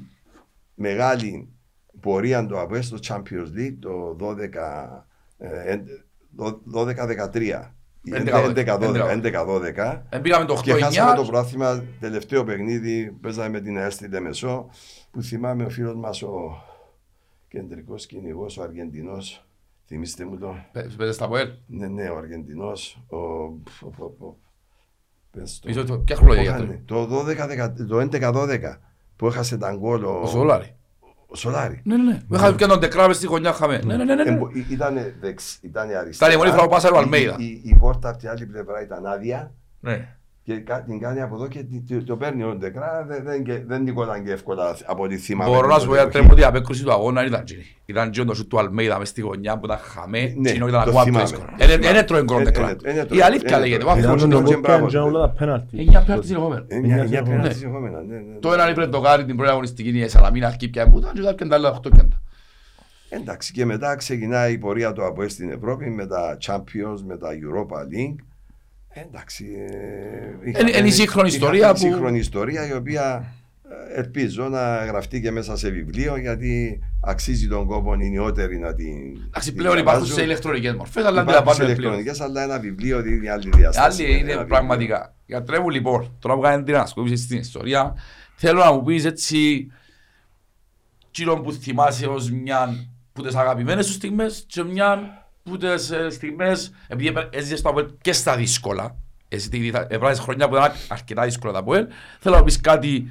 [0.75, 1.49] μεγάλη
[2.01, 5.07] πορεία του ΑΠΟΕΛ στο Champions League το 12,
[5.39, 6.03] ε, εν- δο-
[6.39, 7.71] 12-13.
[8.05, 10.03] 11-12.
[10.09, 13.17] Ε, Πήγαμε το Και χάσαμε το 8-9 πρόθυμα τελευταίο παιχνίδι.
[13.21, 14.69] Παίζαμε με την ΑΕΛ στη Λεμεσό.
[15.11, 16.63] Που θυμάμαι ο φίλος μας ο
[17.49, 19.45] κεντρικός κυνηγός, ο Αργεντινός.
[19.87, 20.55] Θυμήστε μου το.
[20.97, 21.49] Παίζε στα Ποέλ.
[21.67, 23.03] Ναι, ναι, ο Αργεντινός.
[23.09, 23.17] Ο...
[23.17, 23.61] ο-
[23.99, 24.37] ο- ο-
[25.31, 25.69] πες το.
[25.69, 27.07] Πίσω το- Ποια χρόνια Που για είχαν- το.
[27.07, 28.77] Το 12 το 11-12
[29.17, 30.75] που έχασε τα γκολ ο, Ο Σολάρη.
[31.33, 31.81] Ο Σολάρη.
[31.85, 32.21] Ναι, ναι, ναι.
[32.37, 33.81] Είχαμε και τον Τεκρά μες στη γωνιά χαμε.
[33.85, 34.25] Ναι, ναι, ναι, ναι.
[34.25, 34.31] ναι.
[34.31, 36.31] Εμπο- ή- Ήτανε δεξ, ήτανε αριστερά.
[36.31, 37.37] Ήταν η μόνη φορά που πάσαρε ο Αλμέιδα.
[37.39, 40.17] Η, η, η πόρτα από την άλλη πλευρά ήταν άδεια Ναι.
[40.55, 43.05] Και κα- την κάνει από εδώ και τη- το, το παίρνει ο Ντεκρά.
[43.09, 45.51] Δεν, δεν, και- δεν νικόταν και εύκολα από ό,τι θυμάμαι.
[45.51, 47.63] Μπορώ να σου πω για την τρέμω ότι η απέκρουση του αγώνα ήταν εκείνη.
[47.87, 50.35] Ήταν εκείνο το σούτ του Αλμέιδα μες στη γωνιά που ήταν χαμέ.
[50.37, 51.25] Ναι, Εκείνο ήταν το ακόμα πιο θυμάμαι.
[51.25, 51.47] δύσκολο.
[51.59, 51.89] Το Είναι- θυμάμαι.
[51.97, 52.71] Είναι τρώει γκολ Είναι- Τεκρά.
[52.71, 53.23] είναι- είναι Η τρώει.
[53.23, 53.83] αλήθεια Είναι λέγεται.
[53.83, 53.95] τρώει.
[53.95, 54.05] βάθος.
[54.05, 54.87] Ήταν Ήταν τον και κόπ μπράβο.
[54.87, 55.79] και όλα τα πέναλτι.
[55.79, 56.65] Εννιά πέναλτι συνεχόμενα.
[56.69, 57.37] Εννιά- Εννιά εννιά συνεχόμενα.
[57.43, 57.61] πέναλτι Ναι.
[57.61, 58.39] συνεχόμενα, ναι, ναι, ναι.
[58.41, 61.13] Το έναν είπε το Γάρι την πρώτη αγωνιστική είναι η Σαλαμίνα αρχή πια που ήταν
[61.15, 62.23] και τα πιέντα άλλα οχτώ πιέντα.
[63.09, 67.29] Εντάξει, και μετά ξεκινάει η πορεία του από στην Ευρώπη με τα Champions, με τα
[67.29, 68.25] Europa League.
[68.93, 69.47] Εντάξει.
[70.45, 73.33] ε, είχαμε- είναι η σύγχρονη είχαμε ιστορία η που- σύγχρονη ιστορία η οποία
[73.95, 78.75] ε, ελπίζω να γραφτεί και μέσα σε βιβλίο γιατί αξίζει τον κόπο οι νεότεροι να
[78.75, 78.87] την.
[79.27, 80.15] Εντάξει, την πλέον υπάρχουν διαβάζουν.
[80.17, 81.93] σε ηλεκτρονικές μορφές, αλλά δεν τα Υπάρχουν σε πάνε πλέον.
[81.93, 84.03] ηλεκτρονικές, αλλά ένα βιβλίο δίνει άλλη διάσταση.
[84.03, 84.47] Άλλη Ένα είναι βιβλίο.
[84.47, 85.15] πραγματικά.
[85.27, 87.95] Για τρέμου λοιπόν, τώρα που κάνεις την ασκόπηση στην ιστορία,
[88.37, 89.71] θέλω να μου πεις έτσι
[91.09, 94.99] εκείνο που θυμάσαι ως μια που τις αγαπημένες σου στιγμές και μια
[95.43, 98.97] που τις ε, στιγμές, επειδή έπαι- έζησες το ΑΠΟΕΛ και στα δύσκολα,
[99.29, 101.87] εσύ τι- θα- έβραζες χρόνια που ήταν αρκετά δύσκολα τα ΑΠΟΕΛ,
[102.21, 103.11] θέλω να πεις κάτι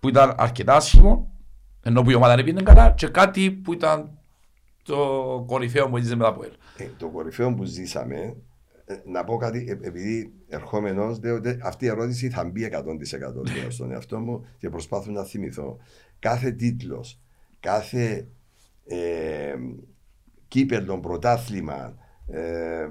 [0.00, 1.30] που ήταν αρκετά άσχημο,
[1.82, 4.10] ενώ που η ομάδα δεν πήγαινε καλά, και κάτι που ήταν
[4.82, 6.50] το κορυφαίο που έζησε με τα ΑΠΟΕΛ.
[6.76, 8.36] Ε, το κορυφαίο που ζήσαμε,
[8.84, 13.42] ε, να πω κάτι, ε, επειδή ερχόμενος, λέω ότι αυτή η ερώτηση θα μπει 100%
[13.60, 15.76] λέω στον εαυτό μου και προσπάθω να θυμηθώ.
[16.18, 17.20] Κάθε τίτλος,
[17.60, 18.26] κάθε
[18.86, 19.54] ε,
[20.48, 21.94] κύπελο, πρωτάθλημα,
[22.30, 22.88] ε,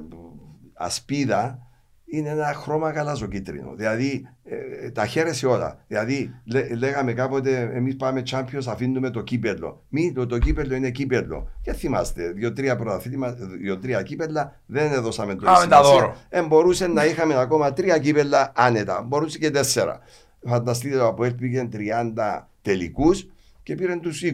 [0.74, 1.60] ασπίδα
[2.06, 3.74] είναι ένα χρώμα γαλαζοκίτρινο.
[3.76, 5.84] Δηλαδή ε, τα χαίρεσαι όλα.
[5.88, 9.84] Δηλαδή λέ- λέγαμε κάποτε εμείς πάμε Champions, αφήνουμε το κύπελο.
[9.89, 11.49] Μη, το, το κύπελο είναι κύπελο.
[11.62, 16.16] Και θυμάστε, δύο-τρία πρωταθλήματα, δύο-τρία κύπελα δεν έδωσαμε το Κάμε τα δώρο.
[16.30, 19.01] Ε, μπορούσε να είχαμε ακόμα τρία κύπελα άνετα.
[19.01, 19.99] Μπορούσε και τέσσερα.
[20.47, 23.28] Φανταστείτε το Αποέλ πήγε 30 τελικούς
[23.64, 24.30] και πήραν τους 20.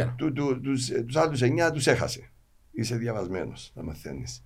[0.00, 0.12] 21.
[0.16, 2.31] Του, του, τους, τους άλλους 9 τους έχασε.
[2.74, 4.42] Είσαι διαβασμένος, να μαθαίνεις.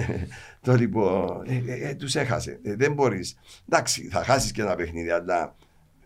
[0.64, 2.60] το λοιπόν, ε, ε, ε, τους έχασε.
[2.62, 3.38] Ε, δεν μπορείς.
[3.68, 5.54] Εντάξει, θα χάσεις και ένα παιχνίδι, αλλά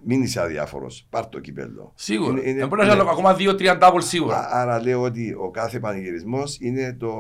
[0.05, 1.07] μην είσαι αδιάφορος.
[1.11, 1.93] Πάρ το κυπέλο.
[1.95, 2.31] Σίγουρα.
[2.31, 4.37] Είναι- είναι- Δεν μπορεί να έχεις είναι- ακόμα δύο-τρία double σίγουρα.
[4.39, 7.13] Α- Άρα λέω ότι ο κάθε πανηγυρισμός είναι το.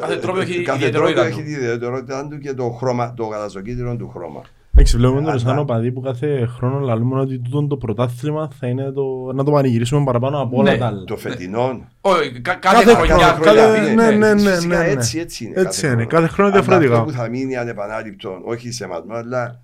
[0.00, 1.40] Κάθε ε, τρόπο ε, έχει κάθε ιδιαιτερότητα τρόπο του.
[1.42, 4.42] έχει ιδιαιτερότητά του και το, χρώμα, το γαλαζοκίτρινο του χρώμα.
[4.78, 8.66] Εντάξει, βλέπουμε τον Αλλά- σαν οπαδί που κάθε χρόνο λαλούμε ότι τούτο το πρωτάθλημα θα
[8.66, 9.32] είναι το...
[9.34, 11.04] να το πανηγυρίσουμε παραπάνω από όλα Ναι, τα άλλα.
[11.04, 11.88] Το φετινό.
[12.00, 13.16] Όχι, κα- Κάθε κάθε χρονιά.
[13.26, 14.90] χρόνο, χρονιά, κάθε- ναι, ναι, ναι, ναι, Φυσικά ναι, ναι.
[14.90, 15.60] Έτσι, έτσι είναι.
[15.60, 16.90] Έτσι είναι, κάθε χρόνο διαφορετικά.
[16.92, 19.60] Αλλά αυτό που θα μείνει ανεπανάληπτο, όχι σε μας, αλλά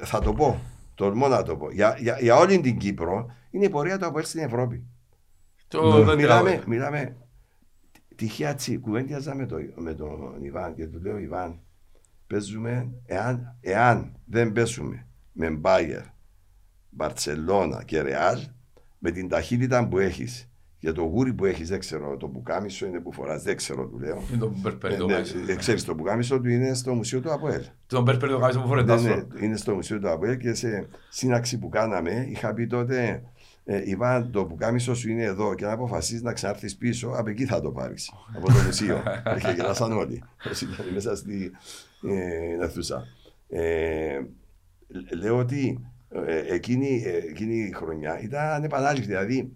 [0.00, 0.60] ε, θα το πω.
[0.94, 1.70] Τολμώ να το πω.
[1.70, 4.82] Για, για, για όλη την Κύπρο είναι η πορεία του από στην Ευρώπη.
[5.68, 6.62] Το- δεν μιλάμε, μιλάμε.
[6.66, 7.16] μιλάμε.
[8.16, 11.58] Τυχαία έτσι, κουβέντιαζα με, το, με τον Ιβάν και του λέω Ιβάν,
[12.32, 16.02] παίζουμε, εάν, εάν δεν παίζουμε με Μπάγερ,
[16.90, 18.38] Μπαρτσελώνα και Ρεάλ,
[18.98, 20.46] με την ταχύτητα που έχεις
[20.78, 23.98] για το γούρι που έχεις, δεν ξέρω, το πουκάμισο είναι που φοράς, δεν ξέρω, του
[23.98, 24.22] λέω.
[24.28, 25.34] Είναι τον Περπέρι το Ε, ναι, κάμισο.
[25.48, 27.62] ε, ξέρεις, το πουκάμισο του είναι στο μουσείο του ΑΠΟΕΛ.
[27.86, 29.26] Τον Περπέρι το κάμισο που Ναι, φορετά ναι, στο.
[29.40, 33.22] είναι στο μουσείο του ΑΠΟΕΛ και σε σύναξη που κάναμε είχα πει τότε
[33.64, 37.46] ε, Ιβάν, το πουκάμισο σου είναι εδώ και αν αποφασίσει να ξανάρθει πίσω, από εκεί
[37.46, 38.12] θα το πάρεις.
[38.36, 39.02] από το μουσείο.
[39.42, 40.22] και γελάσαν όλοι.
[40.50, 41.50] Όσοι ήταν μέσα στη
[42.08, 43.04] ε, αίθουσα.
[43.48, 44.20] Ε,
[45.16, 45.78] λέω ότι
[46.26, 49.06] ε, εκείνη, ε, εκείνη η χρονιά ήταν ανεπανάληπτη.
[49.06, 49.52] Δηλαδή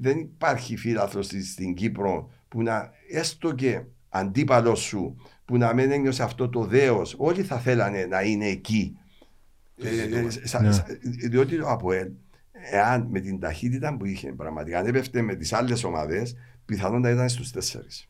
[0.00, 5.90] δεν υπάρχει φίλαθλος στη- στην Κύπρο που να έστω και αντίπαλος σου που να μην
[5.90, 7.14] ένιωσε αυτό το δέος.
[7.18, 8.96] Όλοι θα θέλανε να είναι εκεί.
[9.82, 10.72] Ε, ε, σα- Ναι.
[10.72, 10.84] σα-
[11.28, 12.10] διότι το ΑΠΟΕΛ,
[12.70, 17.10] εάν με την ταχύτητα που είχε, πραγματικά αν έπεφτε με τις άλλες ομάδες, πιθανόν να
[17.10, 18.08] ήταν στους τέσσερις.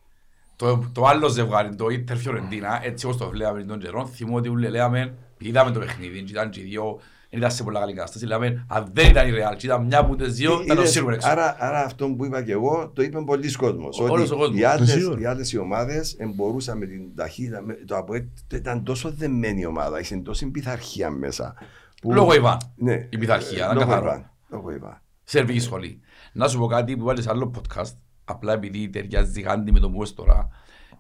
[0.56, 4.48] Το, το άλλο ζευγάρι, το Ίντερ Φιωρεντίνα, έτσι όπως το βλέπαμε τον καιρό, θυμώ ότι
[4.48, 6.98] ούλε λέμε, είδαμε το παιχνίδι, και ήταν και οι δύο,
[7.30, 9.98] δεν ήταν σε πολλά καλή κατάσταση, λέμε, αν δεν ήταν η Ρεάλ, και ήταν μια
[9.98, 11.28] από τις δύο, ήταν το Είδες, σίγουρο έξω.
[11.28, 13.98] άρα, άρα αυτό που είπα και εγώ το είπε πολλοί κόσμος.
[14.00, 14.58] Ο- ότι όλος ο κόσμος.
[14.60, 15.20] Οι άλλες, Σίγουρα.
[15.20, 17.62] οι άλλες οι ομάδες μπορούσαν με την ταχύτητα.
[17.62, 18.22] με- Το ΑΠΟΕΛ
[18.52, 21.54] ήταν τόσο δεμένη η ομάδα, είχε τόση πειθαρχία μέσα.
[22.02, 22.56] που- Λόγω Ιβάν.
[22.76, 24.06] Ναι, Η πειθαρχία, ε, να λόγω καθαρό.
[24.06, 25.00] Ιβάν, Λόγω Ιβάν.
[25.24, 26.00] Σερβική σχολή.
[26.32, 27.92] Να σου πω κάτι που βάλεις σε άλλο podcast,
[28.32, 30.48] απλά επειδή ταιριάζει γάντι με το μου τώρα.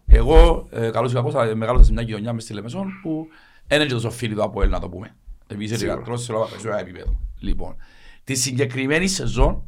[0.06, 3.26] Εγώ, ε, καλώς ή κακώς, ε, μεγάλωσα σε μια κοινωνιά μες στη Λεμεσόν που
[3.66, 5.16] δεν είναι και τόσο φίλοι του Αποέλ, να το πούμε.
[5.46, 5.94] Επειδή είσαι Σίγουρα.
[5.94, 7.18] λιγατρός σε όλα σε όλα επίπεδο.
[7.38, 7.76] Λοιπόν,
[8.24, 9.64] τη συγκεκριμένη σεζόν,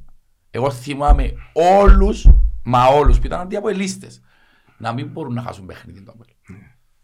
[0.50, 2.28] εγώ θυμάμαι όλους,
[2.62, 4.20] μα όλους που ήταν αντιαποελίστες,
[4.78, 6.60] να μην μπορούν να χάσουν παιχνίδι του Αποέλ.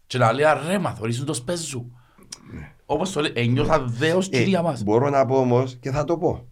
[0.07, 1.91] Και να λέει, ρε, μα θωρίζουν το σπέζου.
[2.85, 4.83] Όπως το λέει, ένιωθα δέος Ε, κυρία μας.
[4.83, 6.47] μπορώ να πω όμως και θα το πω.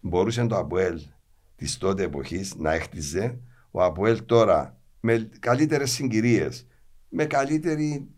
[0.00, 1.00] Μπορούσε το ΑΠΟΕΛ
[1.56, 3.38] της τότε εποχής να έχτιζε
[3.72, 6.66] ο ΑΠΟΕΛ τώρα με καλύτερες συγκυρίες,
[7.08, 8.08] με καλύτερη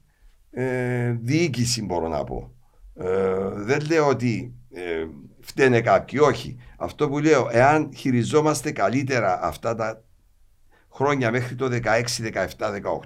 [0.50, 2.54] ε, διοίκηση, μπορώ να πω.
[2.94, 5.06] Ε, δεν λέω ότι ε,
[5.40, 6.20] φταίνε κάποιοι.
[6.22, 6.56] Όχι.
[6.78, 10.04] Αυτό που λέω, εάν χειριζόμαστε καλύτερα αυτά τα
[10.90, 12.44] χρόνια μέχρι το 16, 17,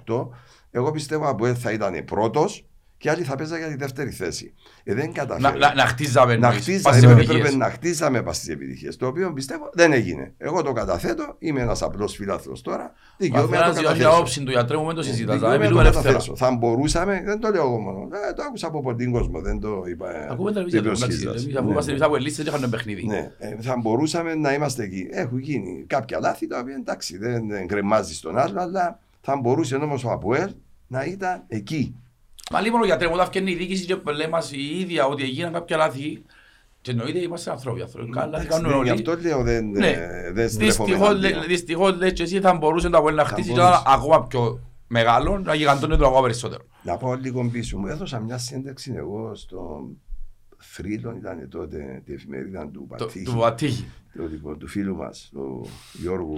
[0.05, 0.27] 18,
[0.71, 2.68] εγώ πιστεύω από θα ήταν πρώτος
[2.99, 4.53] και άλλοι θα παίζαν για τη δεύτερη θέση.
[4.83, 5.59] Ε, δεν Να, καταφέρει.
[5.59, 7.55] να, να χτίζαμε Να εννοείς, χτίζαμε, πας στις έπρεπε επιτυχίες.
[7.55, 8.97] να χτίζαμε πας στις επιτυχίες.
[8.97, 10.33] Το οποίο πιστεύω δεν έγινε.
[10.37, 12.83] Εγώ το καταθέτω, είμαι ένας απλός φιλάθλος τώρα.
[12.83, 14.19] Μα Δικαιούμαι να το θέλεις για καταθέσω.
[14.21, 16.07] όψη του γιατρού μου δεν το συζητάς, Δικαιούμαι να να το μιλούμε ελεύθερα.
[16.07, 16.35] καταθέσω.
[16.35, 17.99] Θα μπορούσαμε, δεν το λέω εγώ μόνο.
[18.29, 20.15] Ε, το άκουσα από πολλοί κόσμο, δεν το είπα.
[20.15, 21.43] ε, Ακούμε τελεβίζια, δεν το εντάξει, σχίζας.
[21.43, 21.71] εμείς αφού Ναι.
[21.71, 23.05] είμαστε εμείς από ελίστες και είχαμε παιχνίδι.
[23.05, 25.07] Ναι, ε, θα μπορούσαμε να είμαστε εκεί.
[25.11, 29.75] Έχουν γίνει κάποια λάθη τα οποία εντάξει δεν, δεν κρεμάζει τον άλλο, αλλά θα μπορούσε
[29.75, 30.49] όμω ο Αποέλ
[30.87, 31.95] να ήταν εκεί.
[32.51, 35.53] Μα λίγο γιατρέ μου, όταν φτιάχνει η διοίκηση και λέει μας η ίδια ότι έγιναν
[35.53, 36.23] κάποια λάθη
[36.81, 38.11] και εννοείται είμαστε ανθρώποι, άνθρωποι.
[38.11, 39.09] Καλά, λάθη Εντάξει, κάνουν ναι, Γι' όλοι.
[39.09, 39.87] αυτό λέω δεν, Ναι.
[39.87, 41.39] ε, δεν στρέφομαι Δυστυχώς, εναντίον.
[41.39, 43.81] λέ- Δυστυχώς λες και εσύ θα μπορούσε το Αποέλ να χτίσει και να μπορούσε.
[43.85, 46.63] είναι ακόμα πιο μεγάλο, να γιγαντώνει το ακόμα περισσότερο.
[46.81, 47.77] Να πω λίγο πίσω.
[47.77, 49.87] Μου έδωσα μια σύνταξη εγώ στο
[50.57, 53.85] Φρύλον, ήταν τότε τη εφημερίδα του Το- Πατήχη, Του ατύχει.
[54.17, 56.37] το, λοιπόν, του φίλου μας, του Γιώργου.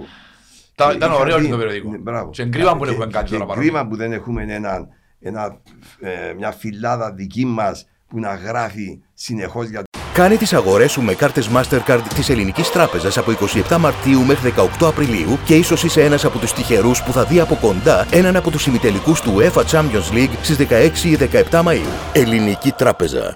[0.74, 1.90] Τα- Και Ήταν είχα ωραίο δει- το περιοδικό.
[1.90, 2.30] Ναι, μπράβο.
[2.30, 3.70] Και κρίμα που Και- δεν έχουμε κάτι και τώρα παρόμοιο.
[3.72, 4.88] Κρίμα που δεν έχουμε ένα,
[5.22, 5.56] ένα,
[6.00, 11.14] ε, μια φυλάδα δική μας που να γράφει συνεχώς για Κάνε τις αγορές σου με
[11.14, 16.24] κάρτες Mastercard της Ελληνικής Τράπεζας από 27 Μαρτίου μέχρι 18 Απριλίου και ίσως είσαι ένας
[16.24, 20.12] από τους τυχερούς που θα δει από κοντά έναν από τους ημιτελικούς του UEFA Champions
[20.12, 21.16] League στις 16 ή
[21.50, 22.10] 17 Μαΐου.
[22.12, 23.34] Ελληνική Τράπεζα.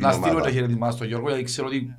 [0.00, 0.44] Να στείλω ομάδα.
[0.46, 1.96] τα χαιρετισμά στον Γιώργο, γιατί ξέρω ότι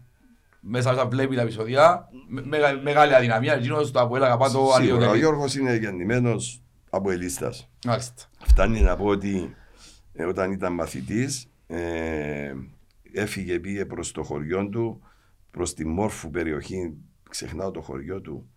[0.60, 4.52] μέσα από τα βλέπει τα επεισόδια, με- μεγα- μεγάλη αδυναμία, εκείνος το Αποέλ αγαπά το
[4.52, 5.18] Σίγουρα, ο αλλιωτέλη.
[5.18, 6.62] Γιώργος είναι γεννημένος
[6.96, 7.70] από ελίστας.
[7.86, 8.24] Μάλιστα.
[8.46, 9.56] Φτάνει να πω ότι
[10.14, 12.54] ε, όταν ήταν μαθητής ε,
[13.14, 15.02] έφυγε, πήγε προς το χωριό του,
[15.52, 16.94] προς τη Μόρφου περιοχή,
[17.30, 18.50] ξεχνάω το χωριό του,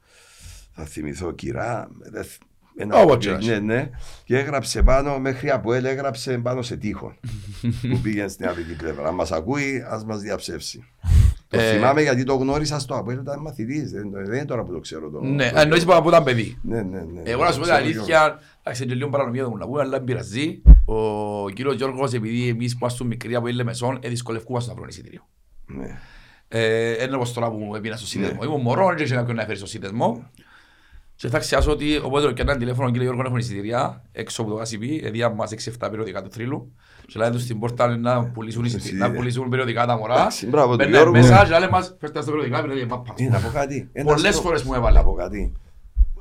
[0.72, 2.42] θα θυμηθώ κυρά, δεν θ-
[2.76, 3.44] ένα Ω, χωριό, Μποτσιράς.
[3.46, 3.90] ναι, ναι,
[4.24, 7.14] και έγραψε πάνω, μέχρι από έλ έγραψε πάνω σε τείχο
[7.90, 9.08] που πήγαινε στην άλλη πλευρά.
[9.08, 10.84] Αν μας ακούει, ας μας διαψεύσει.
[11.50, 14.72] Το Ε, θυμάμαι γιατί το γνώρισα στο Αποέλ όταν μαθητής, δεν, δεν είναι τώρα που
[14.72, 15.10] το ξέρω.
[15.10, 16.58] Το, Ναι, το- εννοείς που από ήταν παιδί.
[16.62, 17.22] ναι, ναι, ναι.
[17.24, 18.00] Εγώ να σου πω την Ξέρω Γιώργο.
[18.00, 20.62] αλήθεια, εντάξει είναι λίγο παρανομία του μου να πούμε, αλλά δεν πειραζεί.
[20.84, 24.90] Ο κύριος Γιώργος, επειδή εμείς που ήμασταν μικροί από Ήλε Μεσόν, ε, δυσκολευκούμαστε να βρούμε
[24.90, 25.26] εισιτήριο.
[25.66, 25.98] Ναι.
[26.48, 28.38] Ε, είναι όπως τώρα που μου έπινα στο σύνδεσμο.
[28.44, 30.30] Ήμουν μωρός, δεν είχε κάποιον να φέρει στο σύνδεσμο.
[31.14, 34.60] Και θα ξιάσω ότι οπότε και έναν τηλέφωνο κύριε Γιώργο έχουν εισιτήρια έξω από το
[34.60, 36.74] ACP, εδία μας 6-7 περιοδικά του θρύλου.
[37.12, 40.14] Και λέει τους στην πόρτα να πουλήσουν, εισιτήρια- να πουλήσουν περιοδικά τα μωρά.
[40.14, 41.12] Εντάξει, μπράβο του Μπαίνουν Γιώργου.
[41.12, 43.14] μέσα και λέει μας φέρτε τα στα περιοδικά, δηλαδή πάπα.
[43.16, 43.88] Ε, να πω κάτι.
[43.92, 44.98] Ένας Πολλές τρόπο- φορές μου έβαλε.
[44.98, 45.52] Να πω κάτι.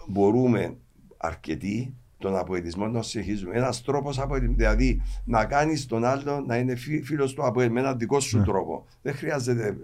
[0.08, 0.76] Μπορούμε
[1.18, 3.56] αρκετοί τον αποελισμό να συνεχίζουμε.
[3.56, 4.20] Ένας τρόπος
[4.56, 8.86] δηλαδή να κάνεις τον άλλο να είναι φίλος του από με έναν δικό σου τρόπο.
[9.02, 9.78] Δεν χρειάζεται.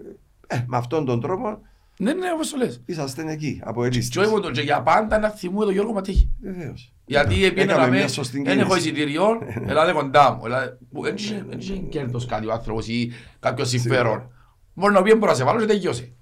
[0.46, 1.58] Ε, με αυτόν τον τρόπο
[1.98, 2.82] Ναι, ναι, όπως το λες.
[2.86, 4.26] είσαστε εκεί, από Και ελίστες.
[4.26, 6.30] εγώ τον- και για πάντα να θυμούμε τον Γιώργο Ματίχη.
[6.40, 6.93] Βεβαίως.
[7.06, 8.88] Γιατί Έκαμε πήγαινε να μια με, σωστή δεν έχω κίνηση.
[8.88, 9.24] εισιτήριο,
[9.66, 10.46] ελάτε κοντά μου.
[10.46, 14.30] ελάτε- που Δεν είχε- δεν είχε κέρδος κάτι ο άνθρωπος ή κάποιος συμφέρον.
[14.74, 16.16] Μόνο να πει μπορεί να σε βάλω και τελειώσει.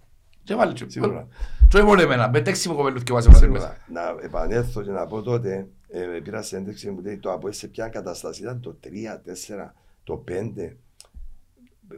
[0.44, 1.26] Και βάλει και- Σίγουρα.
[1.68, 3.40] Και όχι μόνο εμένα, με τέξι μου κοπέλους και βάζε μέσα.
[3.40, 3.76] Σίγουρα.
[3.92, 7.88] Να επανέλθω και να πω τότε, ε, πήρα συνέντευξη μου λέει το ΑΠΟΕ σε ποια
[7.88, 9.74] κατάσταση ήταν το 3, 4,
[10.04, 10.76] το 5.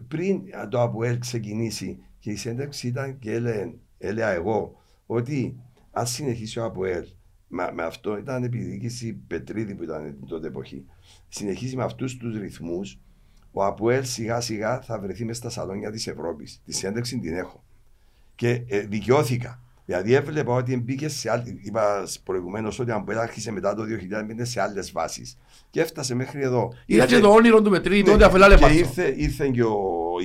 [0.09, 5.57] Πριν το ΑΠΟΕ ξεκινήσει και η συνέντευξη ήταν και έλεγε, έλεγα εγώ ότι
[5.93, 7.05] αν συνεχίσει ο ΑΠΟΕΛ
[7.55, 10.85] με, με αυτό ήταν επί διοίκηση Πετρίδη που ήταν την τότε εποχή.
[11.29, 12.99] Συνεχίσει με αυτούς τους ρυθμούς,
[13.53, 16.61] ο ΑΠΟΕΛ σιγά σιγά θα βρεθεί μέσα στα σαλόνια της Ευρώπης.
[16.65, 17.63] Της συνέντευξη την έχω.
[18.35, 19.59] Και ε, δικαιώθηκα.
[19.87, 21.61] Δηλαδή έβλεπα ότι μπήκε σε άλλη.
[21.63, 25.39] Είπα προηγουμένως ότι αν μπορεί άρχισε μετά το 2000 μπήκε σε άλλες βάσεις.
[25.71, 26.73] Και έφτασε μέχρι εδώ.
[26.87, 28.75] Είδα και Ήρθε- το όνειρο του Πετρίδη ναι, τότε αφού έλαβε και πάθο.
[28.75, 29.77] ήρθε, ήρθε και ο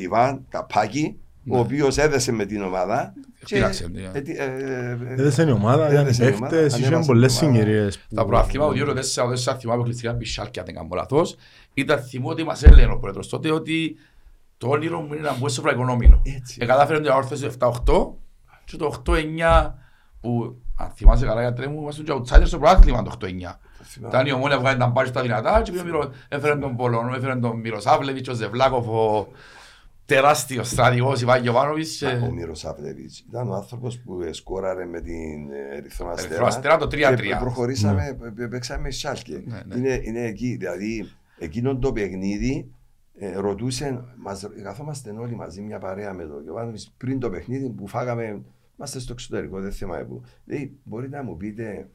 [0.02, 1.58] Ιβάν Καπάκη, Ναι.
[1.58, 3.14] ο οποίος έδεσε με την ομάδα.
[3.46, 4.10] Και- Πειράξε, ναι.
[4.14, 7.02] ε, τι- ε, ε, ε, Έδεσαν η ομάδα, ήταν έδεσε η ομάδα, παίχτες, ανέβασε είχαν
[7.02, 7.58] η πολλές ομάδα.
[7.58, 7.98] συγκυρίες.
[8.00, 11.36] που- Τα προαθλήμα του 2-4 θυμάμαι αποκλειστικά με Σάλκη αν δεν κάνω λάθος.
[11.74, 13.96] Ήταν θυμό ότι μας έλεγε ο πρόεδρος τότε ότι
[14.58, 16.22] το όνειρο μου είναι να μπω στο φραγωνόμιλο.
[16.38, 16.58] Έτσι.
[16.62, 18.16] Ε, κατάφερε να όρθωσε 7-8
[18.66, 19.74] και το 8-9
[20.22, 23.60] που αν θυμάσαι καλά για τρέμου ήμασταν και outsider στο προάθλημα το 8-9.
[23.84, 24.14] θυμάμαι.
[24.16, 25.84] Ήταν η ομόνια που κάνει τα μπάρι στα δυνατά και πήγε
[26.30, 28.34] έφερε τον Πολωνό, έφερε τον Μυροσάβλεβιτς, ο
[30.10, 32.02] Ζεβλάκοφ, ο τεράστιος στρατηγός Ιβάν Γιωβάνοβιτς.
[32.02, 36.28] Ο και- Μύρος Σαβλεβίτ ήταν ο άνθρωπος που ε, σκόραρε με την ε, Ερυθρό Αστέρα.
[36.28, 36.90] Ερυθρό Αστέρα το 3-3.
[36.90, 39.44] Και προχωρήσαμε, ε, παίξαμε Σάλκε.
[39.46, 39.76] Ναι, ναι.
[39.76, 40.56] Είναι, είναι εκεί.
[40.56, 42.72] Δηλαδή, εκείνο το παιχνίδι
[43.20, 47.88] ε, ρωτούσε, μας, καθόμαστε όλοι μαζί μια παρέα με τον Γιωβάνοβιτς πριν το παιχνίδι που
[47.88, 48.42] φάγαμε.
[48.78, 50.22] Είμαστε στο εξωτερικό, δεν θυμάμαι πού.
[50.46, 51.90] Λέει, μπορείτε να μου πείτε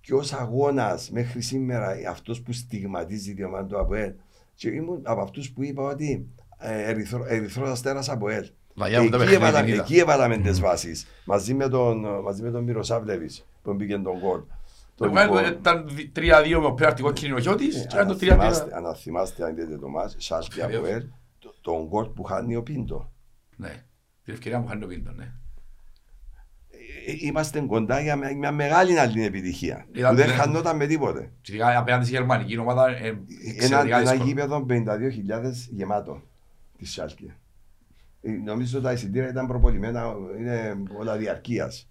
[0.00, 4.12] ποιος αγώνας μέχρι σήμερα αυτός που στιγματίζει τη ομάδα του ΑΠΟΕΛ.
[4.54, 8.46] Και ήμουν από αυτούς που είπα ότι ε, ερυθρό, ερυθρός αστέρας ΑΠΟΕΛ.
[8.74, 9.82] Βαγιά μου τα Εκεί παιχνίδια έβαλα- την είδα.
[9.82, 11.06] Εκεί έβαλαμε τις βάσεις.
[11.24, 14.40] Μαζί με τον, μαζί με τον Μύρο Σάβλεβης που μπήκε τον κόλ.
[14.94, 18.12] Το Εγώ λοιπόν, Ήταν 3-2 με ο πέναρτη κόκκινο ο Χιώτης ε, και ήταν το
[18.30, 18.76] αναθυμάστε- 3-3.
[18.76, 20.78] Αναθυμάστε αν είδατε το μάτς, Σάλκη Βεβαίως.
[20.84, 21.04] Αποέλ,
[21.38, 23.10] το- τον γκολ που χάνει ο Πίντο.
[23.56, 23.82] Ναι.
[24.24, 25.24] Την ευκαιρία μου χάνει ο Πίντο, ναι.
[27.06, 29.86] Ε, Είμαστε κοντά για μια μια μεγάλη άλλη επιτυχία.
[29.92, 30.34] Ήταν- Που δεν ναι.
[30.34, 31.30] χανόταν με τίποτε.
[31.40, 33.18] Και ειδικά απέναντι στη γερμανική ομάδα ε, Ένα,
[33.56, 34.24] εξαιρετικά ένα δύσκολο.
[34.24, 36.22] γήπεδο 52.000 γεμάτο
[36.80, 37.32] της Σάλκη.
[38.22, 41.88] Ε, Νομίζω τα εισιτήρια ήταν προπολιμένα, είναι όλα διαρκείας.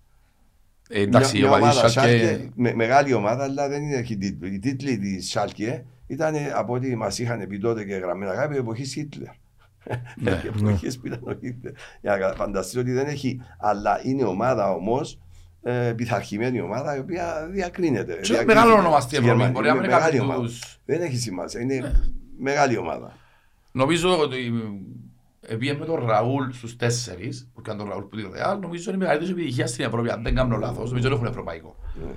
[0.90, 4.48] Ε, Εντάξει, η ομάδα της Σάλκε με, μεγάλη ομάδα, αλλά δεν είναι έχει τίτλο.
[4.48, 8.84] Οι τίτλοι της Σάλκε ήταν από ό,τι μας είχαν πει τότε και γραμμένα αγάπη εποχή
[8.84, 9.28] Χίτλερ.
[10.16, 11.72] Ναι, Εποχές που ήταν ο Χίτλερ.
[12.02, 15.20] Για να φανταστείτε ότι δεν έχει, αλλά είναι ομάδα όμως.
[15.64, 18.14] Ε, πειθαρχημένη ομάδα η οποία διακρίνεται.
[18.14, 19.28] Και Διακρίνεται μεγάλο όνομα στη στη Ευρώπη.
[19.38, 19.52] Γερμανία.
[19.52, 20.42] Μπορεί να Είναι μην μεγάλη κάποιοι ομάδα.
[20.42, 21.62] τους- Δεν έχει σημασία.
[21.62, 22.02] Είναι
[22.38, 23.18] μεγάλη ομάδα.
[23.80, 24.38] Νομίζω ότι
[25.42, 28.98] επειδή με τον Ραούλ στους τέσσερις, που έκανε τον Ραούλ που τη Ρεάλ, νομίζω είναι
[28.98, 30.90] η μεγαλύτερη επιτυχία στην Ευρώπη, αν δεν κάνω λάθος.
[30.90, 31.76] Νομίζω δεν έχουν ευρωπαϊκό.
[32.06, 32.12] Ναι.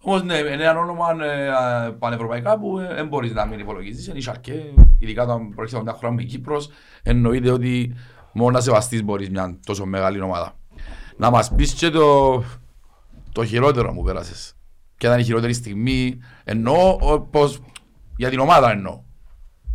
[0.00, 4.06] Όμως ναι, είναι ένα όνομα ε, α, πανευρωπαϊκά που ε, δεν μπορείς να μην υπολογίζεις.
[4.06, 6.70] Είναι η Σαλκέ, ειδικά όταν προέρχεται από μια χώρα με Κύπρος,
[7.02, 7.94] εννοείται ότι
[8.32, 10.56] μόνο να σεβαστείς μπορείς μια τόσο μεγάλη ομάδα.
[11.16, 12.42] Να μας πεις και το,
[13.32, 14.54] το χειρότερο που πέρασες.
[14.96, 17.60] Και ήταν η χειρότερη στιγμή, εννοώ ο, πως,
[18.16, 19.02] για την ομάδα εννοώ.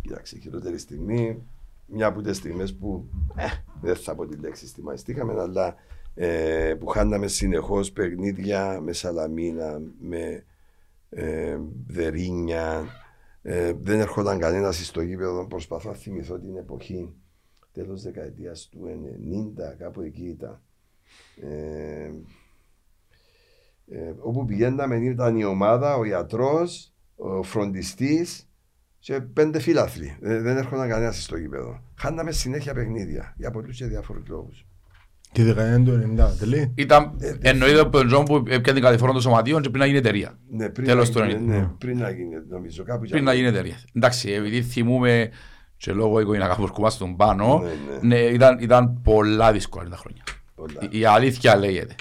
[0.02, 1.42] Κοίταξε, η χειρότερη στιγμή,
[1.86, 3.46] μια από τι στιγμές που ε,
[3.80, 5.74] δεν θα πω τη λέξη στιγμαστήκαμε, αλλά
[6.14, 10.44] ε, που χάναμε συνεχώς παιχνίδια με σαλαμίνα, με
[11.10, 12.86] ε, δερίνια.
[13.42, 15.46] Ε, δεν ερχόταν κανένας στο γήπεδο.
[15.46, 17.14] Προσπαθώ να θυμηθώ την εποχή
[17.72, 20.60] τέλος δεκαετίας του 90, κάπου εκεί ήταν.
[21.40, 22.12] Ε,
[23.88, 28.49] ε, όπου πηγαίναμε ήταν η ομάδα, ο γιατρός, ο φροντιστής
[29.00, 30.16] και πέντε φίλαθλοι.
[30.22, 31.82] Ε, δεν έρχονταν κανένας στο γήπεδο.
[31.96, 34.64] Χάναμε συνέχεια παιχνίδια για πολλούς και διάφορους λόγους.
[35.32, 36.72] Τη δεκαετία του 90, τέλη.
[36.74, 39.98] Ήταν, εννοείται από τον Τζον που έπιανε την κατηφόρα των σωματείων και πριν να γίνει
[39.98, 40.38] εταιρεία.
[40.50, 41.46] Ναι, πριν, Τέλος να του γίνει, 90.
[41.46, 42.82] ναι, πριν να γίνει, νομίζω.
[42.84, 43.76] Κάπου Πριν να γίνει εταιρεία.
[43.94, 45.30] Εντάξει, επειδή θυμούμε
[45.76, 50.22] και λόγω οικογενειακά που ερχόμαστε στον πάνω, Ναι, ναι, ήταν, ήταν πολλά δύσκολα τα χρόνια.
[50.54, 50.88] Πολλά.
[50.90, 51.94] Η, η αλήθεια λέγεται.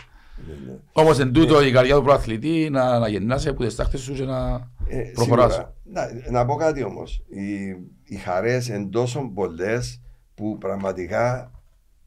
[0.48, 0.78] Ναι, ναι.
[0.92, 4.24] Όμως εν τούτο η καρδιά του προαθλητή να, να γεννάσαι από τις τάχτες σου και
[4.24, 5.54] να Ε, προχωράς.
[5.54, 5.74] σίγουρα.
[5.84, 7.24] Να, να πω κάτι όμως.
[7.30, 7.66] Οι,
[8.04, 10.02] οι χαρές είναι τόσο πολλές
[10.36, 11.52] που πραγματικά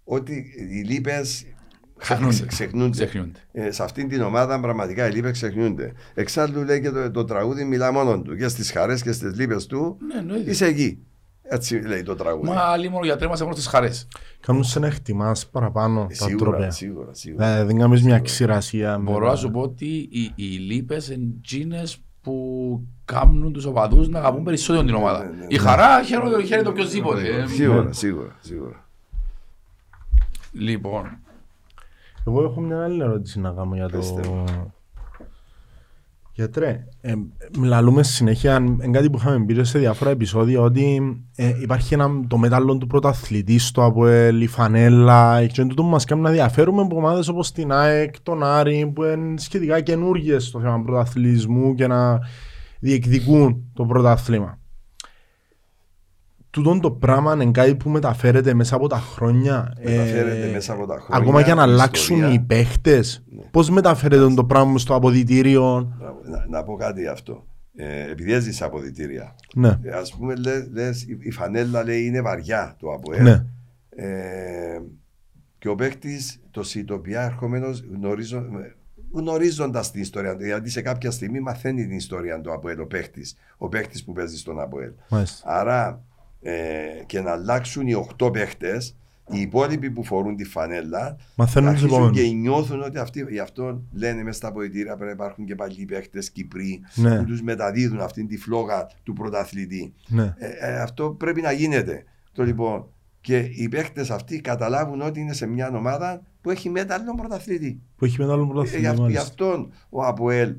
[0.04, 1.46] ότι οι λύπες
[1.98, 2.46] Ξεχνούνται.
[2.46, 2.90] ξεχνούνται.
[2.90, 3.38] Ξεχνιούνται.
[3.52, 5.92] Ε, σε αυτήν την ομάδα πραγματικά οι λύπες ξεχνιούνται.
[6.14, 8.36] Εξάλλου λέει και το, το τραγούδι μιλά μόνο του.
[8.36, 10.50] Και στις χαρές και στις λύπες του Ναι, εννοείται.
[10.50, 11.06] είσαι εκεί.
[11.42, 12.48] Έτσι λέει το τραγούδι.
[12.48, 14.08] Μα άλλοι μόνο γιατροί μας έχουν τις χαρές.
[14.40, 16.70] Κάνουν σε να εκτιμάς παραπάνω Ε, τα σίγουρα, τρόπια.
[16.70, 17.46] σίγουρα, σίγουρα.
[17.46, 18.98] Δηλαδή δεν κάνεις μια ξηρασία.
[18.98, 23.64] με Μπορώ τα- να σου πω ότι οι, οι λύπες είναι εκείνες που κάνουν τους
[23.64, 25.24] οπαδούς να αγαπούν περισσότερο την ομάδα.
[25.24, 27.28] ναι, ναι, Η χαρά χαίρεται χαίρεται οποιοςδήποτε.
[27.28, 27.46] ε.
[27.46, 28.86] Σίγουρα, σίγουρα, σίγουρα.
[30.52, 31.18] Λοιπόν,
[32.26, 34.44] Εγώ έχω μια άλλη ερώτηση να κάνω για το...
[36.36, 36.82] Πεςτε μου.
[36.82, 37.12] Γιατρέ, ε,
[37.58, 41.00] μιλούμε συνέχεια, είναι κάτι που είχαμε πει σε διάφορα επεισόδια, ότι
[41.36, 46.04] ε, υπάρχει ένα, το μετάλλο του πρωταθλητή στο ΑΠΟΕΛ, η Φανέλα, και τούτο που μας
[46.04, 50.60] κάνει να διαφέρουμε από ομάδες όπως την ΑΕΚ, τον Άρη, που είναι σχετικά καινούργιες στο
[50.60, 52.18] θέμα πρωταθλητισμού και να
[52.80, 54.61] διεκδικούν το πρωταθλήμα.
[56.52, 59.72] Τούτον το πράγμα είναι κάτι που μεταφέρεται μέσα από τα χρόνια.
[59.84, 62.34] Μεταφέρεται ε, μέσα από τα χρόνια, Ακόμα και να η αλλάξουν ιστορία.
[62.34, 63.22] οι παίχτες.
[63.28, 63.42] Ναι.
[63.50, 65.92] Πώς μεταφέρεται το πράγμα στο αποδητήριο;
[66.24, 67.46] Να, να πω κάτι γι' αυτό.
[67.76, 69.34] Ε, επειδή έζησα αποδητήρια.
[69.54, 69.78] Ναι.
[69.82, 73.22] Ε, ας πούμε, λες, λες, η, η φανέλα λέει είναι βαριά το ΑΠΟΕΛ.
[73.22, 73.44] Ναι.
[73.88, 74.80] Ε,
[75.58, 76.18] και ο παίκτη,
[76.50, 78.48] το ΣΥΤΟΠΙΑ, ερχόμενος γνωρίζοντα
[79.12, 80.44] γνωρίζοντας την ιστορία του.
[80.44, 83.26] Γιατί σε κάποια στιγμή μαθαίνει την ιστορία του ΑΠΟΕΛ ο παίκτη,
[83.56, 84.92] ο παίκτη που παίζει στον ΑΠΟΕΛ.
[85.08, 85.48] Μάλιστα.
[85.50, 86.04] Άρα
[86.42, 86.52] ε,
[87.06, 88.96] και να αλλάξουν οι 8 παίχτες,
[89.28, 92.20] οι υπόλοιποι που φορούν τη φανέλα, Μαθαίνουν τους αρχίζουν επόμενους.
[92.28, 95.84] και νιώθουν ότι αυτοί, γι' αυτό λένε μέσα στα αποδητήρια πρέπει να υπάρχουν και παλιοί
[95.84, 97.16] παίχτες Κυπροί Ναι.
[97.18, 99.92] που τους μεταδίδουν αυτή τη φλόγα του πρωταθλητή.
[100.08, 100.34] Ναι.
[100.38, 102.04] Ε, ε, αυτό πρέπει να γίνεται.
[102.32, 102.86] Το λοιπόν,
[103.20, 107.80] και οι παίχτες αυτοί καταλάβουν ότι είναι σε μια ομάδα που έχει μέταλλο πρωταθλητή.
[107.96, 108.86] Που έχει μετάλλο Ε, γι' πρωταθλητή.
[108.86, 109.22] αυ- γι' μάλιστα.
[109.22, 110.54] αυτόν ο Αποέλ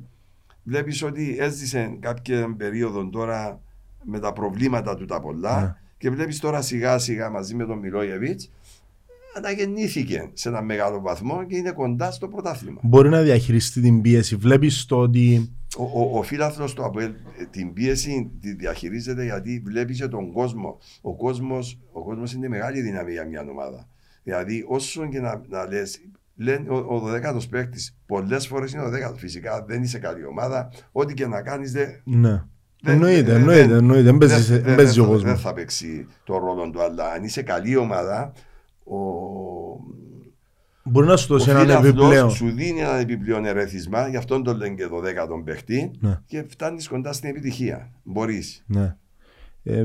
[0.63, 3.61] βλέπεις ότι έζησε κάποια περίοδο τώρα
[4.05, 5.75] με τα προβλήματα του τα πολλά Ναι.
[5.97, 8.51] και βλέπεις τώρα σιγά σιγά μαζί με τον Μιλόγεβιτς
[9.37, 12.79] αναγεννήθηκε σε ένα μεγάλο βαθμό και είναι κοντά στο πρωτάθλημα.
[12.83, 14.35] Μπορεί να διαχειριστεί την πίεση.
[14.35, 17.09] Βλέπεις το ότι Ο, ο, ο φίλαθλος του ΑΠΟΕΛ
[17.39, 20.77] ε, την πίεση τη διαχειρίζεται γιατί βλέπεις και τον κόσμο.
[21.01, 23.87] Ο κόσμος, ο κόσμος είναι μεγάλη δύναμη για μια ομάδα.
[24.23, 26.01] Δηλαδή, όσο και να, να λες,
[26.35, 29.13] λένε ο, ο 12ο παίκτης, πολλές φορές είναι ο 12ο.
[29.17, 30.71] Φυσικά δεν είσαι καλή ομάδα.
[30.91, 32.01] Ό,τι και να κάνεις, δεν.
[32.03, 32.43] ναι.
[32.83, 34.03] Δεν- Εννοείται, δεν- εννοείται, δεν- εννοείται.
[34.03, 35.31] Δεν παίζει- δεν- δεν δεν- παίζεις ο δεν- κόσμος.
[35.31, 38.31] Δεν θα παίξει το ρόλο του, αλλά αν είσαι καλή ομάδα,
[38.83, 38.95] ο,
[40.85, 42.29] Μπορεί να σου ο δώσει έναν φίλαθλος επιπλέον.
[42.29, 46.19] σου δίνει ένα επιπλέον ερεθισμά, γι' αυτόν το λένε και 12ο παίχτη, Ναι.
[46.25, 47.91] και φτάνεις κοντά στην επιτυχία.
[48.03, 48.63] Μπορείς.
[48.67, 48.95] Ναι.
[49.63, 49.83] Ε,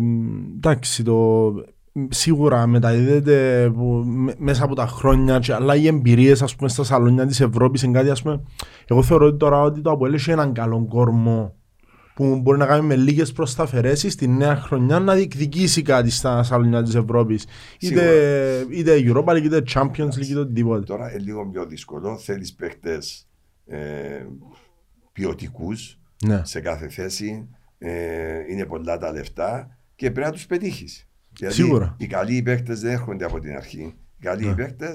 [0.57, 1.51] εντάξει, το...
[2.09, 6.85] σίγουρα μεταδίδεται που, με- μέσα από τα χρόνια και, αλλά οι εμπειρίες ας πούμε στα
[6.85, 8.43] σαλόνια της Ευρώπης είναι κάτι ας πούμε
[8.87, 11.55] εγώ θεωρώ ότι τώρα ότι το Αποέλ έχει έναν καλό κορμό
[12.19, 16.83] που μπορεί να κάνει με λίγες προσταφαιρέσεις τη νέα χρονιά να διεκδικήσει κάτι στα σαλόνια
[16.83, 17.47] της Ευρώπης
[17.79, 22.19] είτε, είτε Europa League είτε Champions League είτε οτιδήποτε Τώρα είναι λίγο πιο δύσκολο.
[22.19, 22.99] Θέλεις παίχτε
[23.67, 23.79] ε,
[25.13, 26.41] ποιοτικούς ναι.
[26.45, 27.49] σε κάθε θέση.
[27.79, 31.09] Ε, είναι πολλά τα λεφτά και πρέπει να τους πετύχεις.
[31.47, 31.97] Σίγουρα.
[31.99, 33.95] Οι καλοί παίχτε δεν έρχονται από την αρχή.
[34.19, 34.55] Οι καλοί Ναι.
[34.55, 34.93] παίχτε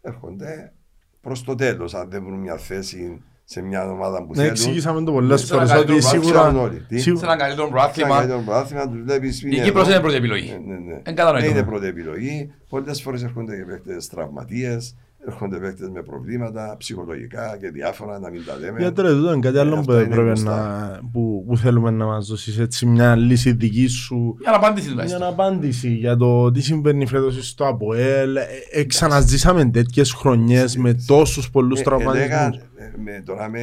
[0.00, 0.72] έρχονται
[1.20, 1.94] προς το τέλος.
[1.94, 4.50] Αν δεν βρουν μια θέση σε μια ομάδα που Ναι, θέλουν.
[4.50, 6.84] εξήγησαμε το πολλές Σε ένα φορές ότι καλύτερο σίγουρα, ξέρουν όλοι.
[6.88, 8.22] Τι; Σε σίγουρα ένα καλύτερο Σε προάθλημα.
[8.22, 9.42] ένα πρόθυμα τους βλέπεις.
[9.42, 10.60] Η Κύπρος είναι πρώτη επιλογή.
[10.66, 11.00] Ναι, ναι, ναι.
[11.04, 11.46] Εν κατανοητό.
[11.46, 12.52] Δεν είναι πρώτη επιλογή.
[12.68, 18.44] Πολλές φορές έρχονται και παίχτε τραυματίες, έρχονται παίχτε με προβλήματα ψυχολογικά και διάφορα να μην
[18.46, 18.78] τα λέμε.
[18.80, 20.56] Γιατρέ, τούτο είναι κάτι άλλο που, αυτά είναι πρέπει γνωστά.
[21.02, 24.84] να, που, που θέλουμε να μας δώσεις έτσι μια λύση δική σου Για να απάντηση
[24.86, 25.22] μια τουλάχιστον.
[25.22, 28.36] απάντηση για το τι συμβαίνει φέτος στο ΑΠΟΕΛ.
[28.36, 28.42] Ε,
[28.72, 32.56] ε, ξαναζήσαμε τέτοιες χρονιές με τόσους πολλούς Ε, έλεγα, τραυματισμούς.
[32.76, 33.60] ε, με, τώρα με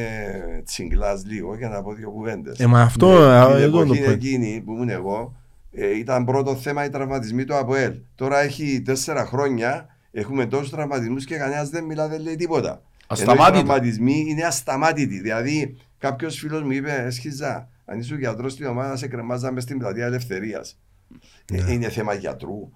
[0.64, 2.58] τσιγκλάς λίγο για να πω δύο κουβέντες.
[2.58, 4.10] Ε, μα αυτό, Ναι, ε, την ε, εδώ εποχή το πω.
[4.10, 5.36] εκείνη που ήμουν εγώ,
[5.72, 7.92] ε, ήταν πρώτο θέμα οι τραυματισμοί του ΑΠΟΕΛ.
[8.14, 12.68] Τώρα έχει τέσσερα χρόνια, έχουμε τόσους τραυματισμούς και κανένας δεν μιλά, δεν λέει τίποτα.
[12.70, 13.52] Ενώ οι Ασταμάτητο.
[13.64, 15.20] τραυματισμοί είναι ασταμάτητοι.
[15.20, 20.04] Δηλαδή, κάποιος φίλος μου είπε, Έσχιζα, αν είσαι γιατρός στην ομάδα, σε κρεμάζαμε στην πλατεία
[20.06, 20.78] Ελευθερίας.
[21.68, 22.70] είναι θέμα γιατρού.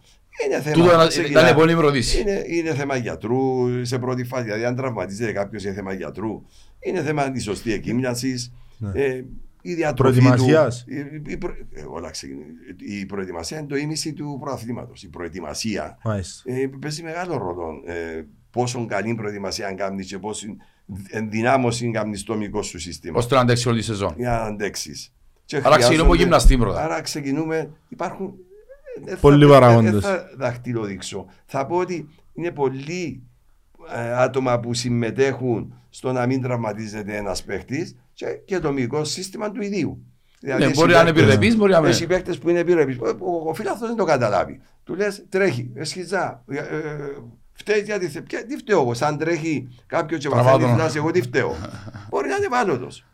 [0.47, 0.77] Είναι θέμα.
[0.77, 0.83] Ναι.
[0.83, 2.21] Τούτο ήταν- ξεκινά- ήταν η επόμενη ερώτηση.
[2.21, 3.41] είναι, είναι θέμα γιατρού
[3.85, 4.43] σε πρώτη φάση.
[4.45, 6.43] Δηλαδή, αν τραυματίζεται κάποιος, είναι θέμα γιατρού.
[6.81, 8.53] Είναι θέμα της σωστή εκείμναση.
[8.95, 9.21] Ε,
[9.63, 10.85] η διατροφή Προετοιμασίας.
[10.85, 12.41] Του, η, η, προ- ε, όλα ξεκινά.
[13.01, 15.03] η προετοιμασία είναι το ίμιση του προαθλήματος.
[15.03, 16.53] Η προετοιμασία Μάλιστα.
[16.53, 17.83] ε, παίζει μεγάλο ρόλο.
[17.87, 20.47] Ε, πόσο καλή προετοιμασία κάνεις και πόσο
[21.11, 24.15] ενδυνάμωση κάνεις στο μικό σου σύστημα Ώστε να αντέξει όλη τη σεζόν.
[24.17, 25.13] για να αντέξεις.
[25.63, 26.83] Άρα ξεκινούμε από γυμναστή πρώτα.
[26.85, 27.71] Άρα ξεκινούμε.
[27.89, 28.35] Υπάρχουν.
[29.07, 29.91] ε, θα- Πολλοί ε, παράγοντες.
[29.93, 31.27] Δεν θα δαχτυλοδείξω.
[31.47, 33.28] Θα πω ότι είναι πολλοί ε,
[34.17, 39.63] άτομα που συμμετέχουν στο να μην τραυματίζεται ένας παίχτης και, και το μυϊκό σύστημα του
[39.63, 40.03] ιδίου.
[40.41, 41.91] Δηλαδή, Ναι, εσύ μπορεί να είναι παίκτες- επιρρεπής, μπορεί να μην.
[41.91, 42.99] Έχει παίχτες που είναι επιρρεπείς.
[42.99, 44.61] Ο, ο φίλαθλο δεν το καταλάβει.
[44.85, 46.43] Του λες τρέχει, εσχιζά.
[46.51, 46.65] Ε, ε,
[47.53, 48.21] φταίει γιατί θε.
[48.21, 50.77] Ποια- τι φταίω εγώ, σαν τρέχει κάποιος και Τραβάω βαθάει τον.
[50.79, 51.57] φλάση, εγώ τι φταίω.
[52.11, 53.05] μπορεί να είναι ευάλωτος.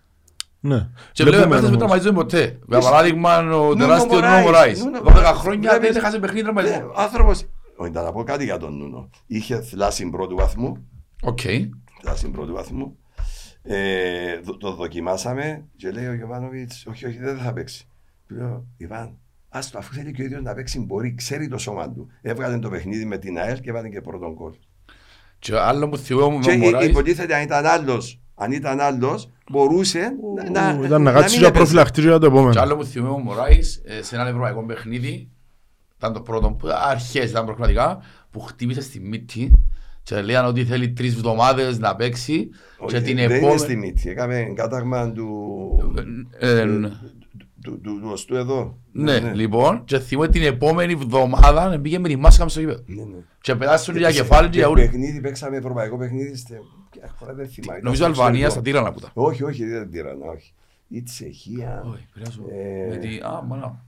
[0.60, 0.88] Ναι.
[1.12, 1.76] Και βλέπουμε Βλέπουμε παίχτες που όμως.
[1.76, 2.58] τραυματίζονται ποτέ.
[2.68, 4.44] Για παράδειγμα, ο Νούνο τεράστιος Νούνο Μωράης.
[4.46, 4.84] Μωράης.
[4.84, 5.38] Νούνο 12 Μωράης.
[5.38, 5.88] χρόνια Βλέπεις.
[5.88, 6.92] δεν έχασε παιχνίδι τραυματισμό.
[6.96, 7.32] άνθρωπο.
[7.76, 9.10] Όχι, να πω κάτι για τον Νούνο.
[9.26, 10.88] Είχε θλάση πρώτου βαθμού.
[11.22, 11.40] Οκ.
[12.02, 12.96] Θλάση πρώτου βαθμού.
[13.62, 17.86] Ε, δο- το δοκιμάσαμε και λέει ο Γιωβάνοβιτς, Όχι, όχι, δεν θα παίξει.
[18.28, 19.18] Του λέω, Ιβάν,
[19.48, 22.06] άστο, αφού θέλει και ο ίδιος να παίξει, μπορεί, ξέρει το σώμα του.
[22.22, 24.52] Έβγαλε το παιχνίδι με την ΑΕΛ και έβαλε και πρώτον κόλ.
[25.38, 26.88] Και άλλο που θυμόμαι Και με ο υ- Μωράης.
[26.88, 30.12] υποτίθεται αν ήταν άλλος, αν ήταν άλλος, μπορούσε
[30.52, 31.50] να, να, Ήταν να κάτσει μην για έπαιζε.
[31.64, 32.60] προφυλακτήριο για το Και επόμενο.
[32.60, 35.28] άλλο που θυμόμαι ο Μωράης ε, σε ένα ευρωπαϊκό παιχνίδι.
[35.96, 37.98] Ήταν το πρώτο, που- αρχές ήταν προκρατικά,
[38.30, 39.52] που χτύπησε στη μύτη
[40.02, 42.48] και λέγανε ότι θέλει τρεις εβδομάδες να παίξει
[42.78, 43.76] Όχι, και την δεν είναι στη επόμενη...
[43.76, 44.08] μύτη.
[44.10, 45.28] Έκαμε κάταγμα του,
[46.38, 46.66] Ε, ε,
[47.62, 48.78] του, του, του οστού εδώ.
[48.92, 52.82] Ναι, λοιπόν, και θυμώ την επόμενη εβδομάδα πήγε με τη μάσκα μου στο γήπεδο.
[52.86, 53.16] Ναι, ναι.
[53.40, 54.80] Και περάσουν για κεφάλι και για ούλη.
[54.86, 56.36] Παιχνίδι, παίξαμε ευρωπαϊκό παιχνίδι.
[56.36, 56.54] Στε...
[56.90, 57.80] ποια χώρα δεν θυμάμαι.
[57.82, 58.78] Νομίζω Ήταν στο Αλβανία εξωτερικό.
[58.78, 59.22] στα τύρανα που τα.
[59.28, 60.52] Όχι, όχι, δεν τύρανα, όχι.
[60.88, 61.82] Η Τσεχία.
[61.92, 62.42] Όχι, πειράζω.
[62.50, 63.84] Ε, Με τη- Α, μάνα.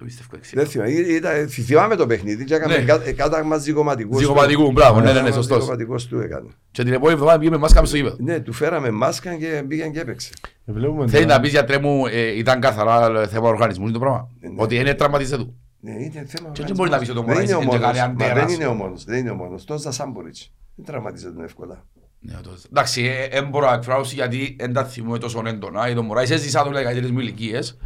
[0.00, 0.56] Το πίστευκο εξή.
[0.56, 0.90] Δεν θυμάμαι.
[0.90, 2.84] Ή- ήταν- Θυμάμαι το παιχνίδι και έκαμε Ναι.
[2.84, 4.18] κα- ε, κάταγμα ζυγοματικού.
[4.18, 5.58] Ζυγοματικού, μπράβο, ναι, ναι, ναι, σωστός.
[5.58, 6.48] Ζυγοματικός του έκανε.
[6.70, 8.16] Και την επόμενη εβδομάδα πήγε με μάσκα μου στο γήπεδο.
[8.20, 10.30] Ναι, του φέραμε μάσκα και πήγαν και έπαιξε.
[10.66, 11.34] Ε, Βλέπουμε Θέλει τώρα.
[11.36, 14.28] να πεις γιατρέ μου, ε, ήταν καθαρά θέμα οργανισμού είναι το πράγμα.
[14.40, 14.54] Ναι, ναι.
[14.58, 15.54] Ότι είναι τραυματίζε του.
[15.80, 16.48] Ναι, είναι θέμα.
[16.52, 17.96] Και δεν μπορεί να πεις ότι ο Δεν Μωράης είναι ο είναι και μόνος.
[17.98, 18.52] κάνει Μα δεν αντέρας.
[18.54, 19.04] είναι ο μόνος.
[19.04, 19.64] Δεν είναι ο μόνος.
[19.64, 20.52] Τον Ζασάμποριτς.
[20.74, 21.84] Δεν τραυματίζεται εύκολα.
[22.20, 25.84] Ναι, το- Εντάξει, δεν μπορώ να εκφράσω γιατί δεν τα θυμούμαι τόσο έντονα.
[25.84, 27.76] Γιατί ο Μωράης έζησα το δεκαετίες μου ηλικίες.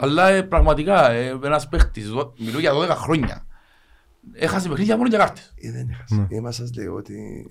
[0.00, 3.46] Αλλά ε, πραγματικά ε, ένας παίχτης, δω- μιλώ για 12 χρόνια.
[4.32, 5.52] Έχασε παιχνίδια μόνο για κάρτες.
[5.56, 6.26] Ε, δεν έχασε.
[6.30, 7.46] Ε, μας σας λέω ότι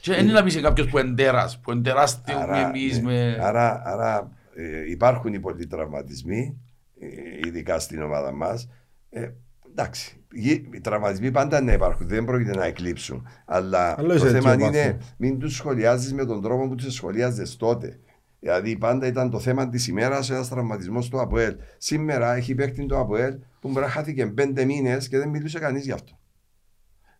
[0.00, 3.02] Και δεν είναι να πεις κάποιος που είναι τέρας, που είναι τεράστιο Άρα, εμείς ναι.
[3.02, 3.38] με...
[3.40, 6.60] άρα, άρα ε, υπάρχουν οι πολλοί τραυματισμοί,
[7.00, 7.06] ε,
[7.48, 8.68] ειδικά στην ομάδα μας.
[9.10, 9.30] Ε,
[9.70, 13.28] εντάξει, οι οι τραυματισμοί πάντα να υπάρχουν, δεν πρόκειται να εκλείψουν.
[13.44, 15.12] Αλλά Αλλά το είσαι θέμα έτσι ο είναι βαθμός.
[15.16, 17.98] μην τους σχολιάζεις με τον τρόπο που τους σχολιάζε τότε.
[18.42, 21.56] Δηλαδή πάντα ήταν το θέμα της ημέρας ένας τραυματισμός του ΑΠΟΕΛ.
[21.78, 25.84] Σήμερα έχει παίχτη το ΑΠΟΕΛ που μπορεί να χάθηκε πέντε μήνες και δεν μιλούσε κανείς
[25.84, 26.18] γι' αυτό.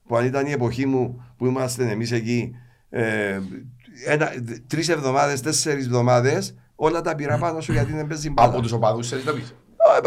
[0.07, 2.53] Που αν ήταν η εποχή μου που είμαστε εμείς εκεί
[2.91, 3.41] ε,
[4.67, 8.49] τρεις εβδομάδες, τέσσερις εβδομάδες, όλα τα πήρα πάνω σου γιατί δεν παίζεις μπάλα.
[8.53, 9.55] Από τους οπαδούς θέλεις να πεις.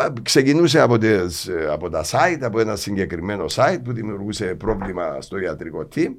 [0.01, 5.21] Α, Ξεκινούσε από, τις, ε, από τα site, από ένα συγκεκριμένο site που δημιουργούσε πρόβλημα
[5.21, 6.11] στο ιατρικό team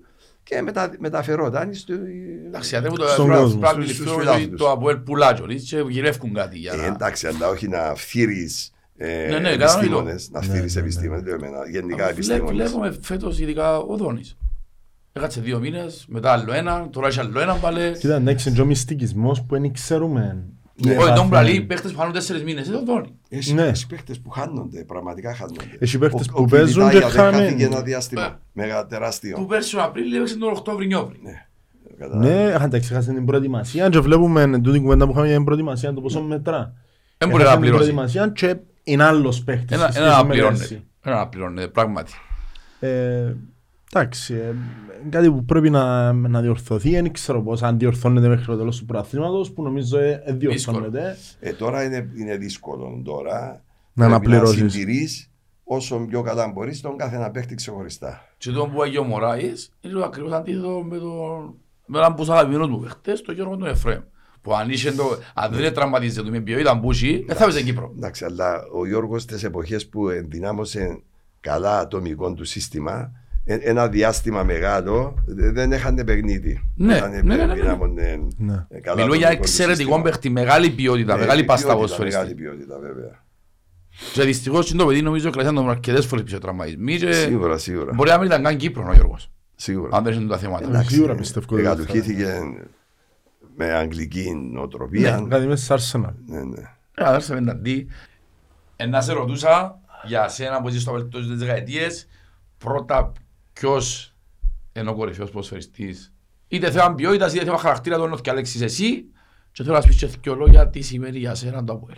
[0.48, 1.92] και μετα, μεταφερόταν στο.
[2.46, 4.60] Εντάξει, γιατί μου το Στον πρέπει κόσμο, να στους- αντιληφθώ στους ότι φιλάθλους.
[4.60, 6.84] το Αποέλ πουλά κιόλας και γυρεύκουν κάτι για Ε, να...
[6.84, 9.64] εντάξει, αλλά όχι να φθείρεις ε, Ναι, ναι, κατανοητό.
[9.64, 10.86] επιστήμονες, να στείλεις ναι, ναι.
[10.86, 12.52] επιστήμονες, λέω εμένα, γενικά Βλέ- επιστήμονες.
[12.70, 14.36] Βλέπουμε φέτος ειδικά ο Δόνης.
[15.12, 17.98] Έκατσε δύο μήνες, μετά άλλο ένα, τώρα έχει άλλο ένα πάλι.
[17.98, 20.44] Κοίτα, εντάξει, είναι και ο μυστικισμός που δεν ξέρουμε.
[20.84, 21.28] Ναι, Όχι, τον Πάθαμε.
[21.30, 23.18] πραλεί παίχτες που χάνουν τέσσερις μήνες, είναι ο Δόνη.
[23.28, 23.62] Έχει Ναι.
[23.62, 25.64] έχει παίχτες που χάνονται, πραγματικά χάνονται.
[25.78, 27.40] Έχει παίχτες Ο- που ο παίζουν Κιλιτάγια και δεν χάνουν.
[27.40, 27.82] χάθηκε ένα Ε.
[27.82, 29.46] διάστημα, μεγα Που τεράστιο.
[29.48, 31.18] πέρσι τον Απρίλιο έπαιξε τον Οκτώβρη-Νιόβρη.
[31.98, 32.30] Καταλάβες.
[32.30, 36.00] Ναι, εντάξει, έχασε την προετοιμασία και βλέπουμε τούτη κουβέντα που είχαμε για την προετοιμασία το
[36.00, 36.72] πόσο μετρά.
[37.18, 37.92] Δεν μπορεί να Έχασε την πληρώσει.
[37.92, 39.76] προετοιμασία και είναι άλλος παίχτης.
[39.76, 40.58] Ένα σε ένα σχέση να με πληρώνεται.
[40.58, 40.84] πέρσι.
[41.02, 42.12] Ένα να πληρώνεται, πράγματι.
[43.92, 44.54] Ε, Εντάξει, ε,
[45.08, 48.84] κάτι που πρέπει να, να διορθωθεί, δεν ξέρω πώς αν διορθώνεται μέχρι το τέλος του
[48.84, 51.16] προαθλήματος που νομίζω ε, ε, διορθώνεται.
[51.40, 53.40] Ε, τώρα είναι, είναι δύσκολο τώρα.
[53.92, 54.62] Να Πρέπει αναπληρώσεις.
[54.62, 55.30] Να συντηρείς
[55.64, 58.34] όσο πιο καλά μπορείς τον κάθε ένα παίχτη ξεχωριστά.
[58.38, 61.54] Και το που έγινε ο Μωράης είναι το ακριβώς αντίθετο με τον
[61.86, 64.00] με έναν που σ' αγαπημένος μου παίχτες, τον Γιώργο τον Εφραίμ.
[64.42, 67.92] Που αν, είχε το, αν δεν τραυματίζεται με ποιότητα που είχε, δεν θα έπαιζε Κύπρο.
[67.96, 71.02] Εντάξει, αλλά ο Γιώργος στις εποχές που ενδυνάμωσε
[71.40, 73.10] καλά ατομικό του σύστημα, ε-
[73.48, 76.70] ένα διάστημα μεγάλο, δε- δεν έχανε παιχνίδι.
[76.76, 77.52] Ναι, Όταν ναι, ναι, ναι, ναι.
[77.52, 78.66] ενδυνάμωνε, Ναι.
[78.68, 80.02] ε, καλά Μιλώ για ατομικό του εξαιρετικό σύστημα.
[80.02, 82.18] παίχτη, μεγάλη ποιότητα, Ναι, μεγάλη πάστα ποιότητα, ποδοσφαιριστή.
[82.20, 83.24] Μεγάλη ποιότητα, βέβαια.
[84.12, 87.92] Και δυστυχώς είναι το παιδί νομίζω κρατάνε τον αρκετές φορές πίσω τραυματισμοί και Σίγουρα, σίγουρα.
[87.94, 89.96] μπορεί να μην ήταν καν Κύπρο ο Γιώργος, Σίγουρα.
[89.96, 90.66] αν δεν είναι τα θέματα.
[90.66, 90.94] Εντάξει.
[90.94, 92.40] Σίγουρα πιστεύω ότι θα Εγκατοχήθηκε
[93.56, 95.20] με αγγλική νοοτροπία.
[95.20, 96.12] Ναι, Κάτι μέσα σε Arsenal.
[96.26, 96.60] Ναι, ναι.
[96.94, 97.86] Ε, αδέρφε με αντί.
[98.76, 102.08] Ε, να σε ρωτούσα για σένα που είσαι στο βελτιώσει της δεκαετίες,
[102.58, 103.12] πρώτα
[103.60, 104.14] ποιος
[104.72, 106.14] είναι ο κορυφαίος ποδοσφαιριστής.
[106.48, 109.04] Είτε θέμα ποιότητας, είτε θέμα χαρακτήρα τον και Αλέξης εσύ
[109.52, 111.96] και θέλω να σου πεις και δυο λόγια τι σημαίνει για σένα το Αποέλ.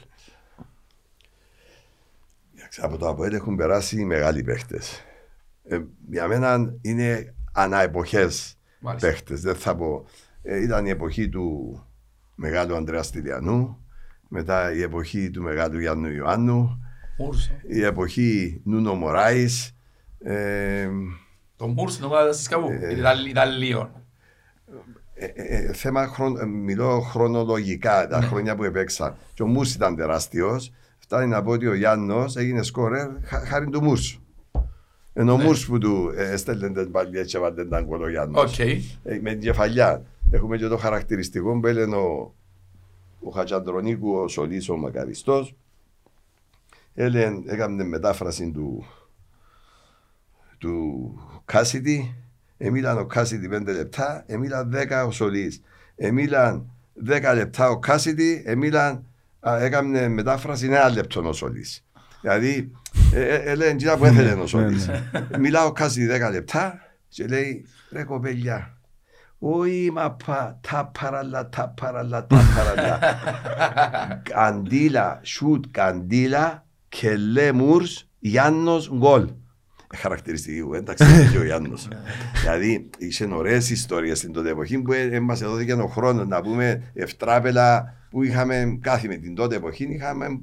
[2.54, 5.02] Εντάξει, Από το ΑΠΟΕΛ έχουν περάσει μεγάλοι παίχτες.
[5.64, 9.08] Ε, για μένα είναι αναεποχές Μάλιστα.
[9.08, 9.40] παίχτες.
[9.40, 10.04] Δεν θα πω.
[10.42, 11.78] Ε, ήταν η εποχή του
[12.34, 13.84] μεγάλου Ανδρέα Τηλιανού,
[14.28, 16.78] μετά η εποχή του μεγάλου Γιάννου Ιωάννου,
[17.18, 17.50] Μούρς.
[17.68, 19.76] η εποχή Νούνο Μωράης.
[20.18, 20.88] Ε,
[21.58, 22.68] Το Μούρς είναι ο στις κάπου.
[22.90, 23.90] Ήταν ήταν λίγο.
[25.14, 29.16] ε, ε, θέμα χρον, ε, μιλώ χρονολογικά τα χρόνια που έπαιξα.
[29.34, 30.72] Και ο Μούρς ήταν τεράστιος.
[30.98, 34.18] Φτάνει να πω ότι ο Γιάννος έγινε σκόρερ χα- χάρη του Μούρς.
[35.12, 38.52] Ενώ ο Μούρς που του ε, έστελνε τις μπαλιές και έβαλλε τα γκολ ο Γιάννος.
[38.52, 38.58] Οκ.
[38.58, 38.80] Ε,
[39.20, 40.02] με την κεφαλιά.
[40.30, 42.34] Έχουμε και το χαρακτηριστικό που έλεγε ο,
[43.20, 45.54] ο Χατζαντρονίκου, ο Σολής, ο Μακαριστός.
[46.94, 48.84] Έλεγε, έκανε μετάφραση του,
[50.58, 51.12] του
[51.52, 52.14] Κάσιτι.
[52.56, 55.62] Εμίλαν ο Κάσιτι 5 λεπτά, εμίλαν 10 ο Σολής.
[55.96, 56.70] Εμίλαν
[57.06, 59.06] 10 λεπτά ο Κάσιτι, εμίλαν,
[59.48, 61.84] α, έκανε μετάφραση ένα λεπτό ο Σολής.
[62.20, 62.72] Δηλαδή,
[63.14, 64.90] ε, ε, έλεγε εκείνα που έθελε ο Σολής.
[65.38, 68.78] Μιλάω ο Κάσιτι 10 λεπτά και λέει, ρε κοπέλια,
[69.38, 72.98] όχι μα πα, τα παραλά, τα παραλά, τα παραλά.
[74.22, 79.28] Καντήλα, σουτ καντήλα και λέμουρς, Γιάννος γκολ.
[79.92, 81.88] Ε, Χαρακτηριστική μου, εντάξει, είναι και ο Γιάννος.
[82.40, 86.40] δηλαδή, είχε ωραίες ιστορίες στην τότε εποχή που ε, ε, μας έδωθηκε ο χρόνος να
[86.40, 90.40] πούμε ευτράπελα που είχαμε κάθιμε την τότε εποχή, είχαμε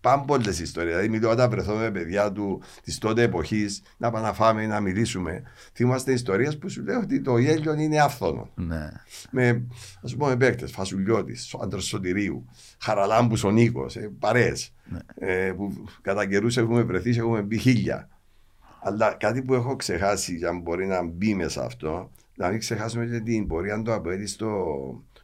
[0.00, 0.94] πάμπολες ιστορίες.
[0.94, 4.80] Δηλαδή, μιλώ όταν βρεθούμε με παιδιά του της τότε εποχής να πάμε να φάμε, να
[4.80, 5.42] μιλήσουμε.
[5.72, 8.50] Θυμάστε ιστορίες που σου λέω ότι το γέλιο είναι άφθονο.
[8.54, 8.88] Ναι.
[9.30, 9.66] Με
[10.02, 12.44] ας πούμε παίκτες, Φασουλιώτης, ο άντρα Σωτηρίου,
[12.80, 14.72] Χαραλάμπους ο Νίκος, ε, παρέες.
[15.14, 18.08] Ε, που κατά καιρούς έχουμε βρεθεί και έχουμε μπει χίλια.
[18.88, 23.06] Αλλά κάτι που έχω ξεχάσει, για να μπορεί να μπει μέσα αυτό, να μην ξεχάσουμε
[23.06, 24.66] και την πορεία του Αποέλη στο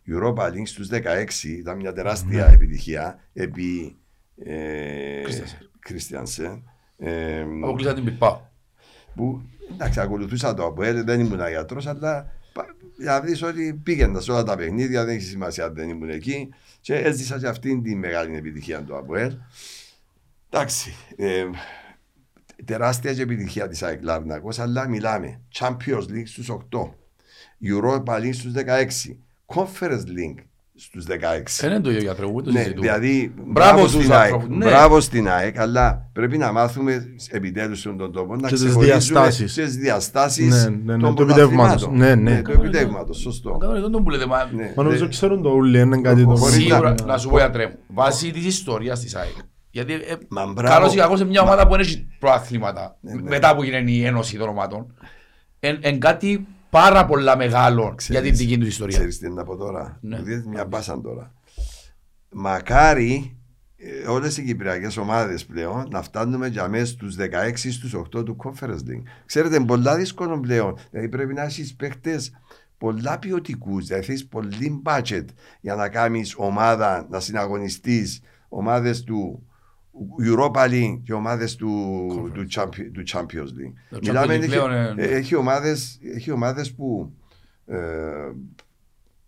[0.08, 1.42] Europa League στους 16.
[1.42, 3.96] Ήταν μια τεράστια επιτυχία επί
[4.44, 5.70] ε, Κρίστιανσεν.
[5.78, 6.62] Κρίστιανσεν.
[6.98, 8.40] Ε, Αποκλείσαν την Πιλπάο.
[9.14, 9.42] που
[9.72, 14.32] εντάξει, ακολουθούσα το Αποέλ, δεν ήμουν γιατρό, αλλά πα- για να δεις ότι πήγαινα σε
[14.32, 16.48] όλα τα παιχνίδια, δεν έχει σημασία αν δεν ήμουν εκεί.
[16.80, 19.36] Και έζησα και αυτήν την μεγάλη επιτυχία του Αποέλ.
[20.50, 21.44] Εντάξει, ε,
[22.64, 26.94] τεράστια και επιτυχία της ΑΕΚ Λάρνακος, αλλά μιλάμε Champions League στους 8,
[27.62, 29.16] Europa League στους 16,
[29.54, 30.44] Conference League
[30.76, 31.60] στους 16.
[31.60, 32.86] Δεν είναι το ίδιο γιατρό, ούτε το Ναι, συζητούμε.
[32.86, 34.32] δηλαδή Μπράβο μπράβο στους στην ΑΕΚ.
[34.32, 34.64] ανθρώπους, ναι.
[34.64, 38.94] Μπράβο στην ΑΕΚ, αλλά πρέπει να μάθουμε επιτέλους στον τον τόπο να Και τις ξεχωρίζουμε
[39.20, 39.54] διαστάσεις.
[39.54, 41.82] τις διαστάσεις Ναι, ναι, ναι, των του επιτεύγματος.
[41.82, 41.96] πρωταθλημάτων.
[41.96, 42.42] Ναι, ναι.
[42.42, 43.56] του επιτεύγματος, σωστό.
[43.56, 45.10] Κάνω εδώ τον που λέτε, μα Ναι, Μα νομίζω ναι.
[45.10, 46.36] ξέρουν το ούλοι, είναι κάτι το...
[46.36, 49.32] Χωρίς Σίγουρα, να- να σου πω γιατρέ μου, βάσει της ιστορίας της ΑΕΚ.
[49.74, 50.74] Γιατί ε, Μα μπράβο.
[50.74, 53.22] καλώς ή κακώς σε μια ομάδα που δεν έχει προαθλήματα, Ναι, ναι.
[53.22, 54.94] μετά που γίνει η Ένωση των Ομάδων,
[55.60, 58.96] είναι κάτι πάρα πολλά μεγάλο για την δική τους ιστορία.
[58.96, 59.98] Ξέρεις τι είναι να πω τώρα.
[60.00, 60.16] Ναι.
[60.18, 61.32] Μου δίνεις μια μπάσα τώρα.
[62.30, 63.36] Μακάρι
[63.76, 68.36] ε, όλες οι κυπριακές ομάδες πλέον να φτάνουμε για μέσα στους 16 στους 8 του
[68.44, 69.02] Conference League.
[69.26, 70.78] Ξέρετε, είναι πολλά δύσκολο πλέον.
[70.90, 72.32] Δηλαδή πρέπει να έχεις παίχτες
[72.78, 75.24] πολλά ποιοτικούς, δηλαδή έχεις πολύ budget
[75.60, 79.46] για να κάνεις ομάδα, να συναγωνιστείς ομάδες του
[80.28, 81.70] Europa League και ομάδες του,
[82.34, 83.72] του, Champi- του Champions League.
[83.90, 87.12] Το Μιλάμε, Champions League έχει, πλέον, ε, ε, έχει, ομάδες, έχει ομάδες που
[87.66, 87.76] ε,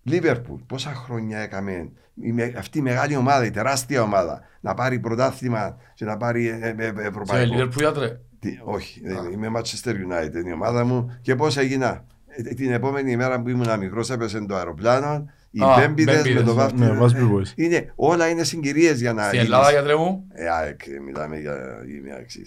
[0.02, 4.98] Λίβερπουλ, πόσα χρόνια έκαμε η με- αυτή η μεγάλη ομάδα, η τεράστια ομάδα να πάρει
[4.98, 7.54] πρωτάθλημα και να πάρει ε, ε, ε, Σε ευρωπαϊκό.
[7.54, 8.20] Liverpool, γιατρέ.
[8.38, 9.28] Τι- όχι, δεν είναι.
[9.46, 11.18] είμαι Manchester United, είναι η ομάδα μου.
[11.22, 15.30] Και πώς έγινα; Ε, την επόμενη ημέρα που ήμουν μικρός, έπεσε το αεροπλάνο.
[15.58, 16.78] Οι Α, πέμπιδε με Μπέμπιδες, το ναι, βάφτι.
[16.78, 17.52] ναι, Vazby Boys.
[17.54, 19.22] Είναι, όλα είναι συγκυρίες για να.
[19.22, 19.46] Στην γίνεις.
[19.52, 20.26] Ελλάδα, γιατρέ μου.
[20.32, 21.54] Ε, ΑΕΚ, μιλάμε για.
[21.88, 22.42] Είμαι αξί.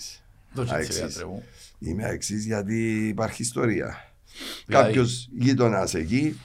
[0.54, 0.98] Το Α, έτσι, εξής.
[0.98, 1.44] γιατρέ μου.
[1.80, 3.96] Είμαι αξί γιατί υπάρχει ιστορία.
[4.66, 6.40] Δηλαδή- Κάποιος γείτονας εκεί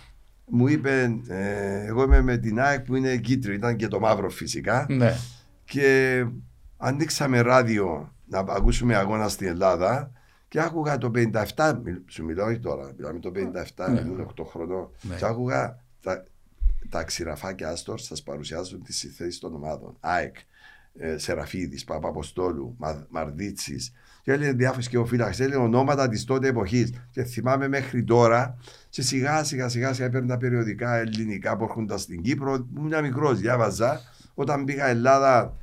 [0.47, 4.29] μου είπε, ε, εγώ είμαι με την ΑΕΚ που είναι κίτρινο, ήταν και το μαύρο
[4.31, 4.87] φυσικά.
[4.89, 5.17] Ναι.
[5.65, 6.25] Και
[6.77, 10.11] ανοίξαμε ράδιο να ακούσουμε αγώνα στην Ελλάδα
[10.49, 14.01] και άκουγα το 57, μιλ- σου μιλάω όχι τώρα, μιλάμε το 57, Ναι.
[14.01, 15.15] ήμουν 8 χρονών Ναι.
[15.17, 16.25] και άκουγα τα,
[16.95, 19.97] τα ξηραφάκια Άστορ σας παρουσιάζουν τις θέσεις των ομάδων.
[20.01, 20.37] ΑΕΚ,
[20.99, 23.93] ε, Σεραφίδης, Παπαποστόλου, Μα, Μαρδίτσης
[24.23, 28.59] και έλεγε διάφορες και ο φύλαξ, έλεγε ονόματα της τότε εποχής και θυμάμαι μέχρι τώρα
[28.89, 32.67] και σιγά σιγά σιγά σιγά παίρνουν τα περιοδικά ελληνικά που έρχονταν στην Κύπρο.
[32.77, 34.01] Ήμουν μικρός, διάβαζα.
[34.35, 35.57] Όταν πήγα Ελλάδα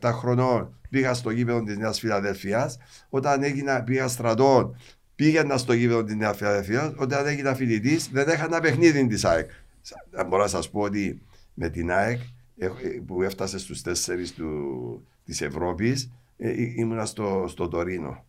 [0.00, 2.78] 16-17 χρονών, πήγα στο γήπεδο της Νέας Φιλαδέλφιας.
[3.08, 4.74] Όταν έγινα, πήγα στρατό,
[5.14, 6.92] πήγαινα στο γήπεδο της Νέας Φιλαδέλφιας.
[6.96, 9.50] Όταν έγινα φοιτητής, δεν έχανα παιχνίδι της ΑΕΚ.
[10.12, 11.20] Σα- Μπορώ να σας πω ότι
[11.54, 12.20] με την ΑΕΚ
[12.58, 16.10] έχω- ε, που έφτασε στους 4 της Ευρώπης,
[16.76, 18.24] ήμουνα στο, στο Τωρίνο.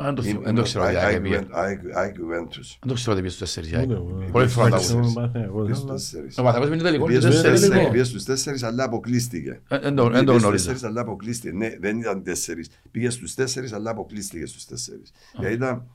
[0.00, 1.38] Α, Δεν το θυμ- Ήμουν- δεν το ξέρω ότι ΑΕΚ ΑΕΚ πήγε.
[1.38, 1.54] Juventus-
[1.94, 2.76] ΑΕΚ Juventus.
[2.80, 3.72] Δεν το ξέρω ότι πήγε στους τέσσερις.
[3.72, 3.84] ΑΕΚ.
[3.90, 4.28] Ούτε εγώ.
[4.32, 5.00] Πολλή φορά τα Τέσσερις.
[5.00, 5.12] ακούω.
[5.14, 6.34] Παναθηναϊκός, Πήγε αλλά- στους τέσσερις.
[6.34, 7.04] Το Παναθηναϊκός είναι τελικό.
[7.06, 7.90] Πήγε είναι στους τέσσερις, τέσσερις, ναι.
[7.92, 9.60] πήγε στους τέσσερις, αλλά αποκλείστηκε.
[9.68, 10.50] Ε, Δεν το- δεν το Πήγε στους γνώριζα.
[10.64, 11.52] τέσσερις, αλλά αποκλείστηκε.
[11.56, 12.68] Ναι, δεν ήταν τέσσερις.
[12.90, 15.12] Πήγε στους τέσσερις, αλλά αποκλείστηκε στους τέσσερις.
[15.38, 15.86] Γιατί ήταν,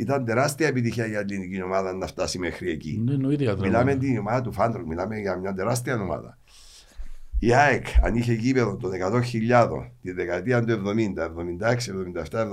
[0.00, 3.02] ήταν τεράστια επιτυχία για την ελληνική ομάδα να φτάσει μέχρι εκεί.
[3.04, 3.66] Ναι, εννοείται γιατρέ μου.
[3.72, 6.38] Μιλάμε την ομάδα του Φάντρονκ, μιλάμε για μια τεράστια ομάδα.
[7.38, 9.68] Η ΑΕΚ, αν είχε γήπεδο των 100.000
[10.02, 11.22] τη δεκαετία του 70,
[11.68, 11.74] 76,
[12.30, 12.46] 77,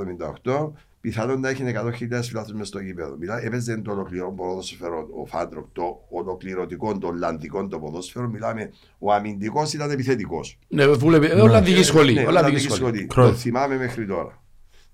[0.43, 0.71] 78,
[1.01, 1.91] πιθανόν να έχει 100.000
[2.23, 3.15] φιλάθλους μες στο γήπεδο.
[3.19, 8.27] Μιλά, έπαιζε το ολοκληρό ποδόσφαιρο, ο Φάντρονκ, το ολοκληρωτικό, το ολλανδικό το ποδόσφαιρο.
[8.27, 8.69] Μιλάμε,
[8.99, 10.57] ο αμυντικός ήταν επιθετικός.
[10.67, 11.27] Ναι, δούλευε.
[11.27, 12.13] ε, Ολλανδική σχολή.
[12.13, 12.79] Ναι, Ολλανδική Ολλανδική σχολή.
[12.95, 13.05] σχολή.
[13.07, 13.29] Κρόιφ.
[13.31, 14.43] Το θυμάμαι μέχρι τώρα.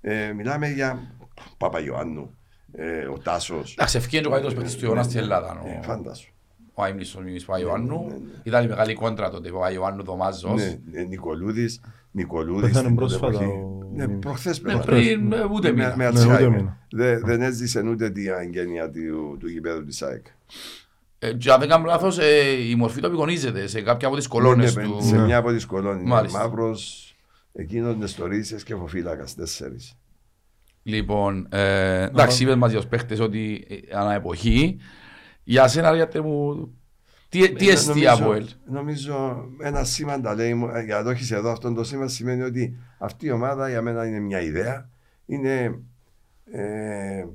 [0.01, 1.15] Ε, μιλάμε για
[1.57, 2.37] Παπαγιωάννου,
[2.75, 3.71] ε, ο Τάσος.
[3.73, 5.61] Εντάξει, ευκαιρία ο καλύτερος παίκτης του αιώνα στην Ελλάδα.
[5.63, 6.27] ο- Ε, φάντασου.
[6.73, 8.05] Ο Αίμνης ο Μίμης Παπαϊωάννου.
[8.07, 8.19] ναι, ναι.
[8.43, 9.49] Ήταν η μεγάλη κόντρα τότε.
[9.49, 10.61] Ο Παπαϊωάννου Δωμάζος.
[10.61, 11.81] Ναι, ε, Νικολούδης,
[12.11, 12.61] Νικολούδης.
[12.61, 13.45] Πέθανε στην πρόσφατα εποχή.
[13.45, 14.83] ο- Ναι, προχθές Ναι, πέθανε.
[14.85, 15.93] πριν ε, ούτε Με- μήνα.
[15.97, 16.33] με Ναι, Alzheimer.
[16.33, 16.77] ούτε μήνα.
[16.91, 20.25] Δεν- Δεν έζησε ούτε την αγγένεια του, του γηπέδου της ΑΕΚ.
[21.19, 24.27] Ε, και αν δεν κάνω λάθος, ε, η μορφή του απεικονίζεται σε κάποια από τις
[24.27, 24.97] κολόνες Ναι, ναι, του.
[25.03, 25.21] Σε Ναι.
[25.23, 26.03] μια από τις κολόνες.
[26.05, 26.39] Μάλιστα.
[26.39, 27.15] Μαύρος,
[27.53, 29.97] εκείνος νεστορίσες και φοφύλακας, τέσσερις.
[30.83, 34.77] Λοιπόν, ε, εντάξει, είπες μας για τους παίχτες ότι ε, ανά εποχή.
[35.43, 36.69] Για σένα, γιατί μου,
[37.29, 38.47] τι, τι Ε, εστί νομίζω- από ελ.
[38.65, 42.07] Νομίζω ένα σήμα τα λέει μου, ε, για να το έχεις εδώ αυτό το σήμα
[42.07, 44.89] σημαίνει ότι αυτή η ομάδα για μένα είναι μια ιδέα.
[45.25, 45.79] Είναι
[46.51, 47.25] ε,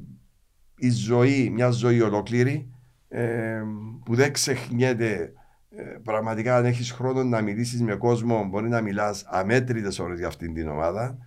[0.76, 2.68] η ζωή, μια ζωή ολόκληρη
[3.08, 3.62] ε,
[4.04, 5.32] που δεν ξεχνιέται
[5.76, 10.28] ε, πραγματικά αν έχεις χρόνο να μιλήσεις με κόσμο μπορεί να μιλάς αμέτρητες ώρες για
[10.28, 11.18] αυτήν την ομάδα.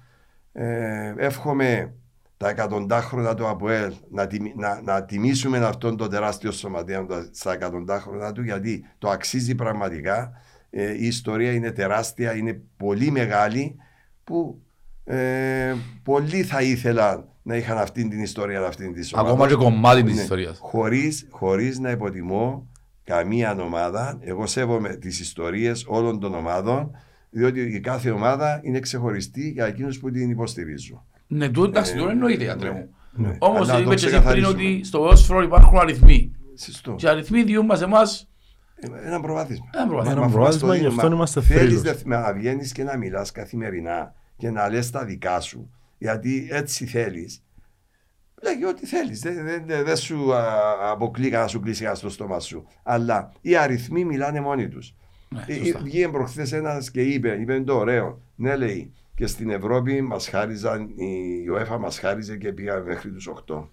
[0.54, 1.94] Ε, εύχομαι
[2.42, 7.54] τα εκατοντάχρονα του ΑΠΟΕΛ να, τιμη- να, να τιμήσουμε αυτόν τον τεράστιο σωματείο τα- στα
[7.54, 10.32] εκατοντάχρονα του γιατί το αξίζει πραγματικά.
[10.70, 13.76] Ε, η ιστορία είναι τεράστια, είναι πολύ μεγάλη
[14.24, 14.62] που
[15.04, 15.74] ε,
[16.04, 19.30] πολλοί θα ήθελαν να είχαν αυτήν την ιστορία αυτήν τη ομάδα.
[19.30, 20.22] Ακόμα και κομμάτι της Ναι.
[20.22, 20.58] ιστορίας.
[20.62, 22.68] Χωρίς, χωρίς να υποτιμώ
[23.04, 26.92] καμία ομάδα, εγώ σέβομαι τις ιστορίες όλων των ομάδων,
[27.30, 31.06] διότι η κάθε ομάδα είναι ξεχωριστή για εκείνους που την υποστηρίζουν.
[31.34, 32.90] Ναι, τούτο εντάξει, Ε, τούτο εννοείται, γιατρέ μου.
[33.12, 33.36] Ναι.
[33.40, 34.52] Όμως Αλλά είπε το και εσύ πριν ξεκαθαρίζουμε.
[34.54, 36.32] ότι στο ποδόσφαιρο υπάρχουν αριθμοί.
[36.60, 36.96] Σωστό.
[36.96, 38.30] Και οι αριθμοί διούν μας εμάς
[39.06, 39.66] Ένα προβάδισμα.
[39.74, 40.12] ένα πρόβλημα.
[40.12, 42.02] Ένα Μα προβάδισμα, αυτό γι' είναι, αυτό μα είμαστε θέλεις θρύλος.
[42.04, 45.70] δε- να βγαίνεις και να μιλάς καθημερινά και να λες τα δικά σου.
[45.98, 47.44] Γιατί έτσι θέλεις.
[48.44, 49.20] Λέγει ό,τι θέλεις.
[49.20, 50.44] Δεν δεν- δεν- δεν σου α,
[50.92, 52.66] αποκλεί να σου κλείσει κανένα στο στόμα σου.
[52.84, 54.96] Αλλά οι αριθμοί μιλάνε μόνοι τους.
[55.30, 55.80] Ναι, σωστά.
[55.84, 58.22] Βγήκε προχθές ένας και είπε, είπε το ωραίο.
[58.36, 63.28] Ναι, λέει, και στην Ευρώπη μας χάριζαν, η UEFA μας χάριζε και πήγαμε μέχρι τους
[63.28, 63.68] 8.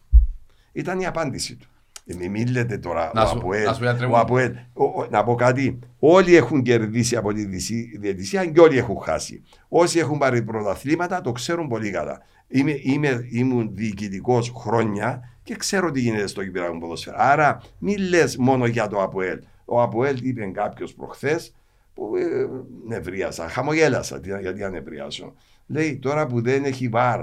[0.72, 1.66] Ήταν η απάντηση του.
[2.06, 4.18] Ε, Μην μη λέτε τώρα Να ο σου- Αποέλ, να σου γιατρέ ο μου.
[4.18, 4.52] Αποέλ.
[4.72, 5.78] Ο- ο- να πω κάτι.
[5.98, 9.42] Όλοι έχουν κερδίσει από τη διση- διαιτησία και όλοι έχουν χάσει.
[9.68, 12.20] Όσοι έχουν πάρει πρωταθλήματα το ξέρουν πολύ καλά.
[12.48, 17.16] Είμαι, είμαι, ήμουν διοικητικός χρόνια και ξέρω τι γίνεται στο Κυπριακό ποδόσφαιρο.
[17.18, 19.38] Άρα μην λες μόνο για το Αποέλ.
[19.64, 21.54] Ο Αποέλ είπε κάποιος προχθές
[21.98, 22.46] που ε,
[22.88, 24.20] νευρίασα, χαμογέλασα.
[24.20, 25.32] Τι- Γιατί να νευρίασω.
[25.66, 27.20] Λέει τώρα που δεν έχει βαρ,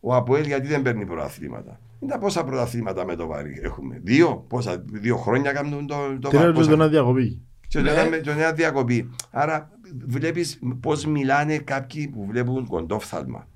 [0.00, 1.80] ο Αποέλ γιατί δεν παίρνει πρωταθλήματα.
[2.00, 4.00] Είναι πόσα πρωταθλήματα με το βάρη έχουμε.
[4.02, 7.40] Δύο, πόσα, δύο χρόνια κάνουν το, το Τι βαρ; είναι πόσα- το να διακοπεί.
[7.68, 7.92] και Ναι.
[8.10, 8.18] ναι.
[8.18, 9.10] και μια διακοπή.
[9.30, 9.70] Άρα
[10.06, 13.46] βλέπεις πώς μιλάνε κάποιοι που βλέπουν κοντόφθαλμα.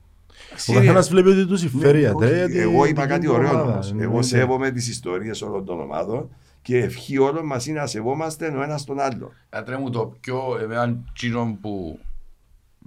[0.69, 1.93] Ο καθένας βλέπει ότι τους συμφέρει.
[1.93, 3.91] Ναι, γιατί- όχι, γιατί Εγώ η είπα δική κάτι του ωραίο ομάδα, όμως.
[3.91, 4.27] Εγώ εννοείται.
[4.27, 6.31] σέβομαι τις ιστορίες όλων των ομάδων
[6.67, 9.33] και ευχή όλων μας είναι να σεβόμαστε ο ένας τον άλλο.
[9.49, 11.99] Άντρε μου το πιο εμένα τσίνο που,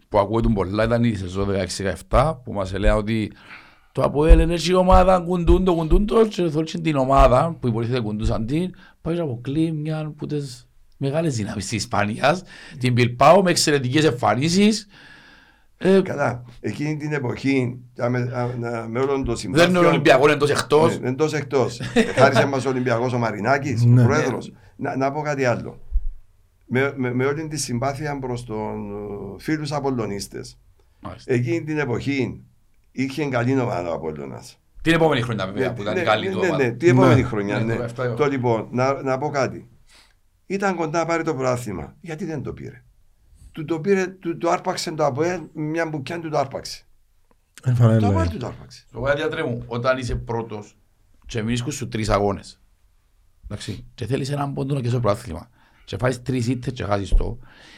[0.10, 1.48] που ακούγεται πολλά ήταν η σεζόν
[2.10, 3.32] 16-17 που μας έλεγαν ότι
[3.92, 8.00] το Αποέλ είναι η ομάδα κουντούν το κουντούν το και θέλουν την ομάδα που υποτίθεται
[8.00, 12.44] κουντούσαν την πάει να αποκλεί μια από τις μεγάλες δυνάμεις της Ισπανίας
[12.80, 14.88] την Πιλπάο με εξαιρετικές εμφανίσεις
[15.82, 19.70] ε, Καλά, εκείνη την εποχή και με, α, να- με όλον το δεν συμπάθειο...
[19.70, 21.82] είναι ο Ολυμπιακός εντός εκτός Ναι, εντός εκτός.
[22.16, 24.04] Χάρισε μας ο Ολυμπιακός ο Μαρινάκης, ο Ναι.
[24.04, 24.54] πρόεδρος.
[24.76, 25.80] Να, να πω κάτι άλλο.
[26.66, 30.58] Με, με, με όλη τη συμπάθεια προς τον ε, φίλους Απολλωνίστες.
[31.00, 31.34] Μάλιστα.
[31.34, 32.42] Εκείνη την εποχή
[32.92, 34.60] είχε καλή ομάδα ο Απόλλωνας.
[34.82, 36.64] Την επόμενη χρονιά βέβαια που ήταν η καλή ναι, του ναι, ομάδα.
[36.64, 37.28] ναι, την επόμενη Ναι.
[37.28, 37.76] χρονιά, Ναι, ναι.
[37.76, 39.70] το εφτά Το λοιπόν, να, να πω κάτι.
[40.46, 41.96] Ήταν κοντά να πάρει το πρωτάθλημα.
[42.02, 42.84] Γιατί δεν το πήρε;
[43.52, 46.84] Του το πήρε, του το άρπαξε το ΑΠΟΕΛ, μια μπουκιά του το άρπαξε.
[47.66, 48.30] Είναι Το φανέλα, ΑΠΟΕΛ ε.
[48.30, 48.86] του το άρπαξε.
[48.92, 50.78] Το κάτι άντρε μου, όταν είσαι πρώτος
[51.26, 52.60] και μείνεις στους τρεις αγώνες
[53.50, 55.50] εντάξει, και θέλεις έναν πόντο να και στο πρόθυμα
[55.86, 57.38] και φάεις τρεις ήττες και χάσεις το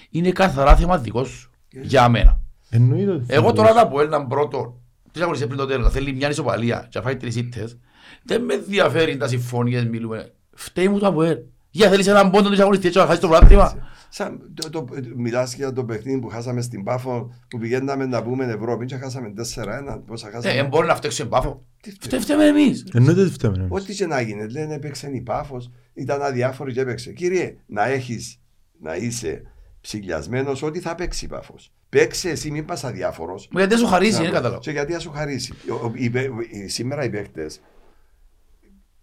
[0.09, 2.39] είναι καθαρά θέμα δικό σου για μένα.
[2.69, 3.83] Εννοείται ότι θα Εγώ το τώρα δώσει.
[3.83, 4.81] να πω έναν πρώτο
[5.11, 7.77] τρεις αγωνιστές πριν το τέλος, θέλει μια ισοπαλία και να φάει τρεις ήττες
[8.23, 10.31] δεν με ενδιαφέρει τα συμφωνίες μιλούμε.
[10.53, 11.37] Φταίει μου το ΑΠΟΕΛ.
[11.69, 13.77] Για θέλεις έναν πόντο της αγωνιστής και να χάσεις το πρόθυμα.
[14.13, 14.85] Σαν, το, το,
[15.15, 19.33] μιλάς για το παιχνίδι που χάσαμε στην Πάφο που πηγαίναμε να πούμε Ευρώπη και χάσαμε
[19.37, 20.01] 4-1.
[20.05, 20.53] Πόσα Ε, χάσαμε.
[20.59, 21.65] ε, μπορεί να φταίξει εμπάφο.
[21.81, 22.07] Τι φταίει.
[22.07, 22.85] Φταίει φταίμε εμείς.
[22.93, 23.57] Εννοείται ότι φταίμε.
[23.57, 23.69] εμείς.
[23.71, 27.11] Ό,τι και να γίνει, λένε έπαιξε η Πάφος, ήταν αδιάφορη και έπαιξε.
[27.11, 28.39] Κύριε, να έχεις,
[28.79, 29.41] να είσαι
[29.81, 31.73] ψηλιασμένος ότι θα παίξει η Πάφος.
[31.89, 33.47] Παίξε εσύ, μην πας αδιάφορος.
[33.51, 34.61] Μα Γιατί δεν σου χαρίσει, Να, δεν καταλαβαίνω.
[34.61, 35.53] Και γιατί να σου χαρίσει.
[35.71, 37.61] Ο- ο- οι παί- οι- σήμερα οι παίκτες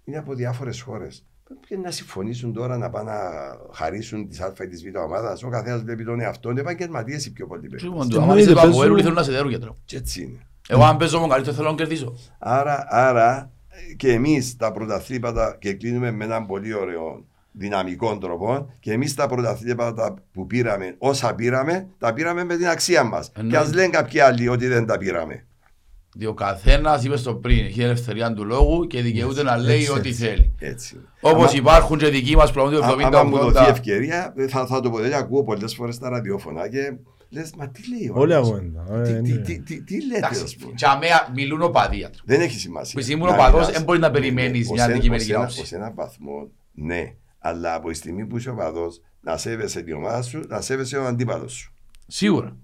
[0.04, 1.26] είναι από διάφορες χώρες.
[1.48, 3.18] Πρέπει να συμφωνήσουν τώρα να πάνε να
[3.72, 5.36] χαρίσουν τη Α ή τη Β ομάδα.
[5.44, 6.58] Ο καθένας βλέπει τον εαυτό του.
[6.58, 7.82] Επαγγελματίες οι πιο πολλοί παίκτες.
[7.82, 9.76] Λοιπόν, Στην άμα Εννοείται, είσαι το παίζουν- ΑΠΟΕΛ, όλοι θέλουν να σε δέρουν γιατρό.
[9.84, 10.38] Και έτσι είναι.
[10.68, 12.14] Εγώ αν παίζω μόνο καλύτερο θέλω να κερδίσω.
[12.38, 13.50] Άρα, άρα
[13.96, 19.26] και εμείς τα πρωταθλήματα και κλείνουμε με έναν πολύ ωραίο δυναμικό τρόπο και εμείς τα
[19.28, 23.26] πρωταθλήματα που πήραμε, όσα πήραμε, τα πήραμε με την αξία μας.
[23.30, 23.58] Και Εννοείται.
[23.58, 25.46] ας λένε κάποιοι άλλοι ότι δεν τα πήραμε.
[26.18, 29.90] Διότι ο καθένας, είπες το πριν, έχει ελευθερία του λόγου και δικαιούται να λέει έτσι,
[29.90, 30.22] ό,τι έτσι.
[30.24, 30.54] θέλει.
[30.58, 30.94] Έτσι.
[30.94, 31.04] είναι.
[31.20, 32.90] Όπως Άμα- υπάρχουν και δικοί μας πραγματικά Α-
[33.20, 33.68] Άμα μου δοθεί 70-80.
[33.70, 34.96] ευκαιρία, θα, θα το πω.
[34.96, 36.96] Δηλαδή, ακούω πολλές φορές τα ραδιόφωνα και
[37.28, 39.02] λες, μα τι λέει ο Όλοι άλλος; αγώντα.
[39.02, 39.38] Τι, ε, τι, ναι.
[39.38, 40.72] τι, τι, τι λέτε, Εντάξει, ας πούμε.
[40.76, 42.22] για μένα μιλούν ο παδίατρο.
[42.24, 42.92] Δεν έχει σημασία.
[42.94, 43.72] Που εσύ ήμουν ο Να παδός, μιλάς.
[43.72, 45.60] δεν μπορεί να Ναι, ναι, περιμένεις ως μια ένα- αντικειμενική ως ένα- άποψη.
[45.62, 47.14] ως έναν βαθμό, ναι.
[47.38, 50.96] Αλλά από τη στιγμή που είσαι ο παδός, να σέβεσαι την ομάδα σου, να σέβεσαι
[50.96, 51.72] τον αντίπαλο σου.
[52.06, 52.56] Σίγουρα.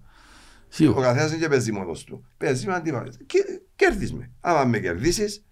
[0.74, 1.06] Ο Σίγουρα.
[1.06, 2.24] καθένας δεν και παίζει μόνο του.
[2.38, 3.10] Παίζει με αντίπαλο.
[3.26, 3.38] Και
[3.76, 4.30] κέρδεις με.
[4.40, 5.44] Άμα με κερδίσεις,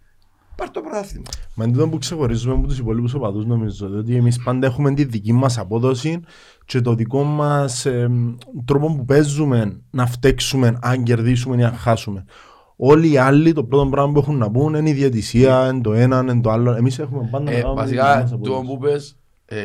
[0.57, 1.24] πάρ το πρωτάθλημα.
[1.55, 5.05] Μα είναι τούτο που ξεχωρίζουμε από τους υπόλοιπους οπαδούς νομίζω διότι εμείς πάντα έχουμε τη
[5.05, 6.20] δική μας απόδοση
[6.65, 8.09] και το δικό μας ε,
[8.65, 12.24] τρόπο που παίζουμε να φταίξουμε αν κερδίσουμε ή αν χάσουμε.
[12.77, 15.93] Όλοι οι άλλοι το πρώτο πράγμα που έχουν να πούν είναι η διαιτησία, είναι το
[15.93, 16.73] ένα, είναι το άλλο.
[16.73, 18.66] Εμείς έχουμε πάντα να Ε, κάνουμε τη δική Βασικά, μας το απόδοση.
[18.66, 19.65] που πες, ε,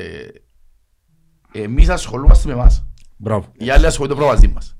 [1.52, 2.86] εμείς ασχολούμαστε με εμάς.
[3.18, 3.46] Μπράβο.
[3.58, 4.77] Οι άλλοι ασχολούνται το προβαζί μας.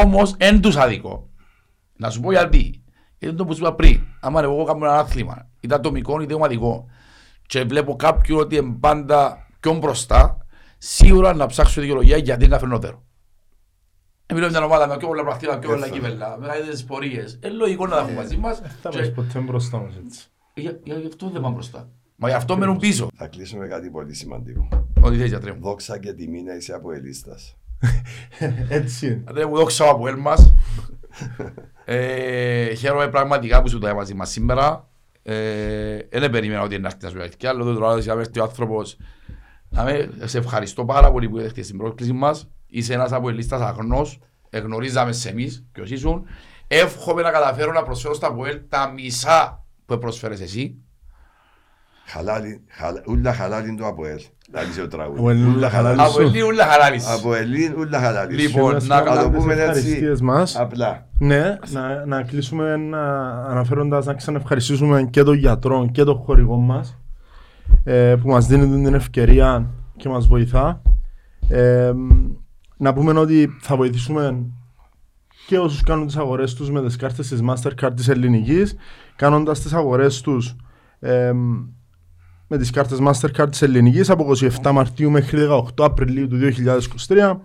[0.00, 1.28] Όμως, εν τους αδικό.
[1.96, 2.82] Να σου πω γιατί.
[3.18, 4.00] Είναι το που σου είπα πριν.
[4.20, 6.86] Άμα εγώ κάνω ένα άθλημα, είτε ατομικό είτε ομαδικό,
[7.46, 10.46] και βλέπω κάποιον ότι είναι πάντα πιο μπροστά,
[10.78, 13.02] σίγουρα να ψάξω δικαιολογία γιατί είναι καφενότερο.
[14.34, 15.98] Μιλώ μια ομάδα με πιο πολλά πρακτικά, πιο πολλά Έτσι.
[15.98, 17.38] κύπελα, μεγαλύτερες πορείες.
[17.44, 18.60] Είναι λογικό να τα έχουμε μαζί μας.
[18.82, 20.26] Θα και- πας ποτέ μπροστά μας έτσι.
[20.54, 21.88] Για για- γι' αυτό δεν πάμε μπροστά.
[22.16, 23.08] Μα γι' αυτό μένουν πίσω.
[23.14, 24.68] Θα κλείσω με κάτι πολύ σημαντικό.
[25.00, 25.60] Ό,τι θες γιατρέ μου.
[25.60, 27.56] Δόξα και τιμή να είσαι από ελίστας.
[28.68, 29.24] Έτσι είναι.
[29.28, 30.54] Αντρέ μου δόξα από ελ μας.
[31.84, 34.88] Ε, Χαίρομαι πραγματικά που σου το έμαζε μας σήμερα.
[35.22, 37.64] Ε, Δεν περίμενα ότι είναι να έρθει να σου έρθει κι άλλο.
[37.64, 38.96] Δεν τώρα να έρθει ο άνθρωπος.
[39.68, 42.50] Να με, σε ευχαριστώ πάρα πολύ που δέχτηκες την πρόσκληση μας.
[42.66, 44.18] Είσαι ένας από ελίστας αγνός.
[44.50, 46.26] Εγνωρίζαμε σε εμείς ποιος ήσουν.
[46.66, 50.76] Εύχομαι να καταφέρω να προσφέρω στα ΑΠΟΕΛ τα μισά που προσφέρεις εσύ.
[52.06, 54.20] Χαλάλι, χαλα, ούλα χαλάλι το από ελ.
[54.50, 55.20] Δηλαδή ο τραγούδι.
[55.22, 56.00] Ο Ελ, ούλα χαλάλι.
[56.00, 57.06] Από ελίγου χαλάλης.
[57.08, 58.34] Από ελίν, ούλα χαλάλι.
[58.34, 59.78] Λοιπόν, Και να να το κάνουμε πούμε τις έτσι.
[59.78, 60.56] ευχαριστίες μας.
[60.56, 61.06] Απλά.
[61.18, 66.98] Ναι, να, να κλείσουμε να, αναφέροντας να ξαναευχαριστήσουμε και τον γιατρό και τον χορηγό μας
[67.84, 69.66] ε, που μας δίνει την ευκαιρία
[69.96, 70.82] και μας βοηθά.
[71.48, 71.92] Ε,
[72.76, 74.46] να πούμε ότι θα βοηθήσουμε
[75.46, 78.76] και όσους κάνουν τις αγορές τους με τις κάρτες της Mastercard της ελληνικής
[79.16, 80.56] κάνοντας τις αγορές τους
[81.00, 81.32] ε,
[82.52, 84.26] με τις κάρτες Mastercard της ελληνικής από
[84.62, 86.38] 27 Μαρτίου μέχρι 18 Απριλίου του
[87.08, 87.36] 2023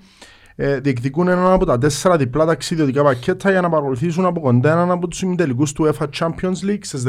[0.55, 4.91] ε, διεκδικούν έναν από τα τέσσερα διπλά ταξιδιωτικά πακέτα για να παρακολουθήσουν από κοντά έναν
[4.91, 7.03] από τους ημιτελικούς του UEFA Champions League στις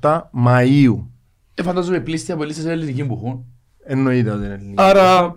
[0.00, 1.06] 16-17 Μαΐου.
[1.54, 3.44] Ε, φαντάζομαι πλήστη από λίστες ελληνική που έχουν.
[3.84, 4.82] Εννοείται ότι είναι ελληνική.
[4.82, 5.34] Άρα,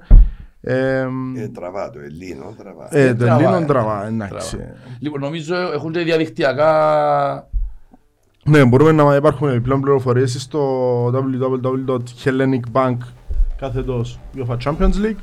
[0.61, 2.87] Ε, Ε, τραβά το Ελλήνο, τραβά.
[2.97, 3.65] ε, το τραβά, Ελλήνων ε.
[3.65, 4.57] τραβά, εντάξει.
[4.57, 4.73] Τραβά.
[4.99, 6.71] Λοιπόν, νομίζω έχουν και διαδικτυακά
[8.45, 12.97] Ναι, μπορούμε να υπάρχουν επιπλέον πληροφορίες στο www.hellenicbank
[13.57, 15.19] κάθετος UEFA Champions League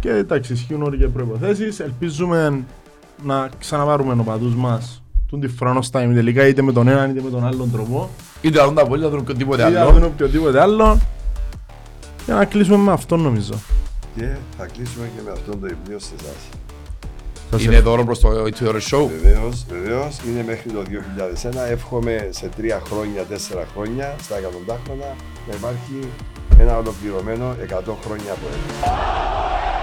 [0.00, 1.80] και εντάξει, ισχύουν όλοι και προϋποθέσεις.
[1.80, 2.64] Ελπίζουμε
[3.24, 7.30] να ξαναπάρουμε οπαδούς μας τον τη χρόνο στα ημιτελικά είτε με τον έναν είτε με
[7.30, 8.10] τον άλλον τρόπο
[8.40, 9.92] είτε να δουν τα πολύ, να δουν τίποτε ή να άλλο.
[9.92, 10.98] δουν οποιοδήποτε άλλο
[12.24, 13.54] για να κλείσουμε με αυτό νομίζω.
[14.16, 16.61] Και θα κλείσουμε και με αυτόν το υπνίο σε εσάς.
[17.54, 19.08] Σας Είναι δώρο προς το It's Your Show.
[19.22, 21.66] Βεβαίως, βεβαίως, είναι μέχρι το 2001.
[21.70, 25.16] Εύχομαι σε τρία χρόνια, τέσσερα χρόνια, στα εκατοντάχρονα,
[25.48, 26.08] να υπάρχει
[26.58, 29.81] ένα ολοκληρωμένο 100 χρόνια από εδώ.